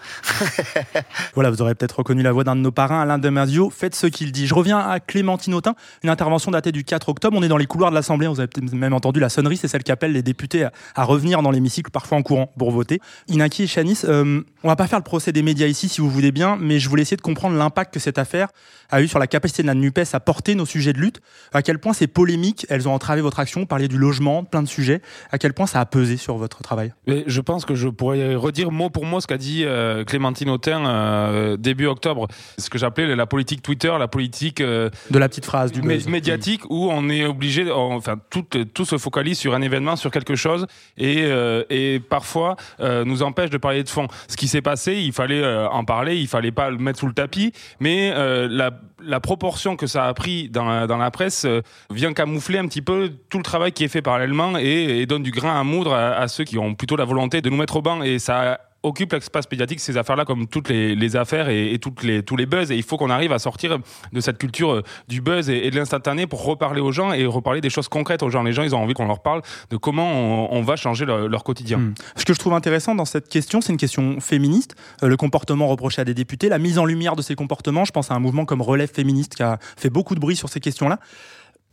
voilà, 1.36 1.52
vous 1.52 1.62
aurez 1.62 1.76
peut-être 1.76 1.98
reconnu 2.00 2.24
la 2.24 2.32
voix 2.32 2.46
d'un 2.46 2.56
de 2.56 2.62
nos 2.62 2.72
parrains, 2.72 3.02
Alain 3.02 3.18
Damasio. 3.18 3.70
Faites 3.70 3.94
ce 3.94 4.08
qu'il 4.08 4.32
dit. 4.32 4.48
Je 4.48 4.54
reviens 4.54 4.80
à 4.80 5.02
Clémentine 5.02 5.54
Autain, 5.54 5.76
une 6.02 6.10
intervention 6.10 6.50
datée 6.50 6.72
du 6.72 6.86
4 6.86 7.10
octobre. 7.10 7.38
On 7.38 7.44
est 7.44 7.50
dans 7.50 7.58
les 7.58 7.66
couloirs 7.66 7.90
de 7.92 7.96
l'Assemblée. 7.96 8.28
Vous 8.28 8.40
avez 8.40 8.48
peut-être 8.48 8.72
même 8.72 8.94
entendu 8.94 9.20
la 9.20 9.28
sonnerie. 9.28 9.58
C'est 9.58 9.68
celle 9.68 9.84
qui 9.84 9.92
appelle 9.92 10.14
les 10.14 10.24
députés 10.24 10.64
à, 10.64 10.72
à 10.96 11.04
revenir 11.04 11.42
dans 11.42 11.52
l'hémicycle, 11.52 11.92
parfois 11.92 12.18
en 12.18 12.24
courant, 12.24 12.54
pour 12.58 12.72
voter. 12.72 13.02
Inaki 13.28 13.64
et 13.64 13.68
Chanis, 13.68 14.00
euh, 14.06 14.42
on 14.64 14.68
va 14.70 14.78
pas 14.78 14.88
faire 14.88 15.00
le 15.00 15.04
procès 15.04 15.34
des 15.34 15.44
médias 15.44 15.68
ici, 15.68 15.90
si 15.90 16.00
vous 16.00 16.10
voulez 16.10 16.32
bien, 16.32 16.58
mais 16.60 16.80
je 16.80 16.88
voulais 16.88 17.02
essayer 17.02 17.18
de 17.18 17.22
comprendre 17.22 17.58
l'impact 17.58 17.94
que 17.94 18.00
cette 18.00 18.18
affaire 18.18 18.48
a 18.92 19.02
eu 19.02 19.08
sur 19.08 19.20
la 19.20 19.28
capacité 19.28 19.62
de 19.64 19.68
la 19.68 19.74
NUPES 19.74 20.14
à 20.14 20.20
porter 20.20 20.56
nos 20.56 20.66
sujets 20.66 20.94
de 20.94 21.00
lutte, 21.00 21.22
à 21.54 21.62
quel 21.62 21.80
point 21.80 21.94
ces 21.94 22.08
polémiques, 22.08 22.66
elles 22.70 22.88
ont 22.88 22.94
entravé 22.94 23.22
votre 23.22 23.40
action, 23.40 23.66
parler 23.66 23.88
du 23.88 23.98
logement, 23.98 24.44
plein 24.44 24.62
de 24.62 24.68
sujets, 24.68 25.02
à 25.32 25.38
quel 25.38 25.54
point 25.54 25.66
ça 25.66 25.80
a 25.80 25.86
pesé 25.86 26.18
sur 26.18 26.36
votre 26.36 26.62
travail 26.62 26.94
Mais 27.08 27.24
Je 27.28 27.42
pense 27.42 27.66
que 27.66 27.76
je 27.76 27.88
pourrais 27.88 28.36
redire 28.36 28.72
mot 28.72 28.90
pour 28.90 29.06
mot 29.06 29.22
ce 29.22 29.28
qu'a 29.28 29.38
dit 29.38 29.64
euh, 29.66 30.04
Clémentine 30.04 30.50
Autain 30.50 30.86
euh, 30.86 31.58
début 31.58 31.86
octobre, 31.88 32.28
ce 32.58 32.70
que 32.70 32.78
j'appelais 32.78 33.16
la 33.16 33.26
politique 33.26 33.62
Twitter, 33.62 33.94
la 33.98 34.08
politique... 34.08 34.62
Euh, 34.62 34.90
de 35.10 35.20
la 35.20 35.30
petite 35.30 35.46
phrase 35.46 35.72
du 35.72 35.82
mé 35.82 36.00
médiatique, 36.08 36.64
où 36.70 36.90
on 36.92 37.10
est 37.10 37.26
obligé, 37.26 37.72
enfin 37.72 38.16
tout, 38.30 38.46
tout 38.74 38.86
se 38.86 38.98
focalise 38.98 39.38
sur 39.38 39.54
un 39.54 39.62
événement, 39.62 39.96
sur 39.96 40.12
quelque 40.12 40.36
chose, 40.36 40.68
et, 40.98 41.30
et 41.70 42.00
parfois 42.00 42.56
nous 42.80 43.24
empêche 43.24 43.50
de 43.50 43.58
parler 43.58 43.84
de 43.84 43.90
fond. 43.90 44.08
Ce 44.28 44.36
qui 44.36 44.48
s'est 44.48 44.62
passé, 44.62 44.96
il 44.96 45.14
fallait 45.14 45.46
en 45.72 45.86
parler, 45.86 46.18
il 46.18 46.28
fallait 46.28 46.52
pas 46.52 46.70
le 46.70 46.78
mettre 46.78 47.00
sous 47.00 47.08
le 47.08 47.14
tapis, 47.14 47.54
mais 47.80 48.12
la, 48.50 48.72
la, 49.02 49.20
proportion 49.20 49.76
que 49.76 49.88
ça 49.88 50.06
a 50.06 50.14
pris 50.14 50.50
dans 50.50 50.66
la, 50.66 50.88
dans 50.88 50.98
la 50.98 51.12
presse 51.12 51.46
euh, 51.46 51.62
vient 51.92 52.14
camoufler 52.14 52.60
un 52.60 52.68
petit 52.68 52.82
peu 52.82 53.12
tout 53.30 53.38
le 53.38 53.44
travail 53.44 53.72
qui 53.72 53.84
est 53.84 53.88
fait 53.88 54.02
parallèlement 54.02 54.58
et, 54.58 55.06
donne 55.06 55.24
du 55.24 55.32
grain 55.32 55.60
à 55.60 55.64
moudre 55.64 55.94
à, 55.94 56.14
à, 56.14 56.28
ceux 56.28 56.44
qui 56.44 56.58
ont 56.58 56.76
plutôt 56.76 56.96
la 56.96 57.06
volonté 57.06 57.42
de 57.42 57.50
nous 57.50 57.58
mettre 57.58 57.78
au 57.78 57.82
banc. 57.82 58.02
Et 58.04 58.20
ça 58.20 58.60
occupe 58.84 59.14
l'espace 59.14 59.46
médiatique 59.52 59.80
ces 59.80 59.98
affaires-là 59.98 60.26
comme 60.26 60.48
toutes 60.48 60.70
les, 60.70 61.16
affaires 61.16 61.50
et, 61.50 61.74
et, 61.74 61.80
les, 62.04 62.24
tous 62.24 62.36
les 62.36 62.46
buzz. 62.46 62.72
Et 62.72 62.76
il 62.76 62.84
faut 62.84 62.98
qu'on 62.98 63.10
arrive 63.10 63.32
à 63.32 63.40
sortir 63.40 63.78
de 64.12 64.22
cette 64.22 64.38
culture 64.38 64.72
euh, 64.72 64.84
du 65.08 65.22
buzz 65.22 65.50
et, 65.50 65.70
de 65.70 65.76
l'instantané 65.76 66.28
pour 66.28 66.44
reparler 66.44 66.82
aux 66.82 66.92
gens 66.92 67.14
et 67.14 67.26
reparler 67.26 67.62
des 67.62 67.70
choses 67.70 67.88
concrètes 67.88 68.24
aux 68.24 68.30
gens. 68.30 68.44
Les 68.44 68.54
gens 68.54 68.64
ils 68.64 68.76
ont 68.76 68.82
envie 68.82 68.94
qu'on 68.94 69.08
leur 69.08 69.22
parle 69.22 69.42
de 69.70 69.78
comment 69.78 70.52
on, 70.52 70.62
va 70.62 70.76
changer 70.76 71.06
leur, 71.06 71.44
quotidien. 71.44 71.78
Mmh. 71.78 71.94
ce 72.16 72.26
que 72.26 72.34
je 72.34 72.40
trouve 72.40 72.54
intéressant 72.54 72.94
dans 72.94 73.06
cette 73.06 73.28
question 73.28 73.62
c'est 73.62 73.72
une 73.72 73.78
question 73.78 74.20
féministe. 74.20 74.76
Euh, 75.04 75.08
le 75.08 75.18
comportement 75.18 75.68
reproché 75.68 76.02
à 76.02 76.06
des 76.06 76.14
députés 76.14 76.50
la 76.50 76.60
mise 76.60 76.78
en 76.78 76.86
lumière 76.86 77.16
de 77.16 77.22
ces 77.22 77.36
comportements. 77.36 77.86
Je 77.86 77.92
pense 77.92 78.12
à 78.12 78.16
un 78.16 78.20
mouvement 78.20 78.46
comme 78.46 78.62
Relève 78.62 78.92
féministe 78.92 79.36
qui 79.36 79.44
a 79.44 79.58
fait 79.78 79.90
beaucoup 79.90 80.16
de 80.16 80.20
bruit 80.20 80.36
sur 80.36 80.50
ces 80.50 80.60
questions-là 80.60 81.00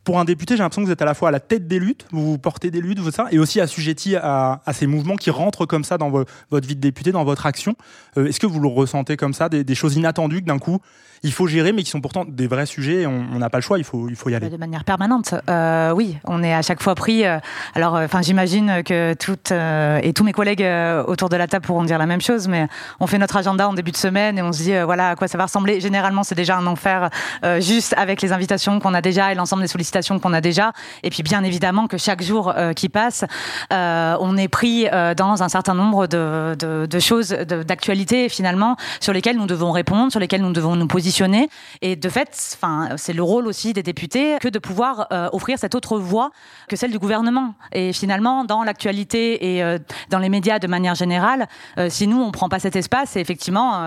Pour 0.03 0.19
un 0.19 0.25
député, 0.25 0.55
j'ai 0.55 0.63
l'impression 0.63 0.81
que 0.81 0.87
vous 0.87 0.93
êtes 0.93 1.01
à 1.01 1.05
la 1.05 1.13
fois 1.13 1.29
à 1.29 1.31
la 1.31 1.39
tête 1.39 1.67
des 1.67 1.77
luttes, 1.77 2.05
vous 2.11 2.37
portez 2.37 2.71
des 2.71 2.79
luttes, 2.79 2.99
vous 2.99 3.11
ça, 3.11 3.27
et 3.31 3.37
aussi 3.37 3.59
assujetti 3.59 4.15
à, 4.15 4.61
ces 4.71 4.87
mouvements 4.87 5.17
qui 5.17 5.29
rentrent 5.29 5.65
comme 5.65 5.83
ça 5.83 5.97
dans 5.97 6.09
votre 6.09 6.67
vie 6.67 6.75
de 6.75 6.81
député, 6.81 7.11
dans 7.11 7.25
votre 7.25 7.45
action. 7.45 7.75
Euh, 8.17 8.27
est-ce 8.27 8.39
que 8.39 8.47
vous 8.47 8.59
le 8.59 8.69
ressentez 8.69 9.17
comme 9.17 9.33
ça, 9.33 9.49
des, 9.49 9.75
choses 9.75 9.97
inattendues 9.97 10.41
que 10.41 10.47
d'un 10.47 10.59
coup 10.59 10.79
il 11.21 11.33
faut 11.33 11.47
gérer, 11.47 11.73
mais 11.73 11.83
qui 11.83 11.89
sont 11.89 11.99
pourtant 11.99 12.23
des 12.25 12.47
vrais 12.47 12.65
sujets. 12.65 13.05
On 13.05 13.39
n'a 13.39 13.49
pas 13.49 13.57
le 13.57 13.61
choix, 13.61 13.77
il 13.77 13.83
faut, 13.83 14.07
y 14.07 14.35
aller? 14.35 14.49
De 14.49 14.55
manière 14.55 14.85
permanente, 14.85 15.35
euh, 15.49 15.91
oui. 15.91 16.17
On 16.23 16.41
est 16.43 16.53
à 16.53 16.61
chaque 16.61 16.81
fois 16.81 16.95
pris. 16.95 17.25
Euh, 17.25 17.39
alors, 17.75 17.95
enfin, 17.95 18.21
j'imagine 18.21 18.83
que 18.85 19.13
toutes 19.15 19.51
et 19.51 20.13
tous 20.13 20.23
mes 20.23 20.31
collègues 20.31 20.65
autour 21.07 21.27
de 21.27 21.35
la 21.35 21.47
table 21.47 21.65
pourront 21.65 21.83
dire 21.83 21.97
la 21.97 22.05
même 22.05 22.21
chose, 22.21 22.47
mais 22.47 22.69
on 23.01 23.07
fait 23.07 23.17
notre 23.17 23.35
agenda 23.35 23.67
en 23.67 23.73
début 23.73 23.91
de 23.91 23.97
semaine 23.97 24.37
et 24.37 24.41
on 24.41 24.53
se 24.53 24.63
dit 24.63 24.73
voilà 24.85 25.09
à 25.09 25.15
quoi 25.17 25.27
ça 25.27 25.37
va 25.37 25.43
ressembler. 25.43 25.81
Généralement, 25.81 26.23
c'est 26.23 26.35
déjà 26.35 26.55
un 26.55 26.65
enfer 26.67 27.09
juste 27.59 27.93
avec 27.97 28.21
les 28.21 28.31
invitations 28.31 28.79
qu'on 28.79 28.93
a 28.93 29.01
déjà 29.01 29.33
et 29.33 29.35
l'ensemble 29.35 29.61
des 29.61 29.67
sollicitations 29.67 29.88
qu'on 30.21 30.33
a 30.33 30.41
déjà. 30.41 30.73
Et 31.03 31.09
puis, 31.09 31.23
bien 31.23 31.43
évidemment, 31.43 31.87
que 31.87 31.97
chaque 31.97 32.21
jour 32.21 32.53
qui 32.75 32.89
passe, 32.89 33.25
on 33.71 34.37
est 34.37 34.47
pris 34.47 34.87
dans 35.17 35.43
un 35.43 35.49
certain 35.49 35.73
nombre 35.73 36.07
de, 36.07 36.55
de, 36.59 36.99
choses 36.99 37.29
d'actualité 37.29 38.29
finalement 38.29 38.75
sur 38.99 39.13
lesquelles 39.13 39.37
nous 39.37 39.47
devons 39.47 39.71
répondre, 39.71 40.11
sur 40.11 40.19
lesquelles 40.19 40.41
nous 40.41 40.53
devons 40.53 40.75
nous 40.75 40.87
positionner 40.87 41.49
et 41.81 41.95
de 41.95 42.09
fait, 42.09 42.29
enfin, 42.55 42.89
c'est 42.97 43.13
le 43.13 43.23
rôle 43.23 43.47
aussi 43.47 43.73
des 43.73 43.83
députés 43.83 44.37
que 44.39 44.47
de 44.47 44.59
pouvoir 44.59 45.07
euh, 45.11 45.29
offrir 45.33 45.57
cette 45.57 45.75
autre 45.75 45.97
voix 45.97 46.31
que 46.67 46.75
celle 46.75 46.91
du 46.91 46.99
gouvernement. 46.99 47.53
Et 47.71 47.93
finalement, 47.93 48.45
dans 48.45 48.63
l'actualité 48.63 49.55
et 49.55 49.63
euh, 49.63 49.77
dans 50.09 50.19
les 50.19 50.29
médias 50.29 50.59
de 50.59 50.67
manière 50.67 50.95
générale, 50.95 51.47
euh, 51.77 51.89
si 51.89 52.07
nous 52.07 52.21
on 52.21 52.31
prend 52.31 52.49
pas 52.49 52.59
cet 52.59 52.75
espace, 52.75 53.15
effectivement 53.15 53.79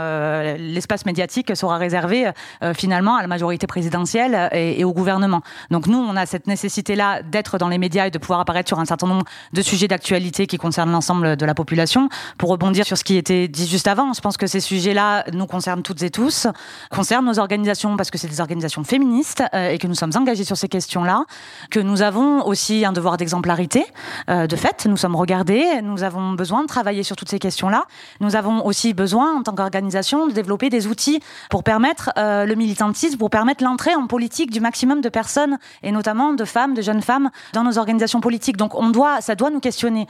l'espace 0.57 1.07
médiatique 1.07 1.55
sera 1.57 1.77
réservé 1.77 2.31
finalement 2.75 3.17
à 3.17 3.23
la 3.23 3.29
majorité 3.29 3.67
présidentielle 3.67 4.49
et, 4.53 4.81
et, 4.81 4.85
au 4.85 4.93
gouvernement. 4.93 5.43
Donc 5.71 5.87
nous, 5.93 5.99
on 5.99 6.17
a 6.17 6.27
cette 6.27 6.47
nécessité-là 6.47 7.23
d'être 7.23 7.59
dans 7.59 7.69
les 7.69 7.79
médias 7.79 8.07
et 8.07 8.11
de 8.11 8.19
pouvoir 8.19 8.41
apparaître 8.41 8.69
sur 8.69 8.81
un 8.81 8.85
certain 8.87 9.07
nombre 9.07 9.25
de 9.53 9.63
sujets 9.63 9.89
d'actualité 9.89 10.47
qui 10.47 10.57
concernent 10.57 10.91
l'ensemble 10.91 11.37
de 11.37 11.47
la 11.47 11.55
population. 11.55 12.09
Pour 12.39 12.49
rebondir 12.49 12.87
sur 12.87 12.97
ce 12.97 13.05
qui 13.05 13.17
était 13.17 13.47
dit 13.47 13.69
juste 13.69 13.87
avant, 13.87 14.13
je 14.15 14.21
pense 14.21 14.37
que 14.37 14.47
ces 14.47 14.61
sujets-là 14.61 15.25
nous 15.33 15.47
concernent 15.47 15.83
toutes 15.83 16.03
et 16.03 16.11
tous, 16.11 16.47
concernent 16.91 17.27
nos 17.27 17.39
organisations, 17.39 17.97
parce 17.97 18.11
que 18.11 18.19
c'est 18.19 18.29
des 18.29 18.41
organisations 18.41 18.85
féministes 18.85 19.43
euh, 19.55 19.69
et 19.69 19.79
que 19.79 19.87
nous 19.87 19.95
sommes 19.95 20.13
engagés 20.17 20.45
sur 20.45 20.57
ces 20.57 20.69
questions-là, 20.69 21.25
que 21.71 21.81
nous 21.81 22.01
avons 22.01 22.47
aussi 22.47 22.85
un 22.85 22.93
devoir 22.93 23.19
d'exemplarité. 23.19 23.85
Euh, 24.31 24.47
de 24.47 24.57
fait, 24.57 24.87
nous 24.87 24.97
sommes 24.97 25.17
regardés, 25.17 25.83
nous 25.83 26.03
avons 26.03 26.33
besoin 26.33 26.63
de 26.63 26.69
travailler 26.69 27.03
sur 27.03 27.17
toutes 27.17 27.29
ces 27.29 27.39
questions-là. 27.39 27.85
Nous 28.21 28.35
avons 28.35 28.65
aussi 28.65 28.95
besoin, 28.95 29.37
en 29.37 29.43
tant 29.43 29.55
qu'organisation, 29.55 30.27
de 30.27 30.33
développer 30.33 30.71
des 30.71 30.87
outils 30.87 31.21
pour 31.51 31.63
permettre 31.63 32.11
euh, 32.17 32.47
le 32.47 32.55
militantisme, 32.55 33.19
pour 33.19 33.29
permettre 33.29 33.63
l'entrée 33.63 33.95
en 33.95 34.07
politique 34.07 34.51
du 34.51 34.61
maximum 34.61 35.03
de 35.03 35.09
personnes, 35.11 35.59
et 35.83 35.93
notamment 35.93 36.33
de 36.33 36.45
femmes, 36.45 36.75
de 36.75 36.83
jeunes 36.83 37.03
femmes, 37.03 37.31
dans 37.53 37.65
nos 37.65 37.79
organisations 37.79 38.21
politiques. 38.21 38.57
Donc 38.57 38.75
on 38.75 38.91
doit, 38.91 39.21
ça 39.21 39.35
doit 39.35 39.51
nous 39.51 39.61
questionner, 39.61 40.07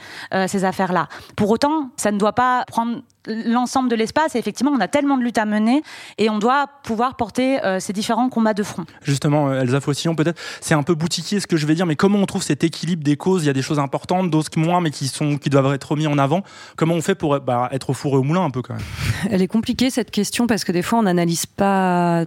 ces 0.47 0.65
affaires-là. 0.65 1.07
Pour 1.35 1.49
autant, 1.49 1.89
ça 1.97 2.11
ne 2.11 2.17
doit 2.17 2.33
pas 2.33 2.63
prendre 2.67 3.01
l'ensemble 3.27 3.89
de 3.89 3.95
l'espace. 3.95 4.35
Et 4.35 4.39
effectivement, 4.39 4.71
on 4.71 4.79
a 4.79 4.87
tellement 4.87 5.17
de 5.17 5.23
luttes 5.23 5.37
à 5.37 5.45
mener 5.45 5.83
et 6.17 6.29
on 6.29 6.39
doit 6.39 6.67
pouvoir 6.83 7.15
porter 7.15 7.63
euh, 7.63 7.79
ces 7.79 7.93
différents 7.93 8.29
combats 8.29 8.53
de 8.53 8.63
front. 8.63 8.85
Justement, 9.01 9.49
euh, 9.49 9.61
Elsa 9.61 9.79
Fossillon, 9.79 10.15
peut-être, 10.15 10.39
c'est 10.61 10.73
un 10.73 10.83
peu 10.83 10.95
boutiquier 10.95 11.39
ce 11.39 11.47
que 11.47 11.57
je 11.57 11.65
vais 11.65 11.75
dire, 11.75 11.85
mais 11.85 11.95
comment 11.95 12.19
on 12.19 12.25
trouve 12.25 12.43
cet 12.43 12.63
équilibre 12.63 13.03
des 13.03 13.17
causes? 13.17 13.43
Il 13.43 13.47
y 13.47 13.49
a 13.49 13.53
des 13.53 13.61
choses 13.61 13.79
importantes, 13.79 14.29
d'autres 14.29 14.57
moins, 14.57 14.81
mais 14.81 14.91
qui, 14.91 15.07
sont, 15.07 15.37
qui 15.37 15.49
doivent 15.49 15.73
être 15.73 15.95
mis 15.95 16.07
en 16.07 16.17
avant. 16.17 16.43
Comment 16.75 16.95
on 16.95 17.01
fait 17.01 17.15
pour 17.15 17.39
bah, 17.39 17.69
être 17.71 17.91
au 17.91 17.93
four 17.93 18.15
et 18.15 18.17
au 18.17 18.23
moulin 18.23 18.43
un 18.43 18.49
peu 18.49 18.61
quand 18.61 18.73
même? 18.73 18.83
Elle 19.29 19.41
est 19.41 19.47
compliquée 19.47 19.89
cette 19.89 20.11
question 20.11 20.47
parce 20.47 20.63
que 20.63 20.71
des 20.71 20.81
fois, 20.81 20.99
on 20.99 21.03
n'analyse 21.03 21.45
pas 21.45 22.25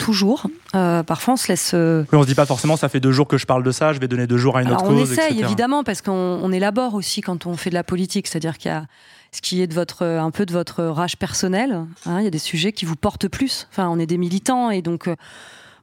toujours. 0.00 0.46
Euh, 0.74 1.02
parfois, 1.02 1.34
on 1.34 1.36
se 1.36 1.48
laisse. 1.48 1.72
Oui, 1.74 2.18
on 2.18 2.22
se 2.22 2.26
dit 2.26 2.34
pas 2.34 2.46
forcément, 2.46 2.76
ça 2.76 2.88
fait 2.88 3.00
deux 3.00 3.12
jours 3.12 3.28
que 3.28 3.38
je 3.38 3.46
parle 3.46 3.62
de 3.62 3.70
ça, 3.70 3.92
je 3.92 4.00
vais 4.00 4.08
donner 4.08 4.26
deux 4.26 4.38
jours 4.38 4.56
à 4.56 4.62
une 4.62 4.70
autre 4.70 4.84
on 4.84 4.88
cause. 4.88 5.10
On 5.10 5.12
essaye 5.12 5.40
évidemment 5.40 5.84
parce 5.84 6.02
qu'on 6.02 6.52
élabore 6.52 6.94
aussi 6.94 7.20
quand 7.20 7.46
on 7.46 7.56
fait 7.56 7.70
de 7.70 7.74
la 7.74 7.84
politique, 7.84 8.26
c'est-à-dire 8.26 8.58
qu'il 8.58 8.70
y 8.70 8.74
a 8.74 8.86
ce 9.32 9.40
qui 9.40 9.62
est 9.62 9.66
de 9.66 9.74
votre, 9.74 10.04
un 10.04 10.30
peu 10.30 10.44
de 10.44 10.52
votre 10.52 10.82
rage 10.84 11.16
personnelle. 11.16 11.84
Hein. 12.06 12.18
Il 12.18 12.24
y 12.24 12.26
a 12.26 12.30
des 12.30 12.38
sujets 12.38 12.72
qui 12.72 12.84
vous 12.84 12.96
portent 12.96 13.28
plus. 13.28 13.68
Enfin, 13.70 13.88
on 13.88 13.98
est 13.98 14.06
des 14.06 14.18
militants 14.18 14.70
et 14.70 14.82
donc. 14.82 15.08
Euh, 15.08 15.16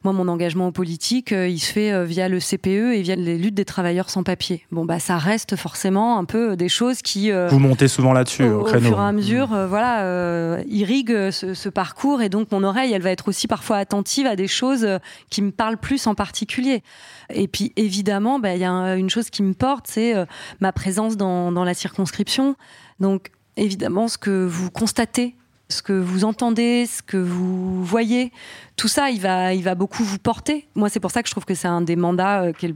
moi, 0.07 0.23
mon 0.23 0.31
engagement 0.31 0.71
politique, 0.71 1.33
euh, 1.33 1.49
il 1.49 1.59
se 1.59 1.73
fait 1.73 1.91
euh, 1.91 2.05
via 2.05 2.29
le 2.29 2.39
CPE 2.39 2.93
et 2.95 3.01
via 3.01 3.17
les 3.17 3.37
luttes 3.37 3.55
des 3.55 3.65
travailleurs 3.65 4.09
sans 4.09 4.23
papier. 4.23 4.63
Bon, 4.71 4.85
bah, 4.85 4.99
ça 4.99 5.17
reste 5.17 5.57
forcément 5.57 6.17
un 6.17 6.23
peu 6.23 6.55
des 6.55 6.69
choses 6.69 7.01
qui. 7.01 7.29
Vous 7.49 7.59
montez 7.59 7.89
souvent 7.89 8.13
là-dessus, 8.13 8.43
au, 8.43 8.61
au, 8.61 8.63
créneau. 8.63 8.87
Au 8.87 8.89
fur 8.91 8.99
et 8.99 9.05
à 9.05 9.11
mesure, 9.11 9.47
voilà, 9.67 10.61
irrigue 10.67 11.31
ce, 11.31 11.53
ce, 11.53 11.67
parcours 11.67 12.21
et 12.21 12.29
donc 12.29 12.51
mon 12.51 12.63
oreille, 12.63 12.93
elle 12.93 13.01
va 13.01 13.11
être 13.11 13.27
aussi 13.27 13.47
parfois 13.47 13.77
attentive 13.77 14.25
à 14.25 14.37
des 14.37 14.47
choses 14.47 14.87
qui 15.29 15.41
me 15.41 15.51
parlent 15.51 15.77
plus 15.77 16.07
en 16.07 16.15
particulier. 16.15 16.83
Et 17.29 17.49
puis 17.49 17.73
évidemment, 17.75 18.39
bah, 18.39 18.55
il 18.55 18.61
y 18.61 18.65
a 18.65 18.95
une 18.95 19.09
chose 19.09 19.29
qui 19.29 19.43
me 19.43 19.53
porte, 19.53 19.87
c'est 19.87 20.13
ma 20.61 20.71
présence 20.71 21.17
dans, 21.17 21.51
dans 21.51 21.65
la 21.65 21.73
circonscription. 21.73 22.55
Donc 23.01 23.31
évidemment 23.57 24.07
ce 24.07 24.17
que 24.17 24.45
vous 24.45 24.71
constatez, 24.71 25.35
ce 25.69 25.81
que 25.81 25.93
vous 25.93 26.23
entendez, 26.23 26.85
ce 26.85 27.01
que 27.01 27.17
vous 27.17 27.83
voyez, 27.83 28.31
tout 28.75 28.87
ça, 28.87 29.09
il 29.09 29.19
va, 29.19 29.53
il 29.53 29.63
va 29.63 29.75
beaucoup 29.75 30.03
vous 30.03 30.19
porter. 30.19 30.67
Moi, 30.75 30.89
c'est 30.89 30.99
pour 30.99 31.11
ça 31.11 31.21
que 31.21 31.27
je 31.27 31.33
trouve 31.33 31.45
que 31.45 31.55
c'est 31.55 31.67
un 31.67 31.81
des 31.81 31.95
mandats 31.95 32.43
euh, 32.43 32.53
qui 32.53 32.67
est 32.67 32.75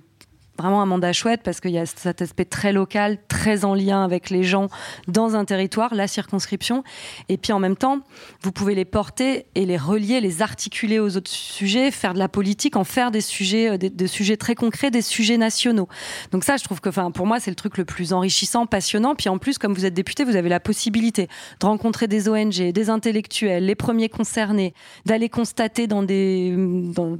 vraiment 0.61 0.81
un 0.81 0.85
mandat 0.85 1.13
chouette 1.13 1.41
parce 1.43 1.59
qu'il 1.59 1.71
y 1.71 1.77
a 1.77 1.85
cet 1.85 2.21
aspect 2.21 2.45
très 2.45 2.73
local, 2.73 3.17
très 3.27 3.65
en 3.65 3.73
lien 3.73 4.03
avec 4.03 4.29
les 4.29 4.43
gens 4.43 4.67
dans 5.07 5.35
un 5.35 5.45
territoire, 5.45 5.93
la 5.93 6.07
circonscription. 6.07 6.83
Et 7.29 7.37
puis 7.37 7.53
en 7.53 7.59
même 7.59 7.75
temps, 7.75 7.99
vous 8.41 8.51
pouvez 8.51 8.75
les 8.75 8.85
porter 8.85 9.45
et 9.55 9.65
les 9.65 9.77
relier, 9.77 10.21
les 10.21 10.41
articuler 10.41 10.99
aux 10.99 11.17
autres 11.17 11.29
sujets, 11.31 11.91
faire 11.91 12.13
de 12.13 12.19
la 12.19 12.29
politique, 12.29 12.75
en 12.75 12.83
faire 12.83 13.11
des 13.11 13.21
sujets, 13.21 13.71
euh, 13.71 13.77
des, 13.77 14.07
sujets 14.07 14.37
très 14.37 14.55
concrets, 14.55 14.91
des 14.91 15.01
sujets 15.01 15.37
nationaux. 15.37 15.87
Donc 16.31 16.43
ça, 16.43 16.57
je 16.57 16.63
trouve 16.63 16.81
que, 16.81 16.89
enfin, 16.89 17.11
pour 17.11 17.25
moi, 17.25 17.39
c'est 17.39 17.51
le 17.51 17.55
truc 17.55 17.77
le 17.77 17.85
plus 17.85 18.13
enrichissant, 18.13 18.65
passionnant. 18.65 19.15
Puis 19.15 19.29
en 19.29 19.37
plus, 19.37 19.57
comme 19.57 19.73
vous 19.73 19.85
êtes 19.85 19.93
député, 19.93 20.23
vous 20.23 20.35
avez 20.35 20.49
la 20.49 20.59
possibilité 20.59 21.27
de 21.59 21.65
rencontrer 21.65 22.07
des 22.07 22.29
ONG, 22.29 22.71
des 22.71 22.89
intellectuels, 22.89 23.65
les 23.65 23.75
premiers 23.75 24.09
concernés, 24.09 24.73
d'aller 25.05 25.29
constater 25.29 25.87
dans 25.87 26.03
des, 26.03 26.55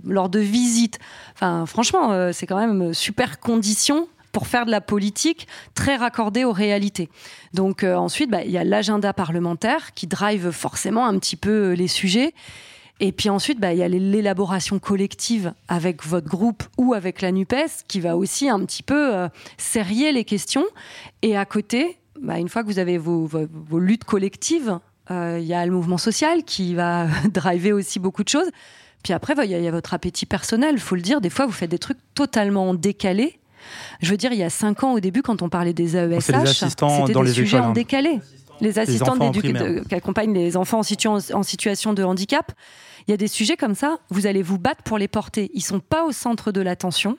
lors 0.06 0.30
de 0.30 0.39
visites. 0.39 1.00
Enfin, 1.34 1.66
franchement, 1.66 2.12
euh, 2.12 2.32
c'est 2.34 2.46
quand 2.46 2.60
même 2.60 2.94
super 2.94 3.31
conditions 3.40 4.08
pour 4.32 4.48
faire 4.48 4.66
de 4.66 4.72
la 4.72 4.82
politique 4.82 5.48
très 5.76 5.96
raccordée 5.96 6.44
aux 6.44 6.52
réalités. 6.52 7.10
Donc 7.54 7.84
euh, 7.84 7.96
ensuite, 7.96 8.30
bah, 8.30 8.44
il 8.44 8.52
y 8.52 8.58
a 8.58 8.64
l'agenda 8.64 9.14
parlementaire 9.14 9.94
qui 9.94 10.08
drive 10.08 10.52
forcément 10.52 11.06
un 11.06 11.18
petit 11.20 11.36
peu 11.36 11.72
euh, 11.72 11.76
les 11.76 11.88
sujets. 11.88 12.34
Et 13.00 13.12
puis 13.12 13.30
ensuite, 13.30 13.60
bah, 13.60 13.74
il 13.74 13.80
y 13.80 13.84
a 13.84 13.88
l'élaboration 13.88 14.78
collective 14.78 15.54
avec 15.68 16.06
votre 16.06 16.28
groupe 16.28 16.64
ou 16.78 16.94
avec 16.94 17.22
la 17.22 17.32
NUPES 17.32 17.84
qui 17.88 18.00
va 18.00 18.16
aussi 18.16 18.48
un 18.48 18.64
petit 18.66 18.84
peu 18.84 19.16
euh, 19.16 19.28
serrer 19.58 20.12
les 20.12 20.24
questions. 20.24 20.66
Et 21.24 21.36
à 21.36 21.46
côté, 21.46 21.98
bah, 22.22 22.38
une 22.38 22.48
fois 22.48 22.62
que 22.62 22.68
vous 22.68 22.80
avez 22.80 22.98
vos, 23.00 23.26
vos, 23.26 23.80
luttes 23.80 24.04
collectives, 24.04 24.80
il 25.10 25.44
y 25.44 25.54
a 25.54 25.66
le 25.66 25.74
mouvement 25.74 25.98
social 25.98 26.46
qui 26.46 26.74
va 26.74 27.08
driver 27.34 27.74
aussi 27.74 28.00
beaucoup 28.00 28.24
de 28.24 28.30
choses. 28.30 28.50
Puis 29.04 29.14
après, 29.14 29.34
il 29.45 29.52
y, 29.52 29.62
y, 29.62 29.68
a 29.68 29.72
votre 29.72 29.93
appétit 29.93 30.26
personnel. 30.26 30.76
Il 30.76 30.82
faut 30.82 30.95
le 30.95 31.02
dire, 31.02 31.22
des 31.22 31.30
fois, 31.30 31.45
vous 31.45 31.52
faites 31.52 31.72
des 31.72 31.80
trucs 31.80 31.97
totalement 32.14 32.74
décalés 32.74 33.39
je 34.02 34.10
veux 34.10 34.18
dire, 34.18 34.32
il 34.32 34.39
y 34.39 34.43
a 34.43 34.49
cinq 34.49 34.84
ans 34.84 34.93
au 34.93 34.99
début, 34.99 35.22
quand 35.22 35.41
on 35.41 35.49
parlait 35.49 35.74
des 35.74 35.95
AESH, 35.95 36.22
c'était 36.22 37.14
des 37.14 37.34
sujets 37.34 37.60
en 37.60 37.70
hein. 37.70 37.74
décalé. 37.74 38.20
Les 38.60 38.78
assistants 38.78 39.18
qui 39.32 39.95
accompagnent 39.95 40.34
les 40.34 40.56
enfants 40.56 40.82
en, 40.82 41.18
en 41.34 41.43
situation 41.43 41.93
de 41.93 42.04
handicap. 42.04 42.52
Il 43.08 43.12
y 43.12 43.14
a 43.14 43.18
des 43.18 43.28
sujets 43.28 43.58
comme 43.58 43.74
ça, 43.74 43.97
vous 44.10 44.28
allez 44.28 44.43
vous 44.43 44.60
battre 44.60 44.84
pour 44.84 44.99
les 44.99 45.08
porter. 45.08 45.49
Ils 45.56 45.62
sont 45.62 45.80
pas 45.80 46.06
au 46.06 46.12
centre 46.12 46.52
de 46.52 46.62
l'attention. 46.62 47.18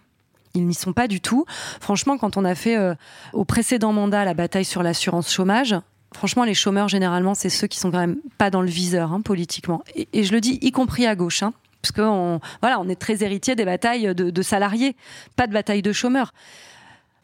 Ils 0.55 0.67
n'y 0.67 0.75
sont 0.75 0.93
pas 0.93 1.09
du 1.09 1.21
tout. 1.21 1.45
Franchement, 1.81 2.19
quand 2.19 2.37
on 2.37 2.45
a 2.45 2.55
fait 2.55 2.77
euh, 2.77 2.95
au 3.33 3.45
précédent 3.45 3.93
mandat 3.93 4.25
la 4.25 4.35
bataille 4.35 4.67
sur 4.67 4.83
l'assurance 4.85 5.33
chômage, 5.33 5.75
franchement, 6.15 6.45
les 6.45 6.55
chômeurs, 6.55 6.89
généralement, 6.89 7.35
c'est 7.35 7.49
ceux 7.49 7.67
qui 7.67 7.79
sont 7.81 7.91
quand 7.91 7.99
même 7.99 8.19
pas 8.39 8.51
dans 8.51 8.61
le 8.61 8.69
viseur 8.69 9.13
hein, 9.13 9.23
politiquement. 9.23 9.83
Et, 9.97 10.23
je 10.23 10.33
le 10.33 10.41
dis, 10.41 10.59
y 10.61 10.71
compris 10.71 11.07
à 11.07 11.17
gauche. 11.17 11.43
Hein 11.43 11.55
parce 11.83 11.93
qu'on 11.93 12.41
voilà, 12.61 12.81
on 12.81 12.89
est 12.89 12.97
très 12.97 13.23
héritier 13.23 13.55
des 13.55 13.65
batailles 13.65 14.15
de, 14.15 14.43
salariés, 14.43 14.97
pas 15.37 15.47
de 15.47 15.53
bataille 15.53 15.83
de 15.83 15.93
chômeurs. 15.93 16.33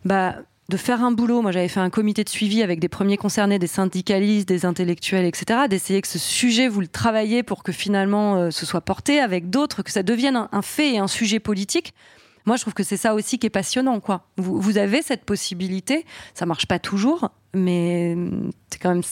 Bah, 0.05 0.37
de 0.69 0.77
faire 0.77 1.03
un 1.03 1.13
boulot, 1.13 1.41
moi 1.41 1.51
j'avais 1.51 1.69
fait 1.69 1.81
un 1.81 1.89
comité 1.89 2.25
de 2.25 2.29
suivi 2.29 2.63
avec 2.63 2.79
des 2.79 2.89
premiers 2.89 3.17
concernés, 3.17 3.59
des 3.59 3.67
syndicalistes, 3.67 4.47
des 4.47 4.67
intellectuels, 4.67 5.25
etc., 5.25 5.61
d'essayer 5.69 6.03
que 6.03 6.09
ce 6.09 6.19
sujet, 6.19 6.69
vous 6.69 6.83
le 6.83 6.89
travaillez 6.89 7.43
pour 7.43 7.63
que 7.63 7.73
finalement 7.73 8.37
euh, 8.37 8.51
ce 8.51 8.67
soit 8.67 8.83
porté 8.83 9.19
avec 9.19 9.49
d'autres, 9.49 9.83
que 9.83 9.91
ça 9.91 10.03
devienne 10.03 10.47
un, 10.53 10.63
fait 10.63 10.95
et 10.95 10.99
un 10.99 11.07
sujet 11.07 11.41
politique. 11.41 11.95
Moi, 12.45 12.57
je 12.57 12.63
trouve 12.63 12.75
que 12.75 12.83
c'est 12.83 12.99
ça 12.99 13.15
aussi 13.15 13.39
qui 13.39 13.47
est 13.47 13.51
passionnant, 13.51 14.01
quoi. 14.01 14.27
Vous, 14.37 14.79
avez 14.79 15.03
cette 15.03 15.25
possibilité, 15.25 16.05
ça 16.35 16.47
marche 16.47 16.67
pas 16.67 16.79
toujours, 16.79 17.31
mais 17.55 18.17
c'est 18.71 18.79
quand 18.79 18.91
même 18.91 19.03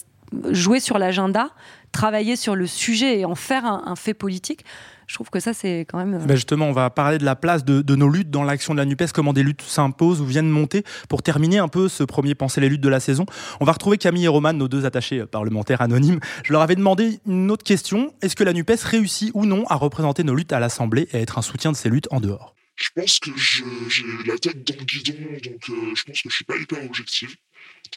jouer 0.51 0.81
sur 0.81 0.99
l'agenda, 0.99 1.51
travailler 1.93 2.37
sur 2.37 2.55
le 2.55 2.67
sujet 2.67 3.21
et 3.21 3.25
en 3.25 3.35
faire 3.35 3.65
un 3.65 3.97
fait 3.97 4.15
politique 4.15 4.65
je 5.07 5.15
trouve 5.15 5.31
que 5.31 5.41
ça, 5.41 5.55
c'est 5.55 5.81
quand 5.89 5.99
même. 5.99 6.25
Ben 6.27 6.35
justement, 6.35 6.67
on 6.67 6.73
va 6.73 6.91
parler 6.91 7.19
de 7.19 7.25
la 7.25 7.37
place 7.37 7.65
de, 7.65 7.95
nos 7.95 8.09
luttes 8.09 8.31
dans 8.31 8.43
l'action 8.43 8.75
de 8.75 8.79
la 8.79 8.85
NUPES, 8.85 9.13
comment 9.15 9.33
des 9.33 9.43
luttes 9.43 9.63
s'imposent 9.63 10.21
ou 10.21 10.27
viennent 10.27 10.51
monter. 10.51 10.83
Pour 11.09 11.23
terminer 11.23 11.59
un 11.59 11.69
peu 11.69 11.89
ce 11.89 12.03
premier 12.03 12.35
Penser 12.35 12.61
les 12.61 12.69
luttes 12.69 12.81
de 12.81 12.89
la 12.89 13.01
saison, 13.01 13.25
on 13.61 13.65
va 13.65 13.73
retrouver 13.73 13.99
Camille 13.99 14.25
et 14.25 14.29
Roman, 14.29 14.53
nos 14.53 14.69
deux 14.69 14.85
attachés 14.85 15.25
parlementaires 15.27 15.81
anonymes. 15.81 16.21
Je 16.45 16.53
leur 16.53 16.61
avais 16.61 16.75
demandé 16.75 17.21
une 17.27 17.51
autre 17.51 17.65
question 17.65 18.13
est-ce 18.21 18.37
que 18.37 18.45
la 18.45 18.53
NUPES 18.53 18.83
réussit 18.83 19.31
ou 19.35 19.47
non 19.47 19.65
à 19.69 19.77
représenter 19.77 20.25
nos 20.25 20.35
luttes 20.35 20.53
à 20.53 20.61
l'Assemblée 20.61 21.09
et 21.13 21.19
à 21.19 21.21
être 21.21 21.39
un 21.39 21.43
soutien 21.43 21.73
de 21.73 21.77
ces 21.77 21.89
luttes 21.89 22.09
en 22.11 22.21
dehors? 22.21 22.55
Je 22.77 22.91
pense 22.95 23.19
que 23.21 23.31
j'ai 23.37 24.05
la 24.27 24.37
tête 24.37 24.63
dans 24.67 24.79
le 24.79 24.85
guidon, 24.85 25.15
donc 25.45 25.71
euh, 25.71 25.95
je 25.95 26.05
pense 26.05 26.21
que 26.21 26.29
je 26.29 26.35
suis 26.35 26.45
pas 26.45 26.57
hyper 26.57 26.85
objective. 26.85 27.35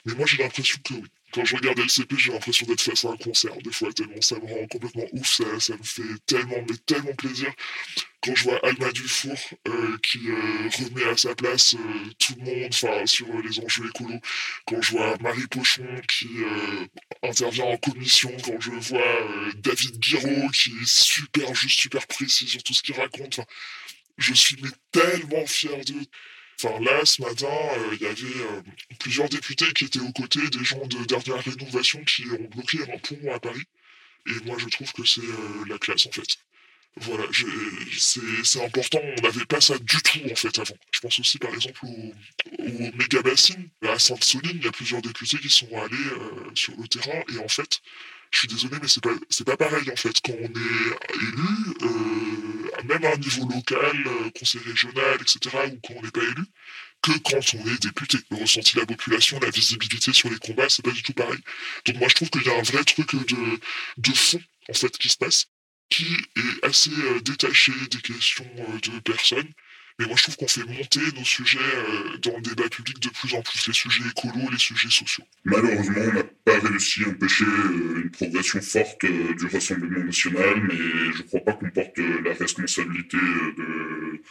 Mais 0.06 0.14
moi, 0.14 0.26
j'ai 0.26 0.42
l'impression 0.42 0.80
que 0.84 0.94
oui. 0.94 1.04
Quand 1.32 1.46
je 1.46 1.56
regarde 1.56 1.80
LCP, 1.80 2.18
j'ai 2.18 2.32
l'impression 2.32 2.66
d'être 2.66 2.82
face 2.82 3.06
à 3.06 3.10
un 3.10 3.18
concert, 3.18 3.56
des 3.64 3.72
fois, 3.72 3.92
tellement 3.94 4.22
ça 4.22 4.36
me 4.40 4.46
rend 4.48 4.68
complètement 4.68 5.06
ouf, 5.14 5.28
ça, 5.28 5.60
ça 5.60 5.78
me 5.78 5.84
fait 5.84 6.02
tellement, 6.26 6.58
mais 6.68 6.76
tellement 6.86 7.14
plaisir. 7.14 7.52
Quand 8.22 8.36
je 8.36 8.44
vois 8.44 8.60
Alma 8.66 8.92
Dufour 8.92 9.38
euh, 9.68 9.98
qui 10.04 10.20
euh, 10.30 10.70
remet 10.78 11.06
à 11.06 11.16
sa 11.16 11.36
place 11.36 11.76
euh, 11.76 12.10
tout 12.20 12.36
le 12.38 12.44
monde 12.46 12.70
enfin, 12.74 13.06
sur 13.06 13.28
euh, 13.28 13.42
les 13.42 13.60
enjeux 13.60 13.88
écolos, 13.88 14.20
quand 14.66 14.82
je 14.82 14.92
vois 14.92 15.16
Marie 15.22 15.48
Pochon 15.48 15.86
qui 16.08 16.28
euh, 16.44 16.86
intervient 17.24 17.66
en 17.66 17.78
commission, 17.78 18.32
quand 18.44 18.60
je 18.60 18.72
vois 18.72 19.00
euh, 19.00 19.52
David 19.58 20.00
Guiraud 20.00 20.50
qui 20.50 20.72
est 20.72 20.88
super 20.88 21.54
juste, 21.56 21.80
super 21.80 22.06
précis 22.08 22.48
sur 22.48 22.62
tout 22.64 22.74
ce 22.74 22.84
qu'il 22.84 22.96
raconte, 22.96 23.40
je 24.18 24.34
suis 24.34 24.58
mais 24.62 24.70
tellement 24.92 25.46
fier 25.46 25.78
d'eux. 25.86 26.06
Enfin, 26.62 26.78
là, 26.82 27.06
ce 27.06 27.22
matin, 27.22 27.48
euh, 27.48 27.96
il 27.96 28.02
y 28.02 28.06
avait 28.06 28.22
euh, 28.22 28.62
plusieurs 29.00 29.30
députés 29.30 29.72
qui 29.74 29.86
étaient 29.86 30.02
aux 30.02 30.12
côtés 30.12 30.46
des 30.50 30.64
gens 30.66 30.86
de 30.88 31.06
dernière 31.06 31.42
rénovation 31.42 32.04
qui 32.04 32.26
ont 32.32 32.50
bloqué 32.50 32.80
un 32.82 32.98
pont 32.98 33.34
à 33.34 33.40
Paris. 33.40 33.64
Et 34.28 34.46
moi, 34.46 34.58
je 34.58 34.68
trouve 34.68 34.92
que 34.92 35.06
c'est 35.06 35.22
euh, 35.22 35.66
la 35.70 35.78
classe, 35.78 36.06
en 36.08 36.12
fait. 36.12 36.38
Voilà, 36.98 37.24
c'est 37.98 38.62
important. 38.62 39.00
On 39.02 39.22
n'avait 39.22 39.46
pas 39.46 39.62
ça 39.62 39.78
du 39.78 40.02
tout, 40.02 40.20
en 40.30 40.36
fait, 40.36 40.60
avant. 40.60 40.76
Je 40.92 41.00
pense 41.00 41.20
aussi, 41.20 41.38
par 41.38 41.54
exemple, 41.54 41.80
au, 41.86 42.14
au 42.58 42.92
méga 42.98 43.22
bassine. 43.22 43.70
À 43.88 43.98
Sainte-Soline, 43.98 44.58
il 44.58 44.66
y 44.66 44.68
a 44.68 44.72
plusieurs 44.72 45.02
députés 45.02 45.38
qui 45.38 45.50
sont 45.50 45.70
allés 45.78 46.52
sur 46.56 46.74
le 46.76 46.88
terrain. 46.90 47.24
Et 47.34 47.38
en 47.38 47.48
fait, 47.48 47.80
je 48.32 48.40
suis 48.40 48.48
désolé, 48.48 48.78
mais 48.82 48.88
c'est 48.88 49.04
pas, 49.04 49.16
pas 49.46 49.58
pareil, 49.58 49.90
en 49.92 49.96
fait. 49.96 50.16
Quand 50.24 50.34
on 50.34 50.46
est 50.46 51.16
élu, 51.16 51.50
euh, 51.82 52.84
même 52.86 53.04
à 53.06 53.14
un 53.14 53.18
niveau 53.18 53.48
local, 53.48 54.04
euh, 54.06 54.30
conseil 54.38 54.62
régional, 54.62 55.18
etc., 55.22 55.56
ou 55.72 55.80
quand 55.86 55.94
on 55.96 56.02
n'est 56.02 56.12
pas 56.12 56.22
élu, 56.24 56.44
que 57.02 57.18
quand 57.20 57.56
on 57.56 57.68
est 57.68 57.82
député. 57.82 58.18
Le 58.32 58.38
ressenti 58.38 58.76
de 58.76 58.82
la 58.82 58.86
population, 58.86 59.40
la 59.40 59.50
visibilité 59.50 60.14
sur 60.14 60.30
les 60.30 60.38
combats, 60.38 60.70
c'est 60.70 60.84
pas 60.84 60.92
du 60.92 61.04
tout 61.04 61.14
pareil. 61.14 61.40
Donc 61.86 61.98
moi, 61.98 62.08
je 62.10 62.16
trouve 62.16 62.30
qu'il 62.30 62.44
y 62.44 62.50
a 62.50 62.58
un 62.58 62.62
vrai 62.62 62.84
truc 62.84 63.16
de, 63.16 63.60
de 63.98 64.14
fond, 64.14 64.42
en 64.70 64.74
fait, 64.74 64.98
qui 64.98 65.10
se 65.10 65.18
passe, 65.18 65.46
qui 65.90 66.06
est 66.36 66.66
assez 66.66 66.92
euh, 66.92 67.20
détaché 67.22 67.72
des 67.90 68.02
questions 68.02 68.50
euh, 68.58 68.80
de 68.80 69.00
personnes. 69.00 69.50
Mais 70.00 70.06
moi, 70.06 70.16
je 70.16 70.24
trouve 70.24 70.38
qu'on 70.38 70.48
fait 70.48 70.64
monter 70.64 71.02
nos 71.14 71.26
sujets 71.26 71.60
euh, 71.60 72.18
dans 72.20 72.34
le 72.38 72.42
débat 72.42 72.70
public 72.70 73.02
de 73.02 73.10
plus 73.10 73.34
en 73.34 73.42
plus, 73.42 73.68
les 73.68 73.74
sujets 73.74 74.04
écolos, 74.10 74.50
les 74.50 74.58
sujets 74.58 74.90
sociaux. 74.90 75.26
Malheureusement, 75.44 76.00
on 76.00 76.14
n'a 76.14 76.24
pas 76.46 76.60
réussi 76.60 77.04
à 77.04 77.10
empêcher 77.10 77.44
euh, 77.44 78.04
une 78.04 78.10
progression 78.10 78.62
forte 78.62 79.04
euh, 79.04 79.34
du 79.36 79.48
Rassemblement 79.48 80.06
national, 80.06 80.64
mais 80.64 80.78
je 80.78 81.18
ne 81.18 81.28
crois 81.28 81.42
pas 81.42 81.52
qu'on 81.52 81.70
porte 81.70 81.98
la 81.98 82.34
responsabilité 82.34 83.18
de, 83.18 84.22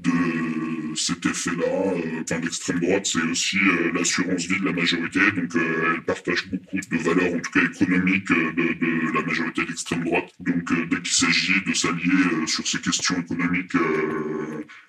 de 0.00 0.94
cet 0.96 1.24
effet-là. 1.24 1.94
Enfin, 2.20 2.38
l'extrême 2.42 2.80
droite, 2.80 3.06
c'est 3.06 3.22
aussi 3.22 3.56
l'assurance 3.94 4.44
vie 4.44 4.60
de 4.60 4.66
la 4.66 4.72
majorité, 4.72 5.20
donc 5.32 5.50
elle 5.54 6.02
partage 6.02 6.46
beaucoup 6.48 6.76
de 6.76 6.96
valeurs, 6.98 7.34
en 7.34 7.40
tout 7.40 7.52
cas 7.52 7.64
économiques, 7.64 8.28
de, 8.28 8.52
de 8.52 9.14
la 9.14 9.22
majorité 9.22 9.64
d'extrême 9.64 10.04
droite. 10.04 10.30
Donc 10.40 10.70
dès 10.90 11.00
qu'il 11.00 11.14
s'agit 11.14 11.62
de 11.66 11.72
s'allier 11.72 12.46
sur 12.46 12.68
ces 12.68 12.80
questions 12.80 13.18
économiques, 13.18 13.72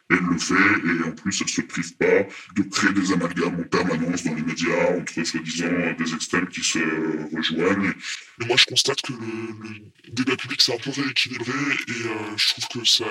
elle 0.10 0.20
le 0.20 0.38
fait, 0.38 0.54
et 0.54 1.04
en 1.10 1.12
plus, 1.12 1.42
elle 1.42 1.50
se 1.50 1.62
prive 1.62 1.96
pas 1.98 2.24
de 2.56 2.64
créer 2.64 2.94
des 2.94 3.12
amalgames 3.12 3.60
en 3.60 3.64
permanence 3.64 4.24
dans 4.24 4.36
les 4.36 4.42
médias 4.42 4.98
entre 4.98 5.24
soi-disant 5.24 5.96
des 5.98 6.14
extrêmes 6.14 6.48
qui 6.48 6.64
se 6.64 6.80
rejoignent. 7.36 7.94
Mais 8.40 8.46
moi, 8.46 8.56
je 8.58 8.66
constate 8.66 9.02
que 9.02 9.14
le, 9.14 9.20
le 9.20 10.12
débat 10.12 10.38
public 10.38 10.62
s'est 10.62 10.74
un 10.74 10.78
peu 10.78 10.92
rééquilibré 10.92 11.52
et 11.88 12.08
euh, 12.08 12.38
je 12.38 12.48
trouve 12.50 12.68
que 12.82 12.88
ça. 12.88 13.06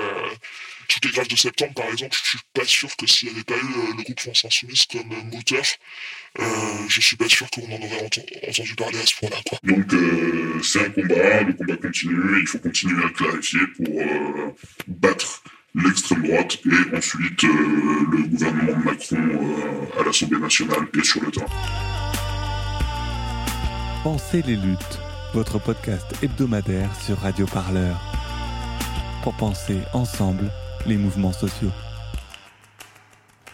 Toutes 0.89 1.05
les 1.05 1.11
grèves 1.11 1.29
de 1.29 1.35
septembre, 1.37 1.75
par 1.75 1.87
exemple, 1.87 2.17
je 2.23 2.29
suis 2.29 2.39
pas 2.55 2.65
sûr 2.65 2.89
que 2.97 3.09
s'il 3.09 3.29
n'y 3.29 3.35
avait 3.35 3.45
pas 3.45 3.57
eu 3.57 3.59
euh, 3.59 3.95
le 3.99 4.03
groupe 4.05 4.21
France 4.21 4.45
Insoumise 4.45 4.87
comme 4.87 5.09
moteur, 5.33 5.65
euh, 6.39 6.45
je 6.89 7.01
suis 7.01 7.17
pas 7.17 7.29
sûr 7.29 7.51
qu'on 7.51 7.67
en 7.67 7.83
aurait 7.83 8.07
enten- 8.07 8.49
entendu 8.49 8.75
parler 8.77 8.99
à 9.01 9.05
ce 9.07 9.17
point-là. 9.17 9.37
Donc 9.65 9.93
euh, 9.93 10.63
c'est 10.63 10.87
un 10.87 10.91
combat, 10.91 11.43
le 11.43 11.55
combat 11.55 11.77
continue, 11.77 12.39
et 12.39 12.41
il 12.43 12.47
faut 12.47 12.59
continuer 12.61 13.05
à 13.05 13.09
clarifier 13.11 13.67
pour 13.77 14.01
euh, 14.01 14.53
battre 14.87 15.43
l'extrême 15.77 16.23
droite 16.23 16.59
et 16.65 16.97
ensuite 16.97 17.45
euh, 17.45 17.49
le 18.11 18.29
gouvernement 18.29 18.79
de 18.79 18.85
Macron 18.85 19.17
euh, 19.17 20.01
à 20.01 20.05
l'Assemblée 20.05 20.39
nationale 20.39 20.89
et 20.99 21.05
sur 21.05 21.23
le 21.23 21.31
terrain. 21.31 21.47
Pensez 24.03 24.43
les 24.43 24.57
luttes, 24.57 24.99
votre 25.35 25.59
podcast 25.59 26.07
hebdomadaire 26.23 26.91
sur 27.05 27.19
Radio 27.19 27.47
Parleur. 27.47 28.01
Pour 29.23 29.35
penser 29.35 29.79
ensemble 29.93 30.51
les 30.87 30.97
mouvements 30.97 31.33
sociaux. 31.33 31.73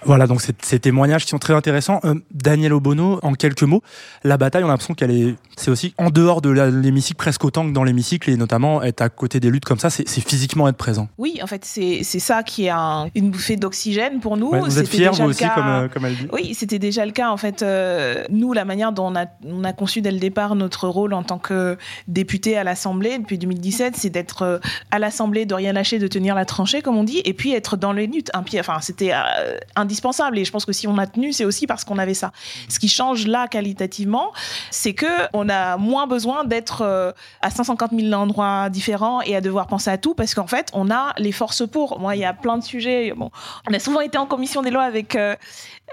Voilà, 0.05 0.27
donc 0.27 0.41
ces 0.41 0.79
témoignages 0.81 1.25
qui 1.25 1.31
sont 1.31 1.39
très 1.39 1.55
intéressants. 1.55 2.01
Euh, 2.05 2.15
Daniel 2.33 2.73
Obono, 2.73 3.21
en 3.23 3.35
quelques 3.35 3.63
mots, 3.63 3.83
la 4.25 4.37
bataille, 4.37 4.63
on 4.65 4.67
a 4.67 4.71
l'impression 4.71 4.95
qu'elle 4.95 5.11
est, 5.11 5.35
c'est 5.57 5.71
aussi 5.71 5.95
en 5.99 6.11
dehors 6.11 6.41
de 6.43 6.51
l'hémicycle 6.51 7.17
presque 7.17 7.45
autant 7.45 7.67
que 7.67 7.73
dans 7.73 7.85
l'hémicycle, 7.85 8.31
et 8.31 8.37
notamment 8.37 8.83
être 8.83 9.01
à 9.03 9.09
côté 9.09 9.39
des 9.41 9.51
luttes 9.51 9.65
comme 9.65 9.79
ça, 9.79 9.91
c'est 9.91 10.07
physiquement 10.09 10.69
être 10.69 10.77
présent. 10.77 11.09
Oui, 11.19 11.39
en 11.43 11.47
fait, 11.47 11.65
c'est 11.65 12.03
ça 12.03 12.43
qui 12.43 12.67
est 12.67 12.71
un- 12.71 13.09
une 13.15 13.31
bouffée 13.31 13.57
d'oxygène 13.57 14.21
pour 14.21 14.37
nous. 14.37 14.51
Ouais, 14.51 14.61
vous 14.61 14.79
êtes 14.79 14.89
fiers, 14.89 15.09
vous 15.13 15.23
aussi, 15.25 15.41
cas- 15.41 15.51
comme, 15.55 15.67
euh, 15.69 15.89
comme 15.89 16.05
elle 16.07 16.17
dit 16.17 16.29
Oui, 16.33 16.55
c'était 16.55 16.79
déjà 16.79 17.07
le 17.07 17.13
cas. 17.13 17.31
En 17.31 17.37
fait, 17.37 17.63
euh, 17.63 18.25
nous, 18.31 18.53
la 18.53 18.65
manière 18.65 18.93
dont 18.93 19.07
on 19.07 19.17
a, 19.17 19.27
on 19.47 19.65
a 19.65 19.73
conçu 19.73 20.01
dès 20.03 20.11
le 20.11 20.19
départ 20.19 20.55
notre 20.55 20.89
rôle 20.89 21.13
en 21.15 21.23
tant 21.23 21.39
que 21.39 21.77
député 22.09 22.57
à 22.57 22.65
l'Assemblée 22.65 23.19
depuis 23.19 23.39
2017, 23.39 23.95
c'est 23.97 24.11
d'être 24.11 24.61
à 24.91 24.99
l'Assemblée, 24.99 25.47
de 25.47 25.55
rien 25.55 25.73
lâcher, 25.73 25.99
de 25.99 26.09
tenir 26.09 26.35
la 26.35 26.45
tranchée, 26.45 26.83
comme 26.83 26.97
on 26.97 27.05
dit, 27.05 27.21
et 27.25 27.33
puis 27.35 27.53
être 27.55 27.77
dans 27.77 27.93
les 27.93 28.07
luttes. 28.07 28.31
Un 28.35 28.43
pied, 28.43 28.59
enfin, 28.61 28.79
c'était 28.81 29.13
euh, 29.13 29.57
indispensable. 29.93 30.39
Et 30.39 30.45
je 30.45 30.51
pense 30.51 30.65
que 30.65 30.73
si 30.73 30.89
on 30.89 30.97
a 30.99 31.07
tenu, 31.07 31.33
c'est 31.33 31.45
aussi 31.45 31.67
parce 31.67 31.85
qu'on 31.85 31.99
avait 31.99 32.15
ça. 32.15 32.33
Ce 32.69 32.79
qui 32.79 32.89
change 32.89 33.27
là 33.27 33.47
qualitativement, 33.47 34.33
c'est 34.71 34.95
que 34.95 35.29
on 35.35 35.49
a 35.49 35.77
moins 35.77 36.07
besoin 36.07 36.45
d'être 36.45 36.83
euh, 36.83 37.13
à 37.43 37.51
550 37.51 37.91
000 37.93 38.13
endroits 38.15 38.71
différents 38.71 39.21
et 39.21 39.37
à 39.37 39.41
devoir 39.41 39.67
penser 39.67 39.91
à 39.91 39.99
tout, 39.99 40.15
parce 40.15 40.35
qu'en 40.35 40.47
fait, 40.47 40.71
on 40.73 40.91
a 40.91 41.13
les 41.19 41.33
forces 41.33 41.67
pour. 41.69 42.01
Moi, 42.01 42.17
il 42.17 42.21
y 42.21 42.25
a 42.25 42.33
plein 42.33 42.57
de 42.57 42.65
sujets. 42.65 43.13
Bon, 43.15 43.31
on 43.69 43.75
a 43.75 43.79
souvent 43.79 44.01
été 44.01 44.17
en 44.17 44.27
commission 44.27 44.63
des 44.63 44.71
lois 44.71 44.85
avec 44.85 45.15
euh, 45.15 45.37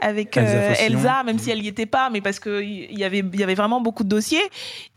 avec 0.01 0.37
Elsa 0.37 0.51
euh. 0.51 0.73
Elsa, 0.79 1.23
même 1.23 1.39
si 1.39 1.51
elle 1.51 1.61
n'y 1.61 1.67
était 1.67 1.85
pas, 1.85 2.09
mais 2.09 2.21
parce 2.21 2.39
qu'il 2.39 2.97
y 2.97 3.03
avait, 3.03 3.19
il 3.19 3.39
y 3.39 3.43
avait 3.43 3.55
vraiment 3.55 3.81
beaucoup 3.81 4.03
de 4.03 4.09
dossiers. 4.09 4.43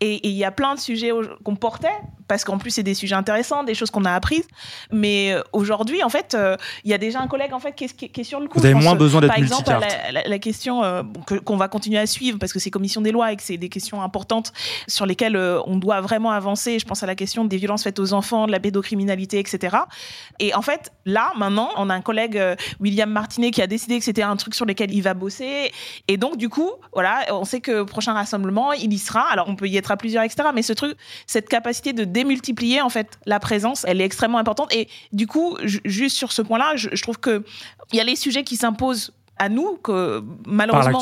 Et 0.00 0.26
il 0.28 0.34
y 0.34 0.44
a 0.44 0.52
plein 0.52 0.74
de 0.74 0.80
sujets 0.80 1.10
qu'on 1.44 1.56
portait, 1.56 1.88
parce 2.32 2.44
qu'en 2.44 2.56
plus, 2.56 2.70
c'est 2.70 2.82
des 2.82 2.94
sujets 2.94 3.14
intéressants, 3.14 3.62
des 3.62 3.74
choses 3.74 3.90
qu'on 3.90 4.06
a 4.06 4.12
apprises. 4.14 4.48
Mais 4.90 5.32
euh, 5.34 5.42
aujourd'hui, 5.52 6.02
en 6.02 6.08
fait, 6.08 6.32
euh, 6.34 6.56
il 6.82 6.90
y 6.90 6.94
a 6.94 6.98
déjà 6.98 7.20
un 7.20 7.26
collègue 7.26 7.52
en 7.52 7.58
fait, 7.60 7.74
qui, 7.74 7.84
est, 7.84 8.08
qui 8.08 8.24
sur 8.24 8.40
le 8.40 8.48
coup. 8.48 8.58
Vous 8.58 8.64
avez 8.64 8.74
moins 8.74 8.94
besoin 8.94 9.20
d'être 9.20 9.28
Par 9.28 9.36
exemple, 9.38 9.68
la, 9.68 10.12
la- 10.12 10.26
la 10.26 10.38
question 10.38 10.82
euh, 10.82 11.02
que- 11.26 11.34
qu'on 11.34 11.58
va 11.58 11.68
continuer 11.68 11.98
à 11.98 12.06
suivre, 12.06 12.38
parce 12.38 12.54
que 12.54 12.58
c'est 12.58 12.70
commission 12.70 13.02
des 13.02 13.12
lois 13.12 13.32
et 13.32 13.36
que 13.36 13.42
c'est 13.42 13.58
des 13.58 13.68
questions 13.68 14.00
importantes 14.00 14.54
sur 14.88 15.04
lesquelles 15.04 15.36
on 15.36 15.76
doit 15.76 16.00
vraiment 16.00 16.30
avancer. 16.30 16.78
Je 16.78 16.86
pense 16.86 17.02
à 17.02 17.06
la 17.06 17.14
question 17.14 17.44
des 17.44 17.58
violences 17.58 17.82
faites 17.82 17.98
aux 17.98 18.14
enfants, 18.14 18.46
de 18.46 18.52
la 18.52 18.60
pédocriminalité, 18.60 19.38
etc. 19.38 19.76
Et 20.38 20.54
en 20.54 20.62
fait, 20.62 20.90
là, 21.04 21.32
maintenant, 21.36 21.68
on 21.76 21.90
a 21.90 21.94
un 21.94 22.00
collègue, 22.00 22.40
William 22.80 23.10
Martinet, 23.10 23.50
qui 23.50 23.60
a 23.60 23.66
décidé 23.66 23.98
que 23.98 24.04
c'était 24.06 24.22
un 24.22 24.36
truc 24.36 24.54
sur 24.54 24.64
lequel 24.64 24.90
il 24.94 25.02
va 25.02 25.12
bosser. 25.12 25.70
Et 26.08 26.16
donc, 26.16 26.38
du 26.38 26.48
coup, 26.48 26.70
voilà, 26.94 27.26
on 27.30 27.44
sait 27.44 27.60
que 27.60 27.82
prochain 27.82 28.14
rassemblement, 28.14 28.72
il 28.72 28.90
y 28.90 28.98
sera. 28.98 29.28
Alors, 29.30 29.48
on 29.50 29.56
peut 29.56 29.68
y 29.68 29.76
être 29.76 29.90
à 29.90 29.98
plusieurs, 29.98 30.22
etc. 30.24 30.48
Mais 30.54 30.62
ce 30.62 30.72
truc, 30.72 30.96
cette 31.26 31.48
capacité 31.48 31.92
de 31.92 32.04
démultiplier, 32.22 32.80
en 32.80 32.88
fait, 32.88 33.18
la 33.26 33.38
présence, 33.40 33.84
elle 33.88 34.00
est 34.00 34.04
extrêmement 34.04 34.38
importante. 34.38 34.72
Et 34.74 34.88
du 35.12 35.26
coup, 35.26 35.56
ju- 35.64 35.80
juste 35.84 36.16
sur 36.16 36.30
ce 36.32 36.42
point-là, 36.42 36.76
je, 36.76 36.88
je 36.92 37.02
trouve 37.02 37.18
que 37.18 37.44
il 37.92 37.96
y 37.96 38.00
a 38.00 38.04
les 38.04 38.16
sujets 38.16 38.44
qui 38.44 38.56
s'imposent 38.56 39.12
à 39.38 39.48
nous 39.48 39.76
que 39.82 40.22
malheureusement 40.46 41.00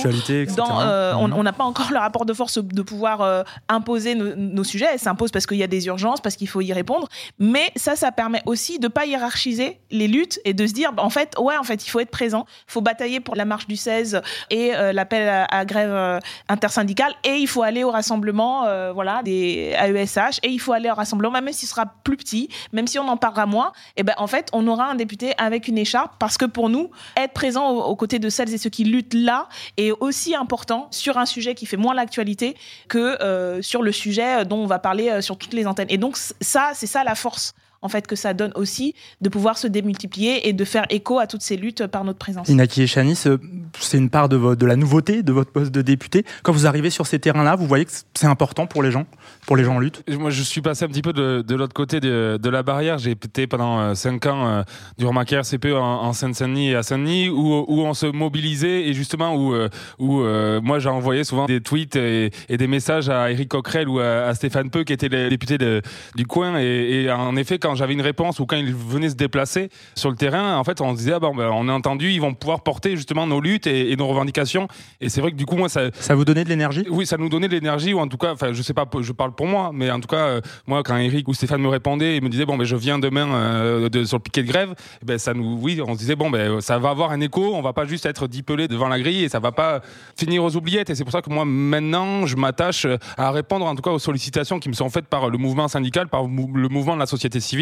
dans, 0.57 0.81
euh, 0.81 1.13
on 1.15 1.29
Mhm. 1.29 1.35
on 1.37 1.43
n'a 1.43 1.53
pas 1.53 1.65
encore 1.65 1.91
le 1.91 1.99
rapport 1.99 2.25
de 2.25 2.33
force 2.33 2.59
de 2.59 2.83
pouvoir 2.83 3.21
euh, 3.21 3.43
imposer 3.69 4.15
nos, 4.15 4.35
nos 4.35 4.65
sujets. 4.65 4.87
Elles 4.93 4.99
s'imposent 4.99 5.31
parce 5.31 5.47
qu'il 5.47 5.59
y 5.59 5.63
a 5.63 5.67
des 5.67 5.87
urgences 5.87 6.21
parce 6.21 6.37
qu'il 6.37 6.49
faut 6.49 6.61
y 6.61 6.73
répondre. 6.73 7.09
Mais 7.39 7.71
ça 7.77 7.97
ça 7.97 8.13
permet 8.13 8.43
aussi 8.47 8.79
de 8.79 8.89
pas 8.89 9.05
hiérarchiser 9.05 9.81
les 9.91 10.09
luttes 10.09 10.41
et 10.45 10.55
de 10.55 10.67
se 10.67 10.73
dire 10.73 10.93
bah, 10.93 11.03
en 11.03 11.11
fait 11.11 11.35
ouais 11.39 11.57
en 11.57 11.65
fait 11.65 11.85
il 11.87 11.91
faut 11.91 12.01
être 12.01 12.11
présent 12.11 12.47
il 12.69 12.73
faut 12.73 12.81
batailler 12.81 13.21
pour 13.21 13.35
la 13.35 13.45
marche 13.45 13.67
du 13.67 13.77
16 13.77 14.23
et 14.51 14.75
euh, 14.75 14.93
l'appel 14.93 15.29
à, 15.29 15.45
à 15.45 15.65
grève 15.65 16.21
intersyndicale 16.49 17.13
et 17.25 17.37
il 17.37 17.49
faut 17.49 17.63
aller 17.63 17.85
au 17.85 17.91
rassemblement 17.91 18.65
voilà 18.95 19.23
des 19.23 19.75
AESH 19.79 20.39
et 20.43 20.49
il 20.49 20.59
faut 20.61 20.73
aller 20.73 20.91
au 20.91 20.95
rassemblement 20.95 21.33
même 21.33 21.53
s'il 21.53 21.69
sera 21.69 21.87
plus 22.05 22.17
petit 22.17 22.49
même 22.73 22.87
si 22.87 22.99
on 22.99 23.09
en 23.09 23.17
parlera 23.17 23.47
moins 23.47 23.73
et 23.97 24.03
ben 24.03 24.15
en 24.19 24.27
fait 24.27 24.49
on 24.53 24.67
aura 24.69 24.87
un 24.87 24.95
député 24.95 25.33
avec 25.37 25.69
une 25.69 25.79
écharpe 25.79 26.15
parce 26.19 26.39
que 26.39 26.45
pour 26.45 26.69
nous 26.69 26.91
être 27.17 27.33
présent 27.33 27.71
aux, 27.71 27.83
aux 27.83 27.97
côtés 27.97 28.19
de 28.21 28.29
celles 28.29 28.53
et 28.55 28.59
ceux 28.59 28.71
qui 28.71 28.85
luttent 28.85 29.15
là 29.15 29.49
est 29.77 29.91
aussi 29.91 30.35
important 30.35 30.89
sur 30.91 31.19
un 31.19 31.27
sujet 31.27 31.55
qui 31.55 31.67
fait 31.67 31.77
moins 31.77 31.95
l'actualité 31.95 32.57
que 32.89 33.21
euh, 33.23 33.63
sur 33.63 33.83
le 33.83 33.93
sujet 33.93 34.45
dont 34.45 34.59
on 34.59 34.67
va 34.67 34.79
parler 34.79 35.09
euh, 35.09 35.21
sur 35.21 35.37
toutes 35.37 35.55
les 35.55 35.67
antennes. 35.67 35.89
Et 35.91 35.99
donc 35.99 36.17
ça 36.17 36.71
c'est 36.75 36.87
ça 36.87 37.05
la 37.05 37.15
force 37.15 37.55
en 37.83 37.89
fait 37.89 38.07
que 38.07 38.17
ça 38.17 38.35
donne 38.35 38.53
aussi 38.55 38.95
de 39.21 39.29
pouvoir 39.29 39.57
se 39.59 39.67
démultiplier 39.67 40.49
et 40.49 40.53
de 40.53 40.65
faire 40.65 40.85
écho 40.91 41.19
à 41.19 41.27
toutes 41.27 41.43
ces 41.43 41.57
luttes 41.57 41.87
par 41.87 42.05
notre 42.05 42.19
présence. 42.19 42.49
Inaki 42.49 42.83
Echanis, 42.83 43.23
euh, 43.27 43.39
c'est 43.79 43.97
une 43.99 44.11
part 44.11 44.29
de, 44.29 44.67
la 44.67 44.77
nouveauté 44.77 45.23
de 45.23 45.33
votre 45.33 45.51
poste 45.51 45.71
de 45.73 45.83
député. 45.83 46.25
Quand 46.43 46.53
vous 46.53 46.67
arrivez 46.67 46.91
sur 46.91 47.07
ces 47.07 47.19
terrains-là, 47.19 47.57
vous 47.57 47.67
voyez 47.67 47.85
que 47.85 47.93
c'est 48.15 48.27
important 48.27 48.67
pour 48.67 48.83
les 48.83 48.91
gens, 48.91 49.07
pour 49.47 49.57
les 49.57 49.65
gens 49.65 49.77
en 49.77 49.79
lutte? 49.79 50.03
Moi, 50.09 50.31
je 50.31 50.43
suis 50.43 50.61
passé 50.61 50.85
un 50.85 50.89
petit 50.89 51.03
peu 51.03 51.13
de, 51.13 51.43
de 51.47 51.55
l'autre 51.55 51.73
côté 51.75 52.01
de, 52.01 52.39
de 52.41 52.51
la 52.51 52.63
barrière. 52.63 52.99
J'ai 52.99 53.13
été 53.13 53.47
pendant 53.47 53.95
5 53.95 54.27
ans 54.27 54.49
euh, 54.49 54.63
durant 54.99 55.13
ma 55.13 55.25
carrière 55.25 55.47
CPE 55.47 55.73
en, 55.75 56.03
en 56.05 56.13
Seine-Saint-Denis 56.13 56.71
et 56.71 56.75
à 56.77 56.83
Saint-Denis 56.83 57.29
où, 57.31 57.65
où 57.67 57.81
on 57.83 57.95
se 57.95 58.07
mobilisait 58.07 58.89
et 58.89 58.93
justement 58.93 59.35
où, 59.35 59.55
euh, 59.55 59.69
où 59.99 60.21
euh, 60.21 60.61
moi 60.61 60.79
j'ai 60.79 60.89
envoyé 60.89 61.25
souvent 61.25 61.47
des 61.47 61.61
tweets 61.61 61.97
et, 61.97 62.31
et 62.49 62.57
des 62.57 62.67
messages 62.67 63.09
à 63.09 63.31
Éric 63.31 63.49
Coquerel 63.49 63.89
ou 63.89 63.99
à, 64.01 64.27
à 64.27 64.35
Stéphane 64.35 64.71
Peu 64.71 64.85
qui 64.85 64.93
étaient 64.93 65.09
les 65.09 65.31
députés 65.31 65.59
de- 65.59 65.81
du 66.17 66.27
coin 66.27 66.59
et, 66.59 67.05
et 67.05 67.11
en 67.11 67.37
effet 67.37 67.59
quand 67.59 67.70
j'avais 67.75 67.95
une 67.95 68.01
réponse 68.01 68.39
ou 68.39 68.47
quand 68.47 68.57
ils 68.57 68.75
venaient 68.75 69.11
se 69.11 69.17
déplacer 69.17 69.71
sur 69.95 70.11
le 70.11 70.17
terrain 70.17 70.57
en 70.57 70.65
fait 70.65 70.81
on 70.81 70.93
se 70.93 70.99
disait 70.99 71.13
ah 71.15 71.21
ben, 71.21 71.33
on 71.39 71.69
a 71.69 71.73
entendu 71.73 72.11
ils 72.11 72.21
vont 72.21 72.35
pouvoir 72.35 72.63
porter 72.63 72.97
justement 72.97 73.27
nos 73.27 73.41
luttes 73.41 73.67
et, 73.67 73.93
et 73.93 73.97
nos 73.97 74.07
revendications. 74.07 74.69
Et 75.01 75.09
c'est 75.09 75.21
vrai 75.21 75.31
que 75.31 75.37
du 75.37 75.47
coup 75.47 75.57
moi 75.57 75.69
ça 75.69 75.91
Ça 76.01 76.15
vous 76.15 76.25
donnait 76.25 76.45
de 76.45 76.49
l'énergie? 76.49 76.85
Oui, 76.91 77.07
ça 77.07 77.17
nous 77.17 77.29
donnait 77.29 77.47
de 77.49 77.55
l'énergie, 77.55 77.93
ou 77.93 78.01
en 78.01 78.09
tout 78.09 78.17
cas, 78.17 78.33
enfin, 78.33 78.53
je 78.53 78.63
sais 78.63 78.75
pas, 78.75 78.85
je 79.01 79.13
parle 79.13 79.33
pour 79.33 79.47
moi, 79.47 79.71
mais 79.73 79.91
en 79.91 80.01
tout 80.01 80.09
cas, 80.09 80.17
euh, 80.17 80.41
moi, 80.67 80.83
quand 80.83 80.97
Eric 80.97 81.29
ou 81.29 81.35
Stéphane 81.35 81.61
me 81.61 81.69
répondaient 81.69 82.17
et 82.17 82.21
me 82.21 82.29
disaient, 82.29 82.47
bon, 82.47 82.57
ben, 82.57 82.65
je 82.65 82.75
viens 82.75 82.99
demain 82.99 83.29
euh, 83.33 83.89
de, 83.89 84.05
sur 84.05 84.17
le 84.17 84.23
piquet 84.23 84.43
de 84.43 84.49
grève, 84.49 84.75
eh 85.03 85.05
ben, 85.05 85.19
ça 85.19 85.35
nous, 85.35 85.59
oui, 85.61 85.81
on 85.87 85.93
se 85.93 85.99
disait, 85.99 86.17
bon, 86.17 86.31
ben, 86.31 86.61
ça 86.63 86.79
va 86.79 86.89
avoir 86.89 87.13
un 87.13 87.21
écho, 87.21 87.55
on 87.55 87.61
va 87.61 87.75
pas 87.75 87.85
juste 87.85 88.07
être 88.07 88.27
dipelé 88.27 88.67
devant 88.67 88.89
la 88.89 88.99
grille 88.99 89.25
et 89.25 89.29
ça 89.29 89.41
va 89.41 89.53
pas 89.53 89.83
finir 90.17 90.43
aux 90.43 90.57
oubliettes. 90.57 90.89
Et 90.89 90.95
c'est 90.95 91.05
pour 91.05 91.13
ça 91.13 91.21
que 91.21 91.31
moi, 91.31 91.45
maintenant, 91.45 92.27
je 92.27 92.37
m'attache 92.37 92.87
à 93.19 93.31
répondre, 93.31 93.67
en 93.67 93.75
tout 93.75 93.83
cas, 93.83 93.91
aux 93.91 93.99
sollicitations 93.99 94.59
qui 94.59 94.69
me 94.71 94.75
sont 94.75 94.89
faites 94.89 95.07
par 95.07 95.29
le 95.29 95.37
mouvement 95.37 95.69
syndical, 95.69 96.09
par 96.09 96.23
le 96.23 96.69
mouvement 96.69 96.95
de 96.95 97.01
la 97.01 97.07
société 97.07 97.41
civile, 97.41 97.60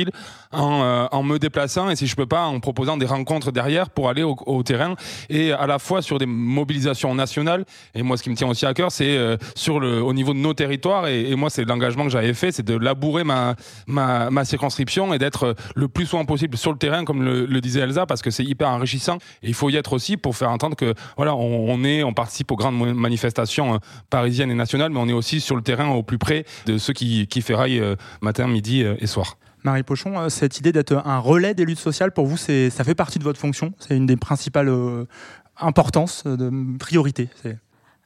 en, 0.52 0.82
euh, 0.82 1.06
en 1.10 1.22
me 1.22 1.38
déplaçant 1.38 1.90
et 1.90 1.96
si 1.96 2.06
je 2.06 2.16
peux 2.16 2.26
pas, 2.26 2.44
en 2.44 2.60
proposant 2.60 2.96
des 2.96 3.06
rencontres 3.06 3.52
derrière 3.52 3.90
pour 3.90 4.08
aller 4.08 4.22
au, 4.22 4.62
terrain 4.62 4.94
et 5.28 5.52
à 5.52 5.66
la 5.66 5.78
fois 5.78 6.02
sur 6.02 6.18
des 6.18 6.26
mobilisations 6.26 7.14
nationales. 7.14 7.64
Et 7.94 8.02
moi, 8.02 8.16
ce 8.16 8.22
qui 8.22 8.30
me 8.30 8.34
tient 8.34 8.48
aussi 8.48 8.66
à 8.66 8.74
cœur, 8.74 8.90
c'est 8.92 9.16
euh, 9.16 9.36
sur 9.54 9.80
le, 9.80 10.02
au 10.02 10.12
niveau 10.12 10.32
de 10.32 10.38
nos 10.38 10.54
territoires. 10.54 11.06
Et, 11.08 11.34
moi, 11.36 11.50
c'est 11.50 11.64
l'engagement 11.64 12.04
que 12.04 12.10
j'avais 12.10 12.34
fait, 12.34 12.50
c'est 12.50 12.64
de 12.64 12.76
labourer 12.76 13.22
ma, 13.22 13.54
ma, 13.86 14.30
ma 14.30 14.44
circonscription 14.44 15.14
et 15.14 15.18
d'être 15.18 15.54
le 15.74 15.88
plus 15.88 16.06
souvent 16.06 16.24
possible 16.24 16.56
sur 16.56 16.72
le 16.72 16.78
terrain, 16.78 17.04
comme 17.04 17.22
le, 17.22 17.60
disait 17.60 17.80
Elsa, 17.80 18.06
parce 18.06 18.22
que 18.22 18.30
c'est 18.30 18.44
hyper 18.44 18.68
enrichissant. 18.68 19.18
Et 19.42 19.48
il 19.48 19.54
faut 19.54 19.70
y 19.70 19.76
être 19.76 19.92
aussi 19.92 20.16
pour 20.16 20.36
faire 20.36 20.50
entendre 20.50 20.76
que 20.76 20.94
voilà, 21.16 21.34
on, 21.34 21.84
est, 21.84 22.02
on 22.02 22.12
participe 22.12 22.50
aux 22.50 22.56
grandes 22.56 22.94
manifestations 22.94 23.74
euh, 23.74 23.78
parisiennes 24.10 24.50
et 24.50 24.54
nationales, 24.54 24.90
mais 24.90 25.00
on 25.00 25.08
est 25.08 25.12
aussi 25.12 25.40
sur 25.40 25.56
le 25.56 25.62
terrain 25.62 25.88
au 25.90 26.02
plus 26.02 26.18
près 26.18 26.44
de 26.66 26.78
ceux 26.78 26.92
qui, 26.92 27.26
qui 27.26 27.42
ferraillent 27.42 27.80
euh, 27.80 27.96
matin, 28.20 28.46
midi 28.46 28.82
euh, 28.82 28.96
et 29.00 29.06
soir. 29.06 29.36
Marie 29.64 29.82
Pochon, 29.82 30.18
euh, 30.18 30.28
cette 30.28 30.58
idée 30.58 30.72
d'être 30.72 30.94
un 31.04 31.18
relais 31.18 31.54
des 31.54 31.64
luttes 31.64 31.78
sociales, 31.78 32.12
pour 32.12 32.26
vous, 32.26 32.36
ça 32.36 32.84
fait 32.84 32.94
partie 32.94 33.18
de 33.18 33.24
votre 33.24 33.40
fonction? 33.40 33.72
C'est 33.78 33.96
une 33.96 34.06
des 34.06 34.16
principales 34.16 34.68
euh, 34.68 35.04
importances, 35.58 36.22
euh, 36.26 36.36
de 36.36 36.76
priorités 36.78 37.28
c'est- 37.42 37.58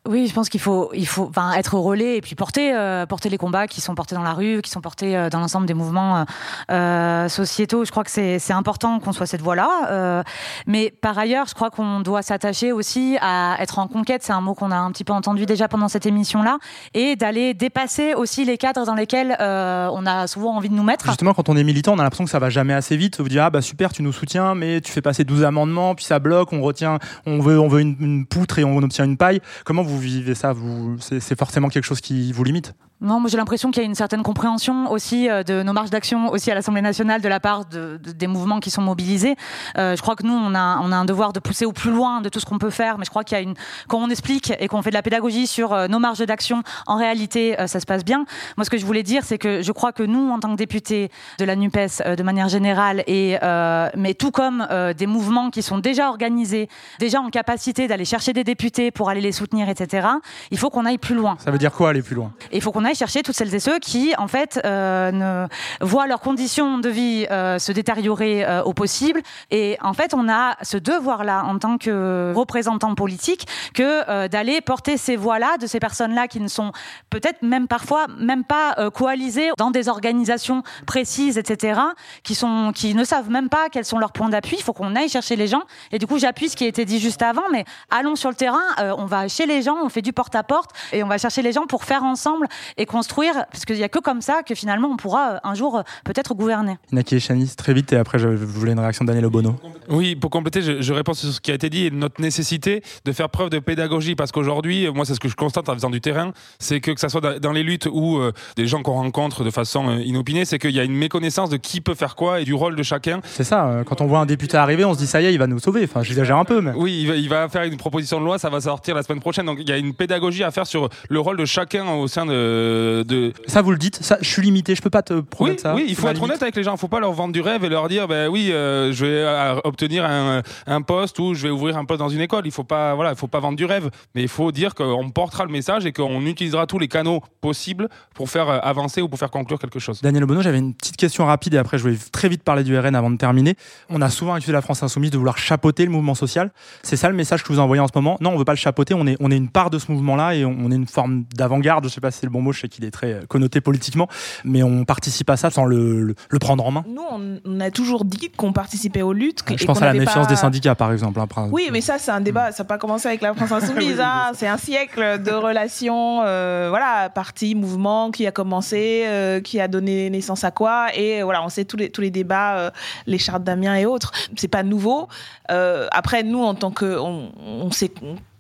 Oui, 0.09 0.27
je 0.27 0.35
pense 0.35 0.49
qu'il 0.49 0.59
faut, 0.59 0.91
il 0.95 1.07
faut 1.07 1.31
être 1.57 1.79
relais 1.79 2.17
et 2.17 2.21
puis 2.21 2.35
porter, 2.35 2.75
euh, 2.75 3.07
porter 3.07 3.29
les 3.29 3.39
combats 3.39 3.69
qui 3.69 3.81
sont 3.81 3.95
portés 3.95 4.17
dans 4.17 4.25
la 4.25 4.33
rue, 4.33 4.61
qui 4.61 4.69
sont 4.69 4.81
portés 4.81 5.17
euh, 5.17 5.29
dans 5.29 5.39
l'ensemble 5.39 5.65
des 5.65 5.75
mouvements 5.75 6.25
euh, 6.73 7.29
sociétaux. 7.29 7.85
Je 7.85 7.93
crois 7.93 8.03
que 8.03 8.11
c'est 8.11 8.53
important 8.53 8.99
qu'on 8.99 9.13
soit 9.13 9.27
cette 9.27 9.43
voie-là. 9.43 10.25
Mais 10.67 10.91
par 10.91 11.17
ailleurs, 11.17 11.47
je 11.47 11.55
crois 11.55 11.71
qu'on 11.71 12.01
doit 12.01 12.23
s'attacher 12.23 12.73
aussi 12.73 13.17
à 13.21 13.57
être 13.61 13.79
en 13.79 13.87
conquête. 13.87 14.25
C'est 14.25 14.33
un 14.33 14.41
mot 14.41 14.55
qu'on 14.55 14.73
a 14.73 14.77
un 14.77 14.91
petit 14.91 15.05
peu 15.05 15.13
entendu 15.13 15.47
déjà 15.47 15.69
pendant 15.69 15.87
cette 15.87 16.05
émission-là. 16.05 16.59
Et 16.95 17.15
d'aller 17.15 17.55
dépasser 17.55 18.15
aussi 18.15 18.45
les 18.45 18.59
cadres 18.59 18.85
dans 18.85 18.97
lesquels 18.97 19.37
on 19.39 20.05
a 20.05 20.27
souvent 20.27 20.57
envie 20.57 20.69
de 20.69 20.75
nous 20.75 20.83
mettre. 20.83 21.07
Justement, 21.07 21.33
quand 21.33 21.49
on 21.49 21.57
est 21.57 21.63
militant, 21.63 21.95
on 21.95 21.99
a 22.01 22.03
l'impression 22.03 22.25
que 22.25 22.31
ça 22.31 22.41
va 22.41 22.51
jamais 22.51 22.75
assez 22.75 22.97
vite. 22.97 23.21
Vous 23.21 23.29
dire, 23.29 23.45
ah 23.45 23.51
bah 23.51 23.63
super, 23.63 23.93
tu 23.93 24.03
nous 24.03 24.13
soutiens, 24.13 24.57
mais 24.57 24.81
tu 24.81 24.91
fais 24.91 25.03
passer 25.03 25.23
12 25.23 25.45
amendements, 25.45 25.95
puis 25.95 26.05
ça 26.05 26.19
bloque, 26.19 26.53
on 26.53 26.61
retient, 26.61 26.99
on 27.25 27.39
veut, 27.39 27.61
on 27.61 27.69
veut 27.69 27.83
une, 27.83 27.97
une 28.01 28.27
poutre 28.27 28.59
et 28.59 28.65
on 28.65 28.79
obtient 28.79 29.05
une 29.05 29.17
paille. 29.17 29.41
Comment 29.65 29.83
vous 29.83 29.92
vivez 29.99 30.35
ça 30.35 30.53
vous, 30.53 30.97
c'est 31.01 31.39
forcément 31.39 31.69
quelque 31.69 31.85
chose 31.85 32.01
qui 32.01 32.33
vous 32.33 32.45
limite 32.45 32.75
Non, 33.03 33.19
moi 33.21 33.29
j'ai 33.29 33.37
l'impression 33.37 33.71
qu'il 33.73 33.83
y 33.83 33.85
a 33.85 33.89
une 33.89 33.97
certaine 33.97 34.23
compréhension 34.23 34.91
aussi 34.91 35.29
euh, 35.29 35.43
de 35.43 35.63
nos 35.65 35.73
marges 35.73 35.91
d'action 35.91 36.31
aussi 36.31 36.51
à 36.51 36.55
l'Assemblée 36.55 36.83
nationale 36.83 37.21
de 37.21 37.29
la 37.29 37.41
part 37.41 37.65
de, 37.65 37.99
de- 38.03 38.13
des 38.13 38.27
mouvements 38.29 38.61
qui 38.61 38.71
sont 38.71 38.81
mobilisés. 38.81 39.35
Euh, 39.77 39.97
je 39.97 40.03
crois 40.03 40.15
que 40.15 40.25
nous 40.25 40.33
on 40.33 40.55
a, 40.55 40.79
on 40.83 40.93
a 40.93 40.97
un 40.97 41.05
devoir 41.05 41.33
de 41.33 41.41
pousser 41.41 41.67
au 41.67 41.73
plus 41.73 41.91
loin 41.91 42.21
de 42.21 42.29
tout 42.29 42.39
ce 42.39 42.47
qu'on 42.47 42.59
peut 42.59 42.71
faire, 42.71 42.99
mais 42.99 43.05
je 43.05 43.11
crois 43.11 43.25
qu'il 43.25 43.37
y 43.37 43.41
a 43.41 43.43
une 43.43 43.55
quand 43.89 43.99
on 43.99 44.09
explique 44.09 44.53
et 44.61 44.69
qu'on 44.69 44.83
fait 44.83 44.91
de 44.91 44.95
la 44.95 45.03
pédagogie 45.03 45.47
sur 45.49 45.73
euh, 45.73 45.89
nos 45.89 45.99
marges 45.99 46.25
d'action, 46.25 46.63
en 46.87 46.97
réalité 46.97 47.57
ça 47.67 47.81
se 47.81 47.87
passe 47.87 48.05
bien. 48.05 48.25
Moi 48.57 48.65
ce 48.65 48.71
que 48.71 48.79
je 48.79 48.87
voulais 48.87 49.03
dire 49.03 49.25
c'est 49.25 49.39
que 49.39 49.63
je 49.63 49.73
crois 49.73 49.91
que 49.93 50.05
nous 50.05 50.31
en 50.31 50.39
tant 50.39 50.51
que 50.53 50.57
députés 50.57 51.11
de 51.39 51.45
la 51.45 51.57
Nupes 51.57 51.73
de 51.73 52.23
manière 52.23 52.49
générale 52.49 53.03
et 53.09 53.37
euh, 53.43 53.89
mais 53.97 54.15
tout 54.15 54.31
comme 54.31 54.65
euh, 54.71 54.93
des 54.95 55.07
mouvements 55.09 55.51
qui 55.51 55.63
sont 55.63 55.79
déjà 55.79 56.09
organisés, 56.09 56.69
déjà 57.01 57.21
en 57.21 57.31
capacité 57.31 57.89
d'aller 57.89 58.05
chercher 58.05 58.33
des 58.33 58.45
députés 58.45 58.91
pour 58.93 59.09
aller 59.11 59.21
les 59.21 59.33
soutenir, 59.33 59.69
etc. 59.69 60.07
Il 60.53 60.59
faut 60.59 60.71
qu'on 60.71 60.87
aille 60.87 60.99
plus 60.99 61.15
loin. 61.17 61.37
Ça 61.41 61.51
veut 61.51 61.59
dire 61.59 61.73
quoi 61.73 61.91
aller 61.91 62.03
plus 62.03 62.15
loin? 62.15 62.33
Il 62.53 62.61
faut 62.63 62.71
qu'on 62.71 62.85
aille 62.85 62.92
chercher 62.95 63.23
toutes 63.23 63.35
celles 63.35 63.55
et 63.55 63.61
ceux 63.61 63.79
qui, 63.79 64.15
en 64.19 64.29
fait, 64.29 64.61
euh, 64.65 65.47
voient 65.81 66.07
leurs 66.07 66.21
conditions 66.21 66.79
de 66.79 66.89
vie 66.89 67.27
euh, 67.31 67.59
se 67.59 67.73
détériorer 67.73 68.45
euh, 68.45 68.63
au 68.63 68.73
possible. 68.73 69.23
Et 69.51 69.77
en 69.81 69.93
fait, 69.93 70.15
on 70.15 70.29
a 70.29 70.57
ce 70.63 70.77
devoir-là, 70.77 71.45
en 71.45 71.59
tant 71.59 71.79
que 71.79 72.33
représentant 72.35 72.95
politique, 72.95 73.47
que 73.75 74.27
d'aller 74.29 74.61
porter 74.61 74.97
ces 74.97 75.17
voix-là 75.17 75.57
de 75.59 75.67
ces 75.67 75.81
personnes-là 75.81 76.29
qui 76.29 76.41
ne 76.41 76.49
sont 76.49 76.73
peut-être 77.11 77.43
même 77.43 77.69
parfois 77.69 78.07
même 78.19 78.45
pas 78.45 78.75
coalisées 78.91 79.51
dans 79.59 79.71
des 79.71 79.89
organisations 79.89 80.63
précises, 80.87 81.39
etc., 81.39 81.81
qui 82.23 82.35
sont 82.35 82.73
qui 82.75 82.95
ne 82.95 83.05
savent 83.05 83.31
même 83.31 83.49
pas 83.49 83.69
quels 83.71 83.85
sont 83.85 83.99
leurs 83.99 84.13
points 84.13 84.29
d'appui. 84.29 84.57
Il 84.59 84.63
faut 84.63 84.73
qu'on 84.73 84.95
aille 84.97 85.09
chercher 85.09 85.37
les 85.37 85.47
gens. 85.47 85.63
Et 85.91 85.99
du 85.99 86.07
coup, 86.07 86.19
j'appuie 86.19 86.49
ce 86.49 86.57
qui 86.57 86.65
a 86.65 86.69
été 86.69 86.85
dit 86.85 86.99
juste 86.99 87.23
avant, 87.23 87.49
mais 87.51 87.65
allons 87.91 88.17
sur 88.17 88.31
le 88.31 88.37
terrain. 88.37 88.61
on 88.79 89.07
va 89.07 89.29
chez 89.29 89.47
les 89.47 89.63
gens, 89.63 89.77
on 89.83 89.89
fait 89.89 90.03
du 90.03 90.13
porte-à-porte 90.13 90.71
et 90.93 91.03
on 91.03 91.09
va 91.09 91.19
chercher 91.19 91.43
les 91.43 91.53
gens 91.53 91.67
pour 91.67 91.85
faire 91.85 92.05
ensemble 92.05 92.49
construire, 92.87 93.47
parce 93.51 93.65
qu'il 93.65 93.77
n'y 93.77 93.83
a 93.83 93.89
que 93.89 93.99
comme 93.99 94.21
ça 94.21 94.43
que 94.43 94.55
finalement 94.55 94.89
on 94.89 94.97
pourra 94.97 95.33
euh, 95.33 95.39
un 95.45 95.55
jour 95.55 95.79
euh, 95.79 95.83
peut-être 96.05 96.35
gouverner. 96.35 96.79
Inaki 96.93 97.17
Echanis, 97.17 97.55
très 97.57 97.75
vite, 97.75 97.93
et 97.93 97.97
après 97.97 98.19
je, 98.19 98.37
je 98.37 98.45
voulais 98.45 98.73
une 98.73 98.81
réaction 98.81 99.05
de 99.05 99.09
Daniel 99.09 99.27
Obono. 99.27 99.57
Oui, 99.89 100.15
pour 100.17 100.31
compléter, 100.31 100.63
je, 100.63 100.81
je 100.83 100.93
réponds 100.93 101.15
sur 101.15 101.31
ce 101.33 101.41
qui 101.41 101.51
a 101.51 101.55
été 101.55 101.71
dit 101.71 101.87
et 101.87 101.91
notre 101.91 102.21
nécessité 102.21 102.83
de 103.05 103.13
faire 103.13 103.29
preuve 103.29 103.51
de 103.51 103.59
pédagogie 103.59 104.15
parce 104.15 104.33
qu'aujourd'hui, 104.33 104.89
moi, 104.95 105.05
c'est 105.05 105.15
ce 105.15 105.21
que 105.21 105.29
je 105.29 105.37
constate 105.37 105.69
en 105.69 105.75
faisant 105.75 105.91
du 105.91 106.01
terrain, 106.01 106.33
c'est 106.59 106.81
que 106.81 106.91
que 106.93 107.01
ça 107.01 107.09
soit 107.09 107.21
dans- 107.39 107.53
les 107.53 107.63
luttes 107.63 107.87
ou 107.91 108.17
euh, 108.19 108.33
des 108.57 108.67
gens 108.67 108.83
qu'on 108.83 108.93
rencontre 108.95 109.45
de 109.45 109.51
façon 109.51 109.89
euh, 109.91 109.99
inopinée, 110.03 110.45
c'est 110.47 110.59
qu'il 110.59 110.71
y 110.71 110.81
a 110.81 110.85
une 110.85 110.95
méconnaissance 110.95 111.51
de 111.51 111.57
qui 111.59 111.81
peut 111.83 111.95
faire 111.95 112.17
quoi 112.17 112.41
et 112.41 112.45
du 112.45 112.55
rôle 112.55 112.77
de 112.77 112.83
chacun. 112.83 113.21
C'est 113.25 113.45
ça, 113.45 113.67
euh, 113.69 113.85
quand 113.85 114.01
on 114.01 114.07
voit 114.07 114.21
un 114.21 114.27
député 114.27 114.57
arriver, 114.57 114.85
on 114.87 114.95
se 114.95 114.99
dit 114.99 115.07
ça 115.07 115.21
y 115.21 115.27
est, 115.27 115.33
il 115.35 115.39
va 115.39 115.47
nous 115.47 115.59
sauver. 115.59 115.83
Enfin, 115.85 116.03
j'exagère 116.03 116.37
un 116.39 116.45
peu, 116.47 116.61
mais. 116.63 116.73
Oui, 116.75 116.99
il 117.03 117.09
va, 117.09 117.17
il 117.17 117.29
va 117.29 117.49
faire 117.51 117.63
une 117.65 117.77
proposition 117.77 118.21
de 118.21 118.25
loi, 118.25 118.39
ça 118.39 118.49
va 118.49 118.61
sortir 118.61 118.95
la 118.95 119.03
semaine 119.03 119.21
prochaine. 119.21 119.45
Donc 119.47 119.59
il 119.61 119.69
y 119.69 119.73
a 119.73 119.77
une 119.77 119.93
pédagogie 119.95 120.45
à 120.45 120.51
faire 120.51 120.67
sur 120.67 120.89
le 121.09 121.21
rôle 121.21 121.37
de 121.37 121.45
chacun 121.45 121.91
au 121.93 122.07
sein 122.09 122.25
de. 122.25 123.05
de... 123.07 123.33
Ça, 123.47 123.61
vous 123.63 123.71
le 123.73 123.79
dites, 123.79 124.03
ça, 124.03 124.17
je 124.23 124.29
suis 124.29 124.43
limité, 124.43 124.75
je 124.75 124.81
peux 124.83 124.91
pas 124.91 125.03
te 125.03 125.15
Oui, 125.15 125.23
promettre 125.23 125.61
ça. 125.63 125.75
oui, 125.75 125.85
il 125.89 125.95
faut 125.95 126.07
être 126.09 126.15
limite. 126.15 126.31
honnête 126.31 126.43
avec 126.43 126.57
les 126.57 126.63
gens. 126.63 126.75
Il 126.75 126.79
faut 126.79 126.89
pas 126.89 127.01
leur 127.01 127.13
vendre 127.13 127.33
du 127.35 127.41
rêve 127.43 127.65
et 127.65 127.69
leur 127.69 127.89
dire, 127.89 128.09
ben 128.09 128.29
oui, 128.29 128.47
je 128.49 129.05
vais 129.05 129.72
obtenir 129.73 130.05
un, 130.05 130.43
un 130.67 130.83
poste 130.83 131.19
ou 131.19 131.35
je 131.35 131.43
vais 131.43 131.51
ouvrir 131.51 131.77
un 131.79 131.85
poste 131.85 131.99
dans 132.01 132.09
une 132.09 132.21
école. 132.21 132.43
Il 132.47 132.53
faut 132.53 132.65
pas, 132.65 132.95
voilà, 132.95 133.11
il 133.11 133.17
faut 133.17 133.27
pas 133.27 133.41
vendre 133.41 133.57
du 133.57 133.65
rêve, 133.65 133.91
mais 134.15 134.23
il 134.23 134.29
faut 134.29 134.53
dire 134.53 134.75
qu'on 134.75 135.11
portera 135.11 135.45
le 135.45 135.51
message 135.51 135.87
et 135.87 135.93
qu'on 135.93 136.21
utilisera 136.27 136.67
tous 136.67 136.79
les 136.79 136.89
canaux 136.89 137.21
possibles 137.41 137.89
pour 138.15 138.29
faire 138.31 138.49
euh, 138.49 138.59
avancer 138.63 139.01
ou 139.03 139.09
pour 139.09 139.19
faire 139.19 139.31
conclure 139.31 139.59
quelque 139.59 139.79
chose. 139.79 140.01
Daniel 140.03 140.25
Obono, 140.25 140.43
j'avais 140.43 140.59
une 140.59 140.75
petite 140.75 140.97
question 140.97 141.25
rapide 141.27 141.55
et 141.55 141.59
après 141.59 141.79
je 141.79 141.83
voulais 141.83 141.97
très 142.13 142.29
vite 142.29 142.43
parler 142.43 142.65
du 142.65 142.79
RN 142.79 142.95
avant 142.95 143.11
de 143.11 143.17
terminer. 143.17 143.57
On 143.89 144.01
a 144.03 144.11
souvent 144.11 144.35
accusé 144.35 144.53
la 144.53 144.61
France 144.63 144.83
Insoumise 144.83 145.11
de 145.11 145.19
vouloir 145.19 145.39
chapeauter 145.39 145.85
le 145.85 145.91
mouvement 145.91 146.15
social. 146.15 146.51
C'est 146.83 146.97
ça 146.97 147.09
le 147.09 147.15
message 147.17 147.43
que 147.43 147.53
vous 147.53 147.59
envoyez 147.59 147.81
en 147.81 147.87
ce 147.89 147.93
moment? 147.95 148.17
Non, 148.21 148.31
on 148.31 148.39
veut 148.39 148.45
pas 148.45 148.53
le 148.53 148.59
chapeauter, 148.59 148.95
on 148.95 149.07
est, 149.07 149.17
on 149.21 149.31
est 149.31 149.37
une 149.37 149.49
part 149.49 149.71
de 149.71 149.79
ce 149.79 149.91
mouvement-là 149.91 150.35
et 150.35 150.45
on, 150.45 150.55
on 150.61 150.71
est 150.71 150.75
une 150.77 150.87
forme 150.87 151.25
d'avant-garde. 151.35 151.85
Je 151.85 151.89
sais 151.89 152.01
pas 152.01 152.11
si 152.11 152.21
c'est 152.21 152.27
le 152.27 152.33
bon 152.33 152.43
mot, 152.43 152.53
je 152.53 152.61
sais 152.61 152.69
qu'il 152.69 152.85
est 152.85 152.91
très 152.91 153.13
euh, 153.15 153.21
connoté 153.29 153.61
politiquement, 153.61 154.09
mais 154.45 154.63
on 154.63 154.85
participe 154.85 155.31
à 155.31 155.37
ça 155.37 155.51
sans 155.51 155.65
le, 155.65 156.03
le- 156.03 156.15
le 156.29 156.39
prendre 156.39 156.65
en 156.67 156.71
main? 156.71 156.85
Nous, 156.89 157.03
on, 157.11 157.39
on 157.45 157.61
a 157.61 157.71
toujours 157.71 158.05
dit 158.05 158.31
qu'on 158.37 158.53
participait 158.53 159.03
aux 159.03 159.13
luttes. 159.13 159.43
Je 159.63 159.67
pense 159.67 159.81
à 159.83 159.87
la 159.87 159.95
méfiance 159.95 160.27
pas- 160.27 160.33
des 160.33 160.37
syndicats, 160.37 160.75
par 160.75 160.93
exemple. 160.93 161.19
hein, 161.21 161.27
par- 161.27 161.51
Oui, 161.53 161.71
mais 161.73 161.81
ça, 161.81 161.99
c'est 161.99 162.11
un 162.11 162.21
débat. 162.21 162.53
Ça 162.53 162.63
n'a 162.63 162.67
pas 162.69 162.79
commencé 162.79 163.09
avec 163.09 163.23
la 163.23 163.35
France 163.35 163.51
Insoumise. 163.51 163.99
hein. 164.05 164.33
C'est 164.35 164.47
un 164.49 164.59
siècle 164.59 165.23
de 165.23 165.33
relations, 165.33 166.21
euh, 166.25 166.67
voilà, 166.69 167.09
parti, 167.09 167.55
mouvement, 167.55 168.11
qui 168.11 168.27
a 168.27 168.33
commencé, 168.33 169.05
euh, 169.07 169.41
qui 169.41 169.61
a 169.61 169.69
donné 169.69 170.11
naissance 170.11 170.45
à 170.45 170.51
quoi. 170.51 170.89
Et 170.95 171.23
voilà, 171.23 171.43
on 171.43 171.49
sait 171.49 171.65
tous 171.65 171.77
les, 171.77 171.91
tous 171.91 172.01
les 172.03 172.11
débats, 172.11 172.59
euh, 172.59 172.71
les 173.07 173.19
chartes 173.19 173.45
d'Amiens 173.45 173.77
et 173.77 173.87
autres. 173.87 174.13
C'est 174.37 174.49
pas 174.49 174.63
nouveau. 174.63 175.09
Euh, 175.51 175.87
après, 175.93 176.23
nous, 176.23 176.43
en 176.43 176.55
tant 176.55 176.71
que. 176.71 176.99
On, 176.99 177.33
on 177.45 177.71
s'est 177.71 177.93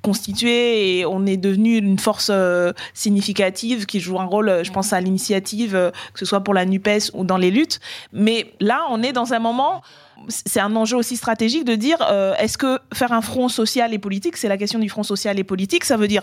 constitué 0.02 0.98
et 0.98 1.06
on 1.06 1.26
est 1.26 1.36
devenu 1.36 1.76
une 1.76 1.96
force 1.98 2.28
euh, 2.32 2.72
significative 2.92 3.86
qui 3.86 4.00
joue 4.00 4.18
un 4.18 4.24
rôle, 4.24 4.48
euh, 4.48 4.64
je 4.64 4.72
pense, 4.72 4.92
à 4.92 5.00
l'initiative, 5.00 5.76
euh, 5.76 5.90
que 6.12 6.18
ce 6.18 6.24
soit 6.24 6.40
pour 6.40 6.54
la 6.54 6.64
NUPES 6.64 7.10
ou 7.14 7.24
dans 7.24 7.36
les 7.36 7.50
luttes. 7.52 7.78
Mais 8.12 8.52
là, 8.58 8.80
on 8.90 9.02
est 9.02 9.12
dans 9.12 9.32
un 9.32 9.38
moment 9.38 9.82
c'est 10.28 10.60
un 10.60 10.74
enjeu 10.76 10.96
aussi 10.96 11.16
stratégique 11.16 11.64
de 11.64 11.74
dire 11.74 11.98
euh, 12.10 12.34
est-ce 12.36 12.58
que 12.58 12.78
faire 12.92 13.12
un 13.12 13.22
front 13.22 13.48
social 13.48 13.92
et 13.94 13.98
politique, 13.98 14.36
c'est 14.36 14.48
la 14.48 14.56
question 14.56 14.78
du 14.78 14.88
front 14.88 15.02
social 15.02 15.38
et 15.38 15.44
politique, 15.44 15.84
ça 15.84 15.96
veut 15.96 16.08
dire 16.08 16.22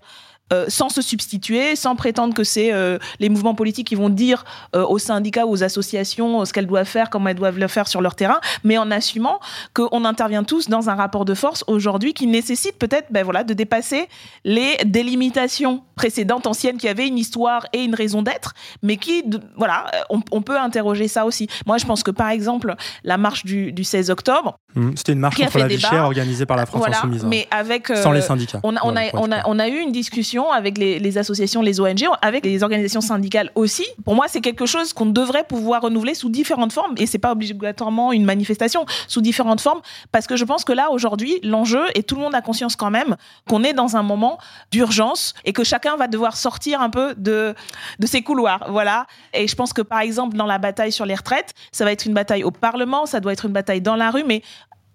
euh, 0.51 0.65
sans 0.67 0.89
se 0.89 1.01
substituer, 1.03 1.75
sans 1.75 1.95
prétendre 1.95 2.33
que 2.33 2.43
c'est 2.43 2.73
euh, 2.73 2.97
les 3.19 3.29
mouvements 3.29 3.53
politiques 3.53 3.87
qui 3.87 3.95
vont 3.95 4.09
dire 4.09 4.45
euh, 4.75 4.83
aux 4.83 4.97
syndicats 4.97 5.45
ou 5.45 5.51
aux 5.51 5.63
associations 5.63 6.43
ce 6.43 6.53
qu'elles 6.53 6.65
doivent 6.65 6.87
faire, 6.87 7.11
comment 7.11 7.29
elles 7.29 7.35
doivent 7.35 7.59
le 7.59 7.67
faire 7.67 7.87
sur 7.87 8.01
leur 8.01 8.15
terrain, 8.15 8.39
mais 8.63 8.77
en 8.79 8.89
assumant 8.89 9.39
qu'on 9.75 10.05
intervient 10.05 10.43
tous 10.43 10.67
dans 10.67 10.89
un 10.89 10.95
rapport 10.95 11.25
de 11.25 11.35
force 11.35 11.63
aujourd'hui 11.67 12.15
qui 12.15 12.25
nécessite 12.25 12.79
peut-être 12.79 13.11
ben 13.11 13.23
voilà, 13.23 13.43
de 13.43 13.53
dépasser 13.53 14.07
les 14.43 14.77
délimitations 14.85 15.83
précédentes, 15.95 16.47
anciennes, 16.47 16.77
qui 16.77 16.87
avaient 16.87 17.07
une 17.07 17.19
histoire 17.19 17.67
et 17.73 17.83
une 17.83 17.93
raison 17.93 18.23
d'être, 18.23 18.53
mais 18.81 18.97
qui, 18.97 19.23
voilà, 19.55 19.85
on, 20.09 20.21
on, 20.31 20.41
peut 20.41 20.57
interroger 20.57 21.07
ça 21.07 21.25
aussi. 21.25 21.47
Moi, 21.67 21.77
je 21.77 21.85
pense 21.85 22.01
que 22.03 22.11
par 22.11 22.29
exemple, 22.29 22.75
la 23.03 23.17
marche 23.17 23.45
du, 23.45 23.71
du 23.71 23.83
16 23.83 24.09
octobre, 24.09 24.57
mmh, 24.75 24.91
c'était 24.95 25.11
une 25.11 25.19
marche 25.19 25.37
contre 25.37 25.59
la 25.59 25.67
vie 25.67 25.79
chère 25.79 26.05
organisée 26.05 26.45
par 26.45 26.57
la 26.57 26.65
France 26.65 26.79
voilà, 26.79 26.97
Insoumise. 26.97 27.23
Mais 27.25 27.47
avec, 27.51 27.87
Sans 27.87 28.11
les 28.11 28.21
syndicats. 28.21 28.61
On 28.63 28.75
a, 28.75 28.79
on, 28.83 28.95
a, 28.95 29.09
on, 29.13 29.31
a, 29.31 29.41
on 29.45 29.59
a 29.59 29.67
eu 29.67 29.79
une 29.79 29.91
discussion 29.91 30.38
avec 30.47 30.77
les, 30.77 30.99
les, 30.99 31.17
associations, 31.17 31.61
les 31.61 31.79
ONG, 31.79 32.05
avec 32.21 32.45
les 32.45 32.63
organisations 32.63 33.01
syndicales 33.01 33.51
aussi. 33.55 33.85
Pour 34.05 34.15
moi, 34.15 34.25
c'est 34.27 34.41
quelque 34.41 34.65
chose 34.65 34.93
qu'on 34.93 35.05
devrait 35.05 35.43
pouvoir 35.43 35.81
renouveler 35.81 36.13
sous 36.13 36.29
différentes 36.29 36.71
formes, 36.71 36.95
et 36.97 37.05
c'est 37.05 37.19
pas 37.19 37.31
obligatoirement 37.31 38.11
une 38.11 38.25
manifestation, 38.25 38.85
sous 39.07 39.21
différentes 39.21 39.61
formes, 39.61 39.81
parce 40.11 40.27
que 40.27 40.35
je 40.35 40.45
pense 40.45 40.63
que 40.63 40.73
là, 40.73 40.91
aujourd'hui, 40.91 41.39
l'enjeu, 41.43 41.83
et 41.95 42.03
tout 42.03 42.15
le 42.15 42.21
monde 42.21 42.35
a 42.35 42.41
conscience 42.41 42.75
quand 42.75 42.91
même, 42.91 43.15
qu'on 43.47 43.63
est 43.63 43.73
dans 43.73 43.95
un 43.95 44.03
moment 44.03 44.37
d'urgence 44.71 45.33
et 45.45 45.53
que 45.53 45.63
chacun 45.63 45.95
va 45.97 46.07
devoir 46.07 46.37
sortir 46.37 46.81
un 46.81 46.89
peu 46.89 47.13
de, 47.15 47.53
de 47.99 48.07
ses 48.07 48.21
couloirs. 48.21 48.65
Voilà. 48.69 49.05
Et 49.33 49.47
je 49.47 49.55
pense 49.55 49.73
que, 49.73 49.81
par 49.81 49.99
exemple, 49.99 50.37
dans 50.37 50.45
la 50.45 50.57
bataille 50.57 50.91
sur 50.91 51.05
les 51.05 51.15
retraites, 51.15 51.53
ça 51.71 51.85
va 51.85 51.91
être 51.91 52.05
une 52.05 52.13
bataille 52.13 52.43
au 52.43 52.51
Parlement, 52.51 53.05
ça 53.05 53.19
doit 53.19 53.33
être 53.33 53.45
une 53.45 53.53
bataille 53.53 53.81
dans 53.81 53.95
la 53.95 54.11
rue, 54.11 54.23
mais 54.23 54.41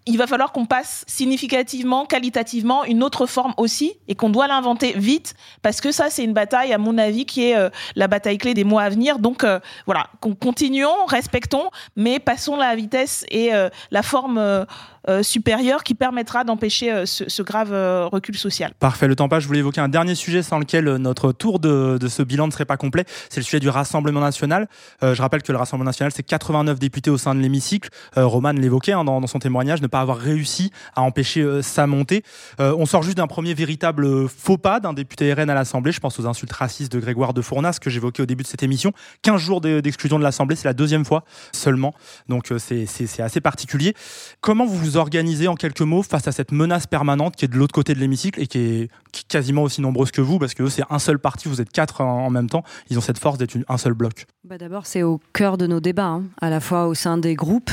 il 0.07 0.19
va 0.19 0.27
falloir 0.27 0.53
qu'on 0.53 0.67
passe 0.67 1.05
significativement, 1.07 2.05
qualitativement, 2.05 2.85
une 2.85 3.03
autre 3.03 3.27
forme 3.27 3.55
aussi, 3.57 3.95
et 4.09 4.15
qu'on 4.15 4.29
doit 4.29 4.47
l'inventer 4.47 4.93
vite, 4.97 5.35
parce 5.63 5.81
que 5.81 5.93
ça, 5.93 6.11
c'est 6.11 6.25
une 6.25 6.35
bataille, 6.35 6.73
à 6.73 6.79
mon 6.79 6.99
avis, 6.99 7.25
qui 7.25 7.45
est 7.45 7.57
euh, 7.57 7.71
la 7.97 8.07
bataille 8.07 8.39
clé 8.39 8.53
des 8.53 8.65
mois 8.65 8.83
à 8.83 8.89
venir. 8.91 9.19
Donc 9.19 9.45
euh, 9.45 9.61
voilà, 9.87 10.09
continuons, 10.41 11.07
respectons, 11.07 11.71
mais 11.97 12.19
passons 12.19 12.57
la 12.57 12.75
vitesse 12.77 13.25
et 13.31 13.55
euh, 13.55 13.71
la 13.91 14.03
forme 14.03 14.67
euh, 15.09 15.23
supérieure 15.23 15.85
qui 15.85 15.95
permettra 15.95 16.45
d'empêcher 16.45 16.91
euh, 16.91 17.05
ce, 17.05 17.43
grave 17.43 17.73
euh, 17.73 18.07
recul 18.07 18.37
social. 18.37 18.73
Parfait, 18.79 19.07
le 19.07 19.15
temps 19.15 19.29
passe. 19.29 19.43
Je 19.43 19.49
voulais 19.49 19.59
évoquer 19.59 19.83
un 19.83 19.89
dernier 19.89 20.15
sujet 20.15 20.43
sans 20.43 20.59
lequel 20.59 20.85
notre 20.97 21.33
tour 21.33 21.59
de, 21.59 21.99
de 22.01 22.09
ce 22.09 22.23
bilan 22.23 22.47
ne 22.47 22.53
serait 22.53 22.65
pas 22.65 22.79
complet. 22.79 23.05
C'est 23.29 23.41
le 23.41 23.45
sujet 23.45 23.61
du 23.61 23.69
Rassemblement 23.69 24.21
national. 24.21 24.69
je 25.03 25.21
rappelle 25.21 25.43
que 25.43 25.53
le 25.53 25.59
Rassemblement 25.59 25.89
national, 25.89 26.13
c'est 26.15 26.23
89 26.23 26.79
députés 26.79 27.11
au 27.11 27.19
sein 27.19 27.35
de 27.35 27.41
l'hémicycle. 27.41 27.91
Roman 28.17 28.53
l'évoquait 28.53 28.93
hein, 28.93 29.05
dans, 29.05 29.21
dans, 29.21 29.27
son 29.27 29.39
témoignage, 29.39 29.83
ne 29.83 29.87
pas 29.87 30.01
avoir 30.01 30.17
réussi 30.17 30.71
à 30.95 31.03
empêcher 31.03 31.63
sa 31.63 31.87
montée. 31.87 32.23
on 32.59 32.87
sort 32.87 33.03
juste 33.03 33.17
d'un 33.17 33.27
premier 33.27 33.55
véritable 33.55 34.29
faux 34.29 34.59
pas 34.59 34.81
d'un 34.81 34.93
député 34.93 35.33
RN 35.33 35.51
à 35.51 35.55
l'Assemblée. 35.55 35.93
Je 35.93 36.01
pense 36.01 36.19
aux 36.19 36.27
insultes 36.27 36.53
racistes 36.53 36.93
de 36.93 37.01
Grégoire 37.01 37.35
de 37.35 37.43
Fournas 37.43 37.79
que 37.81 37.91
j'évoquais 37.91 38.23
au 38.23 38.27
début 38.27 38.43
de 38.43 38.49
cette 38.49 38.63
émission. 38.63 38.93
15 39.23 39.41
jours 39.41 39.61
d'exclusion 39.61 40.19
de 40.19 40.25
l'Assemblée, 40.25 40.57
c'est 40.57 40.69
la 40.69 40.75
deuxième 40.75 41.05
fois 41.05 41.25
seulement. 41.53 41.95
Donc 42.29 42.53
c'est 42.59 42.87
assez 43.21 43.41
particulier. 43.41 43.95
Comment 44.41 44.67
vous 44.67 44.77
vous 44.77 44.94
organisez 44.97 45.49
en 45.49 45.55
quelques 45.55 45.81
mots 45.81 46.03
face 46.03 46.29
à 46.29 46.33
cette 46.33 46.53
menace 46.53 46.87
permanente 46.87 47.37
qui 47.37 47.45
est 47.45 47.49
de 47.49 47.57
l'autre 47.57 47.75
côté 47.75 47.95
de 47.95 48.01
l'hémicycle 48.01 48.41
et 48.41 48.47
qui 48.47 48.59
est, 48.59 48.91
quasiment 49.29 49.63
aussi 49.63 49.81
nombreuse 49.81 50.11
que 50.11 50.21
vous 50.21 50.39
parce 50.39 50.55
que 50.55 50.69
c'est 50.69 50.83
un 50.91 50.99
seul 50.99 51.19
parti, 51.19 51.49
vous 51.49 51.61
êtes 51.61 51.71
quatre 51.71 52.01
en, 52.01 52.31
même 52.31 52.49
temps. 52.49 52.65
Ils 52.91 52.99
ont 52.99 53.01
cette 53.01 53.19
force 53.19 53.39
d'être 53.39 53.57
un 53.69 53.79
seul 53.79 53.95
bloc. 53.95 54.27
Bah 54.45 54.59
D'abord, 54.59 54.87
c'est 54.87 55.03
au 55.03 55.21
cœur 55.33 55.57
de 55.57 55.67
nos 55.67 55.81
débats, 55.81 56.07
hein, 56.07 56.25
à 56.41 56.51
la 56.51 56.61
fois 56.61 56.87
au 56.87 56.95
sein 56.95 57.19
des 57.19 57.35
groupes. 57.35 57.71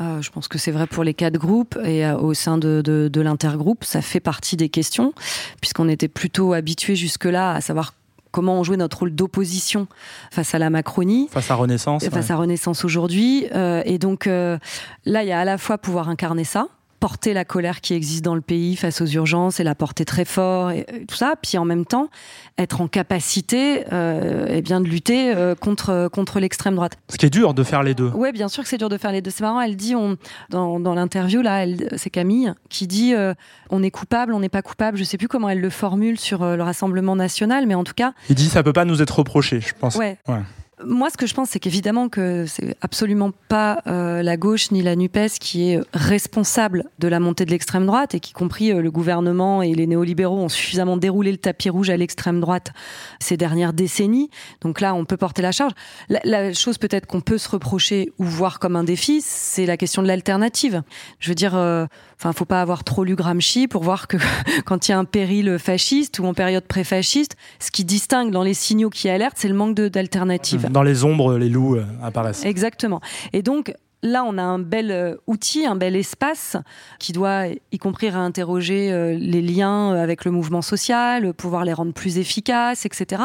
Euh, 0.00 0.20
je 0.20 0.30
pense 0.30 0.48
que 0.48 0.58
c'est 0.58 0.72
vrai 0.72 0.86
pour 0.86 1.04
les 1.04 1.14
quatre 1.14 1.38
groupes 1.38 1.78
et 1.84 2.04
euh, 2.04 2.16
au 2.16 2.34
sein 2.34 2.58
de, 2.58 2.82
de, 2.84 3.20
l'intergroupe, 3.20 3.84
ça 3.84 4.02
fait 4.02 4.20
partie 4.20 4.56
des 4.56 4.68
questions, 4.68 5.12
puisqu'on 5.60 5.88
était 5.88 6.08
plutôt 6.08 6.52
habitués 6.52 6.96
jusque-là 6.96 7.52
à 7.52 7.60
savoir 7.60 7.94
comment 8.34 8.58
on 8.58 8.64
jouait 8.64 8.76
notre 8.76 8.98
rôle 8.98 9.14
d'opposition 9.14 9.86
face 10.32 10.54
à 10.54 10.58
la 10.58 10.68
Macronie. 10.68 11.28
Face 11.30 11.50
à 11.50 11.54
Renaissance. 11.54 12.04
Face 12.04 12.26
ouais. 12.26 12.32
à 12.32 12.36
Renaissance 12.36 12.84
aujourd'hui. 12.84 13.46
Euh, 13.54 13.80
et 13.84 13.98
donc 13.98 14.26
euh, 14.26 14.58
là, 15.04 15.22
il 15.22 15.28
y 15.28 15.32
a 15.32 15.38
à 15.38 15.44
la 15.44 15.56
fois 15.56 15.78
pouvoir 15.78 16.08
incarner 16.08 16.42
ça, 16.42 16.66
porter 17.04 17.34
la 17.34 17.44
colère 17.44 17.82
qui 17.82 17.92
existe 17.92 18.24
dans 18.24 18.34
le 18.34 18.40
pays 18.40 18.76
face 18.76 19.02
aux 19.02 19.06
urgences 19.06 19.60
et 19.60 19.62
la 19.62 19.74
porter 19.74 20.06
très 20.06 20.24
fort 20.24 20.70
et, 20.70 20.86
et 20.90 21.04
tout 21.04 21.16
ça, 21.16 21.34
puis 21.42 21.58
en 21.58 21.66
même 21.66 21.84
temps 21.84 22.08
être 22.56 22.80
en 22.80 22.88
capacité 22.88 23.84
euh, 23.92 24.46
eh 24.48 24.62
bien 24.62 24.80
de 24.80 24.86
lutter 24.86 25.36
euh, 25.36 25.54
contre 25.54 26.08
contre 26.10 26.40
l'extrême 26.40 26.76
droite. 26.76 26.96
Ce 27.10 27.18
qui 27.18 27.26
est 27.26 27.30
dur 27.30 27.52
de 27.52 27.62
faire 27.62 27.82
les 27.82 27.92
deux. 27.92 28.08
Ouais, 28.08 28.32
bien 28.32 28.48
sûr 28.48 28.62
que 28.62 28.70
c'est 28.70 28.78
dur 28.78 28.88
de 28.88 28.96
faire 28.96 29.12
les 29.12 29.20
deux. 29.20 29.30
C'est 29.30 29.42
marrant, 29.42 29.60
elle 29.60 29.76
dit 29.76 29.94
on 29.94 30.16
dans, 30.48 30.80
dans 30.80 30.94
l'interview 30.94 31.42
là, 31.42 31.66
c'est 31.98 32.08
Camille 32.08 32.54
qui 32.70 32.86
dit 32.86 33.12
euh, 33.12 33.34
on 33.68 33.82
est 33.82 33.90
coupable, 33.90 34.32
on 34.32 34.40
n'est 34.40 34.48
pas 34.48 34.62
coupable. 34.62 34.96
Je 34.96 35.04
sais 35.04 35.18
plus 35.18 35.28
comment 35.28 35.50
elle 35.50 35.60
le 35.60 35.68
formule 35.68 36.18
sur 36.18 36.42
le 36.42 36.62
Rassemblement 36.62 37.16
national, 37.16 37.66
mais 37.66 37.74
en 37.74 37.84
tout 37.84 37.92
cas. 37.92 38.14
Il 38.30 38.34
dit 38.34 38.48
ça 38.48 38.62
peut 38.62 38.72
pas 38.72 38.86
nous 38.86 39.02
être 39.02 39.18
reproché, 39.18 39.60
je 39.60 39.74
pense. 39.78 39.96
Ouais. 39.96 40.16
ouais. 40.26 40.40
Moi, 40.86 41.10
ce 41.10 41.16
que 41.16 41.26
je 41.26 41.34
pense, 41.34 41.50
c'est 41.50 41.60
qu'évidemment 41.60 42.08
que 42.08 42.46
c'est 42.46 42.76
absolument 42.80 43.30
pas 43.48 43.82
euh, 43.86 44.22
la 44.22 44.36
gauche 44.36 44.70
ni 44.70 44.82
la 44.82 44.96
Nupes 44.96 45.38
qui 45.40 45.70
est 45.70 45.80
responsable 45.92 46.84
de 46.98 47.08
la 47.08 47.20
montée 47.20 47.44
de 47.44 47.50
l'extrême 47.50 47.86
droite 47.86 48.14
et 48.14 48.20
qu'y 48.20 48.32
compris 48.32 48.72
euh, 48.72 48.82
le 48.82 48.90
gouvernement 48.90 49.62
et 49.62 49.74
les 49.74 49.86
néolibéraux 49.86 50.38
ont 50.38 50.48
suffisamment 50.48 50.96
déroulé 50.96 51.30
le 51.32 51.38
tapis 51.38 51.70
rouge 51.70 51.90
à 51.90 51.96
l'extrême 51.96 52.40
droite 52.40 52.72
ces 53.20 53.36
dernières 53.36 53.72
décennies. 53.72 54.30
Donc 54.60 54.80
là, 54.80 54.94
on 54.94 55.04
peut 55.04 55.16
porter 55.16 55.42
la 55.42 55.52
charge. 55.52 55.72
La, 56.08 56.20
la 56.24 56.52
chose 56.52 56.78
peut-être 56.78 57.06
qu'on 57.06 57.20
peut 57.20 57.38
se 57.38 57.48
reprocher 57.48 58.12
ou 58.18 58.24
voir 58.24 58.58
comme 58.58 58.76
un 58.76 58.84
défi, 58.84 59.20
c'est 59.22 59.66
la 59.66 59.76
question 59.76 60.02
de 60.02 60.08
l'alternative. 60.08 60.82
Je 61.18 61.30
veux 61.30 61.34
dire, 61.34 61.54
euh, 61.56 61.86
enfin, 62.18 62.32
faut 62.32 62.44
pas 62.44 62.60
avoir 62.60 62.84
trop 62.84 63.04
lu 63.04 63.14
Gramsci 63.14 63.68
pour 63.68 63.82
voir 63.82 64.08
que 64.08 64.16
quand 64.64 64.88
il 64.88 64.92
y 64.92 64.94
a 64.94 64.98
un 64.98 65.04
péril 65.04 65.58
fasciste 65.58 66.18
ou 66.18 66.24
en 66.26 66.34
période 66.34 66.64
pré-fasciste, 66.64 67.36
ce 67.60 67.70
qui 67.70 67.84
distingue 67.84 68.30
dans 68.30 68.42
les 68.42 68.54
signaux 68.54 68.90
qui 68.90 69.08
alertent, 69.08 69.38
c'est 69.38 69.48
le 69.48 69.54
manque 69.54 69.74
d'alternatives. 69.74 70.68
Dans 70.74 70.82
les 70.82 71.04
ombres, 71.04 71.38
les 71.38 71.48
loups 71.48 71.76
euh, 71.76 71.84
apparaissent. 72.02 72.44
Exactement. 72.44 73.00
Et 73.32 73.42
donc, 73.42 73.72
là, 74.02 74.24
on 74.24 74.36
a 74.38 74.42
un 74.42 74.58
bel 74.58 74.90
euh, 74.90 75.14
outil, 75.28 75.64
un 75.64 75.76
bel 75.76 75.94
espace 75.94 76.56
qui 76.98 77.12
doit, 77.12 77.44
y 77.70 77.78
compris, 77.78 78.10
réinterroger 78.10 78.90
euh, 78.90 79.14
les 79.16 79.40
liens 79.40 79.92
avec 79.92 80.24
le 80.24 80.32
mouvement 80.32 80.62
social, 80.62 81.32
pouvoir 81.32 81.64
les 81.64 81.72
rendre 81.72 81.92
plus 81.92 82.18
efficaces, 82.18 82.86
etc. 82.86 83.22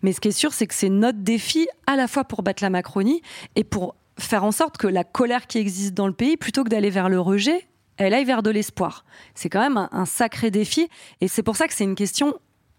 Mais 0.00 0.14
ce 0.14 0.22
qui 0.22 0.28
est 0.28 0.32
sûr, 0.32 0.54
c'est 0.54 0.66
que 0.66 0.72
c'est 0.72 0.88
notre 0.88 1.18
défi 1.18 1.68
à 1.86 1.96
la 1.96 2.08
fois 2.08 2.24
pour 2.24 2.42
battre 2.42 2.62
la 2.62 2.70
Macronie 2.70 3.20
et 3.56 3.64
pour 3.64 3.94
faire 4.18 4.44
en 4.44 4.50
sorte 4.50 4.78
que 4.78 4.86
la 4.86 5.04
colère 5.04 5.46
qui 5.46 5.58
existe 5.58 5.92
dans 5.92 6.06
le 6.06 6.14
pays, 6.14 6.38
plutôt 6.38 6.64
que 6.64 6.70
d'aller 6.70 6.88
vers 6.88 7.10
le 7.10 7.20
rejet, 7.20 7.66
elle 7.98 8.14
aille 8.14 8.24
vers 8.24 8.42
de 8.42 8.48
l'espoir. 8.48 9.04
C'est 9.34 9.50
quand 9.50 9.60
même 9.60 9.86
un, 9.92 10.06
sacré 10.06 10.50
défi. 10.50 10.88
Et 11.20 11.28
c'est 11.28 11.42
pour 11.42 11.56
ça 11.56 11.68
que 11.68 11.74
c'est 11.74 11.84
une 11.84 11.94
question 11.94 12.38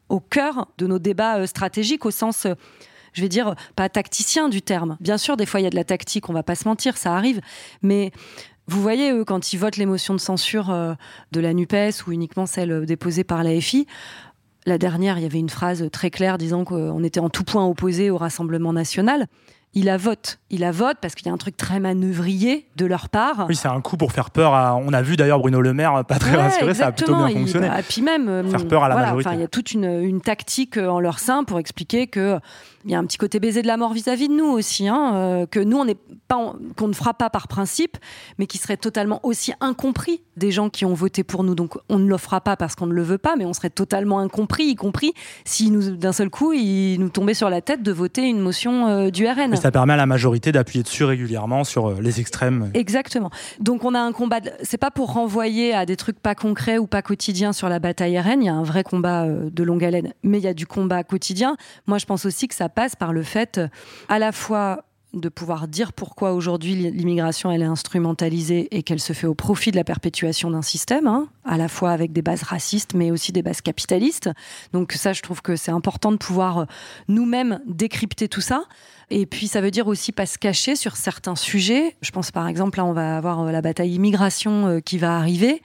au 0.10 0.20
cœur 0.20 0.70
de 0.80 0.88
nos 0.88 0.98
débats 0.98 1.46
stratégiques, 1.46 2.04
au 2.08 2.12
sens... 2.12 2.48
Euh, 3.08 3.12
je 3.14 3.22
vais 3.22 3.30
dire, 3.30 3.56
pas 3.76 3.90
tacticien 3.90 4.50
du 4.50 4.62
terme. 4.62 4.98
Bien 5.00 5.18
sûr, 5.18 5.38
des 5.38 5.46
fois, 5.46 5.60
il 5.60 5.64
y 5.64 5.68
a 5.68 5.70
de 5.70 5.76
la 5.76 5.84
tactique, 5.84 6.30
on 6.30 6.34
va 6.34 6.44
pas 6.44 6.56
se 6.56 6.68
mentir, 6.68 6.98
ça 6.98 7.16
arrive. 7.16 7.42
Mais 7.82 8.12
vous 8.68 8.82
voyez, 8.82 9.12
eux, 9.12 9.24
quand 9.24 9.54
ils 9.54 9.58
votent 9.58 9.78
les 9.78 9.86
de 9.86 10.18
censure 10.18 10.70
euh, 10.70 10.94
de 11.32 11.40
la 11.40 11.54
NUPES 11.54 12.06
ou 12.08 12.12
uniquement 12.12 12.46
celle 12.46 12.86
déposée 12.86 13.24
par 13.24 13.44
la 13.44 13.60
FI, 13.60 13.88
la 14.66 14.78
dernière, 14.78 15.18
il 15.18 15.24
y 15.24 15.26
avait 15.26 15.40
une 15.40 15.50
phrase 15.50 15.90
très 15.92 16.10
claire 16.10 16.38
disant 16.38 16.66
qu'on 16.66 17.04
était 17.04 17.22
en 17.22 17.30
tout 17.30 17.46
point 17.46 17.66
opposé 17.66 18.10
au 18.10 18.18
Rassemblement 18.18 18.74
national. 18.74 19.28
Il 19.78 19.86
la 19.86 19.98
vote. 19.98 20.40
Il 20.50 20.62
la 20.62 20.72
vote 20.72 20.98
parce 21.00 21.14
qu'il 21.14 21.28
y 21.28 21.30
a 21.30 21.34
un 21.34 21.38
truc 21.38 21.56
très 21.56 21.80
manœuvrier 21.80 22.68
de 22.78 22.88
leur 22.88 23.10
part. 23.10 23.46
Oui, 23.48 23.56
c'est 23.56 23.68
un 23.68 23.80
coup 23.80 23.96
pour 23.96 24.12
faire 24.12 24.32
peur 24.32 24.56
à. 24.56 24.76
On 24.76 24.92
a 24.92 25.04
vu 25.04 25.18
d'ailleurs 25.18 25.38
Bruno 25.38 25.62
Le 25.62 25.72
Maire 25.72 26.04
pas 26.04 26.18
très 26.18 26.32
ouais, 26.32 26.42
rassuré, 26.42 26.72
exactement. 26.72 26.74
ça 26.74 26.88
a 26.88 26.92
plutôt 26.92 27.16
bien 27.16 27.40
fonctionné. 27.42 27.68
Il, 27.68 27.70
bah, 27.70 27.84
puis 27.88 28.02
même. 28.02 28.50
Faire 28.50 28.68
peur 28.68 28.84
à 28.84 28.90
la 28.90 28.96
voilà, 28.96 29.08
majorité. 29.10 29.30
Il 29.34 29.42
y 29.42 29.44
a 29.44 29.48
toute 29.48 29.74
une, 29.74 29.86
une, 29.86 30.20
tactique 30.20 30.78
en 30.78 31.00
leur 31.00 31.20
sein 31.20 31.44
pour 31.44 31.60
expliquer 31.60 32.08
que 32.08 32.40
il 32.86 32.92
y 32.92 32.96
a 32.96 32.98
un 32.98 33.06
petit 33.06 33.20
côté 33.20 33.40
baiser 33.40 33.62
de 33.62 33.68
la 33.68 33.78
mort 33.78 33.94
vis-à-vis 33.94 34.26
-vis 34.26 34.30
de 34.30 34.34
nous 34.34 34.50
aussi, 34.50 34.88
hein, 34.88 35.12
euh, 35.14 35.46
que 35.46 35.60
nous 35.60 35.78
on 35.78 35.86
n'est 35.86 35.98
pas, 36.28 36.56
qu'on 36.76 36.88
ne 36.88 36.94
fera 36.94 37.14
pas 37.14 37.30
par 37.30 37.48
principe, 37.48 37.98
mais 38.40 38.48
qui 38.48 38.58
serait 38.58 38.78
totalement 38.78 39.20
aussi 39.22 39.54
incompris 39.60 40.22
des 40.38 40.52
gens 40.52 40.70
qui 40.70 40.86
ont 40.86 40.94
voté 40.94 41.24
pour 41.24 41.44
nous. 41.44 41.56
Donc 41.56 41.78
on 41.90 42.00
ne 42.00 42.08
le 42.08 42.18
fera 42.18 42.42
pas 42.42 42.56
parce 42.56 42.76
qu'on 42.76 42.86
ne 42.88 42.94
le 42.94 43.02
veut 43.02 43.18
pas, 43.18 43.36
mais 43.36 43.46
on 43.46 43.54
serait 43.54 43.70
totalement 43.70 44.20
incompris, 44.20 44.66
y 44.66 44.76
compris 44.76 45.14
si 45.44 45.72
d'un 45.72 46.14
seul 46.14 46.30
coup 46.30 46.54
il 46.54 46.98
nous 47.00 47.10
tombait 47.10 47.34
sur 47.34 47.50
la 47.50 47.62
tête 47.62 47.84
de 47.84 47.92
voter 47.92 48.24
une 48.24 48.40
motion 48.40 48.88
euh, 48.88 49.10
du 49.10 49.28
RN. 49.28 49.50
Mais 49.50 49.58
ça 49.58 49.72
permet 49.72 49.94
à 49.94 49.98
la 49.98 50.06
majorité 50.06 50.52
d'appuyer 50.52 50.84
dessus 50.84 51.04
régulièrement 51.04 51.64
sur 51.64 51.90
euh, 51.90 51.98
les 52.02 52.20
extrêmes. 52.20 52.72
Exactement. 52.74 53.32
Donc 53.60 53.84
on 53.84 53.94
a 53.94 54.00
un 54.00 54.12
combat. 54.12 54.40
De... 54.40 54.52
C'est 54.62 54.78
pas 54.78 54.92
pour 54.92 55.14
renvoyer 55.14 55.74
à 55.74 55.86
des 55.86 55.96
trucs 55.96 56.20
pas 56.20 56.36
concrets 56.36 56.78
ou 56.78 56.88
pas 56.88 57.02
quotidiens 57.02 57.54
sur 57.54 57.70
la 57.70 57.80
bataille 57.80 58.20
RN. 58.20 58.42
Il 58.42 58.46
y 58.46 58.50
a 58.50 58.54
un 58.54 58.64
vrai 58.64 58.84
combat 58.84 59.24
euh, 59.24 59.50
de 59.52 59.64
longue 59.64 59.84
haleine, 59.84 60.14
mais 60.24 60.38
il 60.38 60.44
y 60.44 60.48
a 60.48 60.54
du 60.54 60.68
combat 60.68 61.04
quotidien. 61.04 61.58
Moi, 61.88 61.98
je 61.98 62.06
pense 62.06 62.26
aussi 62.26 62.48
que 62.48 62.56
ça 62.56 62.70
passe 62.70 62.96
par 62.96 63.14
le 63.14 63.24
fait, 63.24 63.60
à 64.10 64.20
la 64.20 64.32
fois 64.32 64.84
de 65.18 65.30
pouvoir 65.30 65.68
dire 65.68 65.94
pourquoi 65.94 66.34
aujourd'hui 66.34 66.76
l'immigration 66.76 67.52
elle 67.52 67.62
est 67.62 67.66
instrumentalisée 67.66 68.68
et 68.76 68.84
qu'elle 68.84 69.00
se 69.00 69.14
fait 69.14 69.28
au 69.28 69.36
profit 69.36 69.72
de 69.72 69.76
la 69.76 69.84
perpétuation 69.84 70.52
d'un 70.52 70.62
système, 70.62 71.08
hein, 71.08 71.28
à 71.46 71.58
la 71.58 71.68
fois 71.68 71.92
avec 71.92 72.14
des 72.14 72.22
bases 72.22 72.44
racistes 72.44 72.94
mais 72.94 73.12
aussi 73.12 73.32
des 73.32 73.42
bases 73.42 73.62
capitalistes. 73.62 74.30
Donc 74.74 74.94
ça, 74.94 75.14
je 75.14 75.22
trouve 75.22 75.42
que 75.42 75.56
c'est 75.56 75.72
important 75.72 76.12
de 76.12 76.18
pouvoir 76.18 76.60
euh, 76.60 76.66
nous-mêmes 77.08 77.60
décrypter 77.68 78.28
tout 78.28 78.42
ça. 78.42 78.64
Et 79.10 79.26
puis 79.26 79.48
ça 79.48 79.62
veut 79.62 79.72
dire 79.72 79.88
aussi 79.88 80.12
pas 80.12 80.26
se 80.26 80.38
cacher 80.38 80.76
sur 80.76 80.96
certains 80.98 81.36
sujets. 81.36 81.96
Je 82.02 82.12
pense 82.12 82.32
par 82.32 82.48
exemple 82.48 82.78
là 82.78 82.86
on 82.86 82.94
va 82.94 83.18
avoir 83.18 83.42
euh, 83.42 83.52
la 83.52 83.62
bataille 83.62 83.94
immigration 83.94 84.82
qui 84.82 84.98
va 84.98 85.18
arriver 85.18 85.62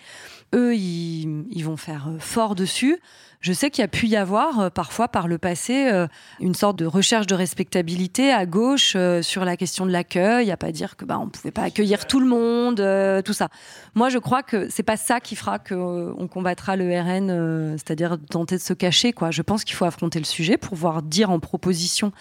eux, 0.54 0.74
ils, 0.76 1.62
vont 1.62 1.76
faire 1.76 2.08
euh, 2.08 2.18
fort 2.18 2.54
dessus. 2.54 2.98
Je 3.42 3.52
sais 3.52 3.70
qu'il 3.70 3.82
y 3.82 3.84
a 3.84 3.88
pu 3.88 4.06
y 4.06 4.14
avoir 4.14 4.60
euh, 4.60 4.70
parfois 4.70 5.08
par 5.08 5.26
le 5.26 5.36
passé 5.36 5.90
euh, 5.90 6.06
une 6.38 6.54
sorte 6.54 6.78
de 6.78 6.86
recherche 6.86 7.26
de 7.26 7.34
respectabilité 7.34 8.32
à 8.32 8.46
gauche 8.46 8.92
euh, 8.94 9.20
sur 9.20 9.44
la 9.44 9.56
question 9.56 9.84
de 9.84 9.90
l'accueil, 9.90 10.52
à 10.52 10.56
pas 10.56 10.70
dire 10.70 10.96
que 10.96 11.04
bah 11.04 11.18
on 11.18 11.28
pouvait 11.28 11.50
pas 11.50 11.62
accueillir 11.62 12.06
tout 12.06 12.20
le 12.20 12.26
monde, 12.26 12.76
tout 13.24 13.32
ça. 13.32 13.48
Moi, 13.94 14.10
je 14.10 14.18
crois 14.18 14.44
que 14.44 14.68
c'est 14.70 14.84
pas 14.84 14.96
ça 14.96 15.18
qui 15.18 15.34
fera 15.34 15.58
que 15.58 15.74
euh, 15.74 16.14
on 16.18 16.28
combattra 16.28 16.76
le 16.76 16.84
RN, 16.98 17.76
c'est-à-dire 17.78 18.16
tenter 18.30 18.56
de 18.56 18.62
se 18.62 18.74
cacher 18.74 19.12
quoi. 19.12 19.32
Je 19.32 19.42
pense 19.42 19.64
qu'il 19.64 19.74
faut 19.74 19.84
affronter 19.84 20.20
le 20.20 20.24
sujet 20.24 20.56
pour 20.56 20.70
pouvoir 20.70 21.02
dire 21.02 21.30
en 21.30 21.40
proposition 21.40 22.12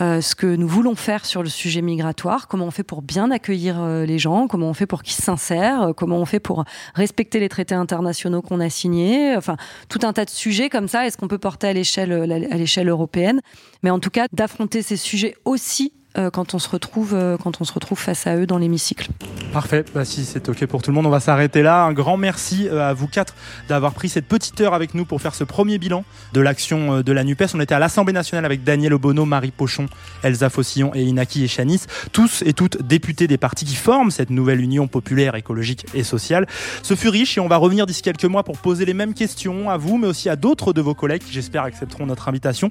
euh, 0.00 0.20
ce 0.20 0.36
que 0.36 0.46
nous 0.46 0.68
voulons 0.68 0.94
faire 0.94 1.24
sur 1.26 1.42
le 1.42 1.48
sujet 1.48 1.82
migratoire, 1.82 2.46
comment 2.46 2.66
on 2.66 2.70
fait 2.70 2.84
pour 2.84 3.02
bien 3.02 3.32
accueillir 3.32 3.82
euh, 3.82 4.06
les 4.06 4.20
gens, 4.20 4.46
comment 4.46 4.68
on 4.68 4.74
fait 4.74 4.86
pour 4.86 5.02
qu'ils 5.02 5.20
s'insèrent, 5.20 5.82
euh, 5.82 5.92
comment 5.92 6.18
on 6.18 6.24
fait 6.24 6.38
pour 6.38 6.64
respecter 6.94 7.40
les 7.40 7.48
traités 7.48 7.74
internationaux 7.74 8.40
qu'on 8.40 8.60
a 8.60 8.70
signés, 8.70 9.34
enfin 9.36 9.56
tout 9.88 9.98
un 10.02 10.12
tas 10.12 10.24
de 10.24 10.30
sujets 10.30 10.68
comme 10.68 10.86
ça. 10.86 11.04
Est-ce 11.06 11.16
qu'on 11.16 11.26
peut 11.26 11.38
porter 11.38 11.66
à 11.66 11.72
l'échelle 11.72 12.12
à 12.12 12.56
l'échelle 12.56 12.88
européenne? 12.88 13.40
Mais 13.82 13.90
en 13.90 13.98
tout 13.98 14.10
cas, 14.10 14.26
d'affronter 14.32 14.82
ces 14.82 14.96
sujets 14.96 15.34
aussi 15.44 15.92
quand 16.32 16.54
on 16.54 16.58
se 16.58 16.68
retrouve 16.68 17.14
euh, 17.14 17.36
quand 17.36 17.60
on 17.60 17.64
se 17.64 17.72
retrouve 17.72 17.98
face 17.98 18.26
à 18.26 18.36
eux 18.36 18.46
dans 18.46 18.58
l'hémicycle. 18.58 19.08
Parfait, 19.52 19.84
bah, 19.94 20.04
si 20.04 20.24
c'est 20.24 20.48
ok 20.48 20.66
pour 20.66 20.82
tout 20.82 20.90
le 20.90 20.94
monde, 20.94 21.06
on 21.06 21.10
va 21.10 21.20
s'arrêter 21.20 21.62
là. 21.62 21.84
Un 21.84 21.92
grand 21.92 22.16
merci 22.16 22.68
euh, 22.68 22.90
à 22.90 22.92
vous 22.92 23.06
quatre 23.06 23.34
d'avoir 23.68 23.92
pris 23.92 24.08
cette 24.08 24.26
petite 24.26 24.60
heure 24.60 24.74
avec 24.74 24.94
nous 24.94 25.04
pour 25.04 25.20
faire 25.20 25.34
ce 25.34 25.44
premier 25.44 25.78
bilan 25.78 26.04
de 26.32 26.40
l'action 26.40 26.96
euh, 26.96 27.02
de 27.02 27.12
la 27.12 27.24
NUPES. 27.24 27.54
On 27.54 27.60
était 27.60 27.74
à 27.74 27.78
l'Assemblée 27.78 28.12
nationale 28.12 28.44
avec 28.44 28.62
Daniel 28.64 28.94
Obono, 28.94 29.24
Marie 29.24 29.50
Pochon, 29.50 29.86
Elsa 30.22 30.50
Fossillon 30.50 30.90
et 30.94 31.02
Inaki 31.02 31.44
Echanis, 31.44 31.82
tous 32.12 32.42
et 32.44 32.52
toutes 32.52 32.82
députés 32.82 33.26
des 33.26 33.38
partis 33.38 33.64
qui 33.64 33.74
forment 33.74 34.10
cette 34.10 34.30
nouvelle 34.30 34.60
union 34.60 34.86
populaire, 34.86 35.34
écologique 35.34 35.86
et 35.94 36.02
sociale. 36.02 36.46
Ce 36.82 36.94
fut 36.94 37.08
riche 37.08 37.38
et 37.38 37.40
on 37.40 37.48
va 37.48 37.56
revenir 37.56 37.86
d'ici 37.86 38.02
quelques 38.02 38.24
mois 38.24 38.42
pour 38.42 38.58
poser 38.58 38.84
les 38.84 38.94
mêmes 38.94 39.14
questions 39.14 39.70
à 39.70 39.76
vous, 39.76 39.96
mais 39.96 40.06
aussi 40.06 40.28
à 40.28 40.36
d'autres 40.36 40.72
de 40.72 40.80
vos 40.80 40.94
collègues 40.94 41.22
qui 41.22 41.32
j'espère 41.32 41.64
accepteront 41.64 42.06
notre 42.06 42.28
invitation. 42.28 42.70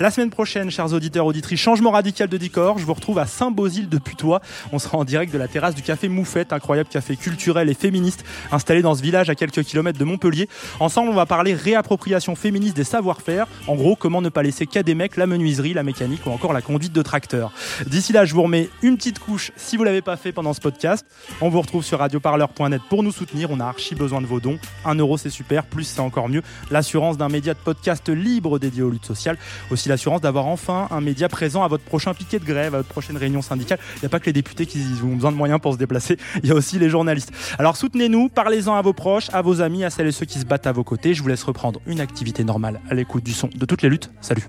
La 0.00 0.10
semaine 0.10 0.30
prochaine, 0.30 0.70
chers 0.70 0.92
auditeurs, 0.92 1.26
auditrices, 1.26 1.60
changement 1.60 1.90
radical 1.90 2.28
de 2.28 2.36
décor. 2.36 2.78
Je 2.84 2.86
vous 2.86 2.92
retrouve 2.92 3.18
à 3.18 3.24
Saint-Bosile 3.24 3.88
de 3.88 3.96
Putois. 3.96 4.42
On 4.70 4.78
sera 4.78 4.98
en 4.98 5.04
direct 5.04 5.32
de 5.32 5.38
la 5.38 5.48
terrasse 5.48 5.74
du 5.74 5.80
café 5.80 6.10
Moufette, 6.10 6.52
incroyable 6.52 6.90
café 6.90 7.16
culturel 7.16 7.70
et 7.70 7.74
féministe 7.74 8.26
installé 8.52 8.82
dans 8.82 8.94
ce 8.94 9.00
village 9.00 9.30
à 9.30 9.34
quelques 9.34 9.62
kilomètres 9.62 9.98
de 9.98 10.04
Montpellier. 10.04 10.50
Ensemble, 10.80 11.08
on 11.08 11.14
va 11.14 11.24
parler 11.24 11.54
réappropriation 11.54 12.36
féministe 12.36 12.76
des 12.76 12.84
savoir-faire. 12.84 13.46
En 13.68 13.74
gros, 13.74 13.96
comment 13.96 14.20
ne 14.20 14.28
pas 14.28 14.42
laisser 14.42 14.66
qu'à 14.66 14.82
des 14.82 14.94
mecs 14.94 15.16
la 15.16 15.26
menuiserie, 15.26 15.72
la 15.72 15.82
mécanique 15.82 16.26
ou 16.26 16.30
encore 16.30 16.52
la 16.52 16.60
conduite 16.60 16.92
de 16.92 17.00
tracteur. 17.00 17.52
D'ici 17.86 18.12
là, 18.12 18.26
je 18.26 18.34
vous 18.34 18.42
remets 18.42 18.68
une 18.82 18.98
petite 18.98 19.18
couche 19.18 19.50
si 19.56 19.78
vous 19.78 19.84
l'avez 19.84 20.02
pas 20.02 20.18
fait 20.18 20.32
pendant 20.32 20.52
ce 20.52 20.60
podcast. 20.60 21.06
On 21.40 21.48
vous 21.48 21.62
retrouve 21.62 21.84
sur 21.84 22.00
radioparleur.net 22.00 22.82
pour 22.90 23.02
nous 23.02 23.12
soutenir. 23.12 23.50
On 23.50 23.60
a 23.60 23.64
archi 23.64 23.94
besoin 23.94 24.20
de 24.20 24.26
vos 24.26 24.40
dons. 24.40 24.58
Un 24.84 24.96
euro, 24.96 25.16
c'est 25.16 25.30
super. 25.30 25.64
Plus, 25.64 25.84
c'est 25.84 26.00
encore 26.00 26.28
mieux. 26.28 26.42
L'assurance 26.70 27.16
d'un 27.16 27.30
média 27.30 27.54
de 27.54 27.58
podcast 27.60 28.10
libre 28.10 28.58
dédié 28.58 28.82
aux 28.82 28.90
luttes 28.90 29.06
sociales. 29.06 29.38
Aussi 29.70 29.88
l'assurance 29.88 30.20
d'avoir 30.20 30.48
enfin 30.48 30.86
un 30.90 31.00
média 31.00 31.30
présent 31.30 31.64
à 31.64 31.68
votre 31.68 31.84
prochain 31.84 32.12
piquet 32.12 32.38
de 32.38 32.44
à 32.66 32.78
votre 32.78 32.88
prochaine 32.88 33.16
réunion 33.16 33.42
syndicale. 33.42 33.78
Il 33.96 34.00
n'y 34.00 34.06
a 34.06 34.08
pas 34.08 34.20
que 34.20 34.26
les 34.26 34.32
députés 34.32 34.66
qui 34.66 34.78
ont 35.02 35.14
besoin 35.14 35.32
de 35.32 35.36
moyens 35.36 35.60
pour 35.60 35.72
se 35.72 35.78
déplacer. 35.78 36.16
Il 36.42 36.48
y 36.48 36.52
a 36.52 36.54
aussi 36.54 36.78
les 36.78 36.88
journalistes. 36.88 37.32
Alors 37.58 37.76
soutenez-nous, 37.76 38.28
parlez-en 38.28 38.74
à 38.74 38.82
vos 38.82 38.92
proches, 38.92 39.28
à 39.32 39.42
vos 39.42 39.60
amis, 39.60 39.84
à 39.84 39.90
celles 39.90 40.08
et 40.08 40.12
ceux 40.12 40.26
qui 40.26 40.38
se 40.38 40.44
battent 40.44 40.66
à 40.66 40.72
vos 40.72 40.84
côtés. 40.84 41.14
Je 41.14 41.22
vous 41.22 41.28
laisse 41.28 41.42
reprendre 41.42 41.80
une 41.86 42.00
activité 42.00 42.44
normale 42.44 42.80
à 42.90 42.94
l'écoute 42.94 43.24
du 43.24 43.32
son 43.32 43.48
de 43.54 43.66
toutes 43.66 43.82
les 43.82 43.88
luttes. 43.88 44.10
Salut 44.20 44.44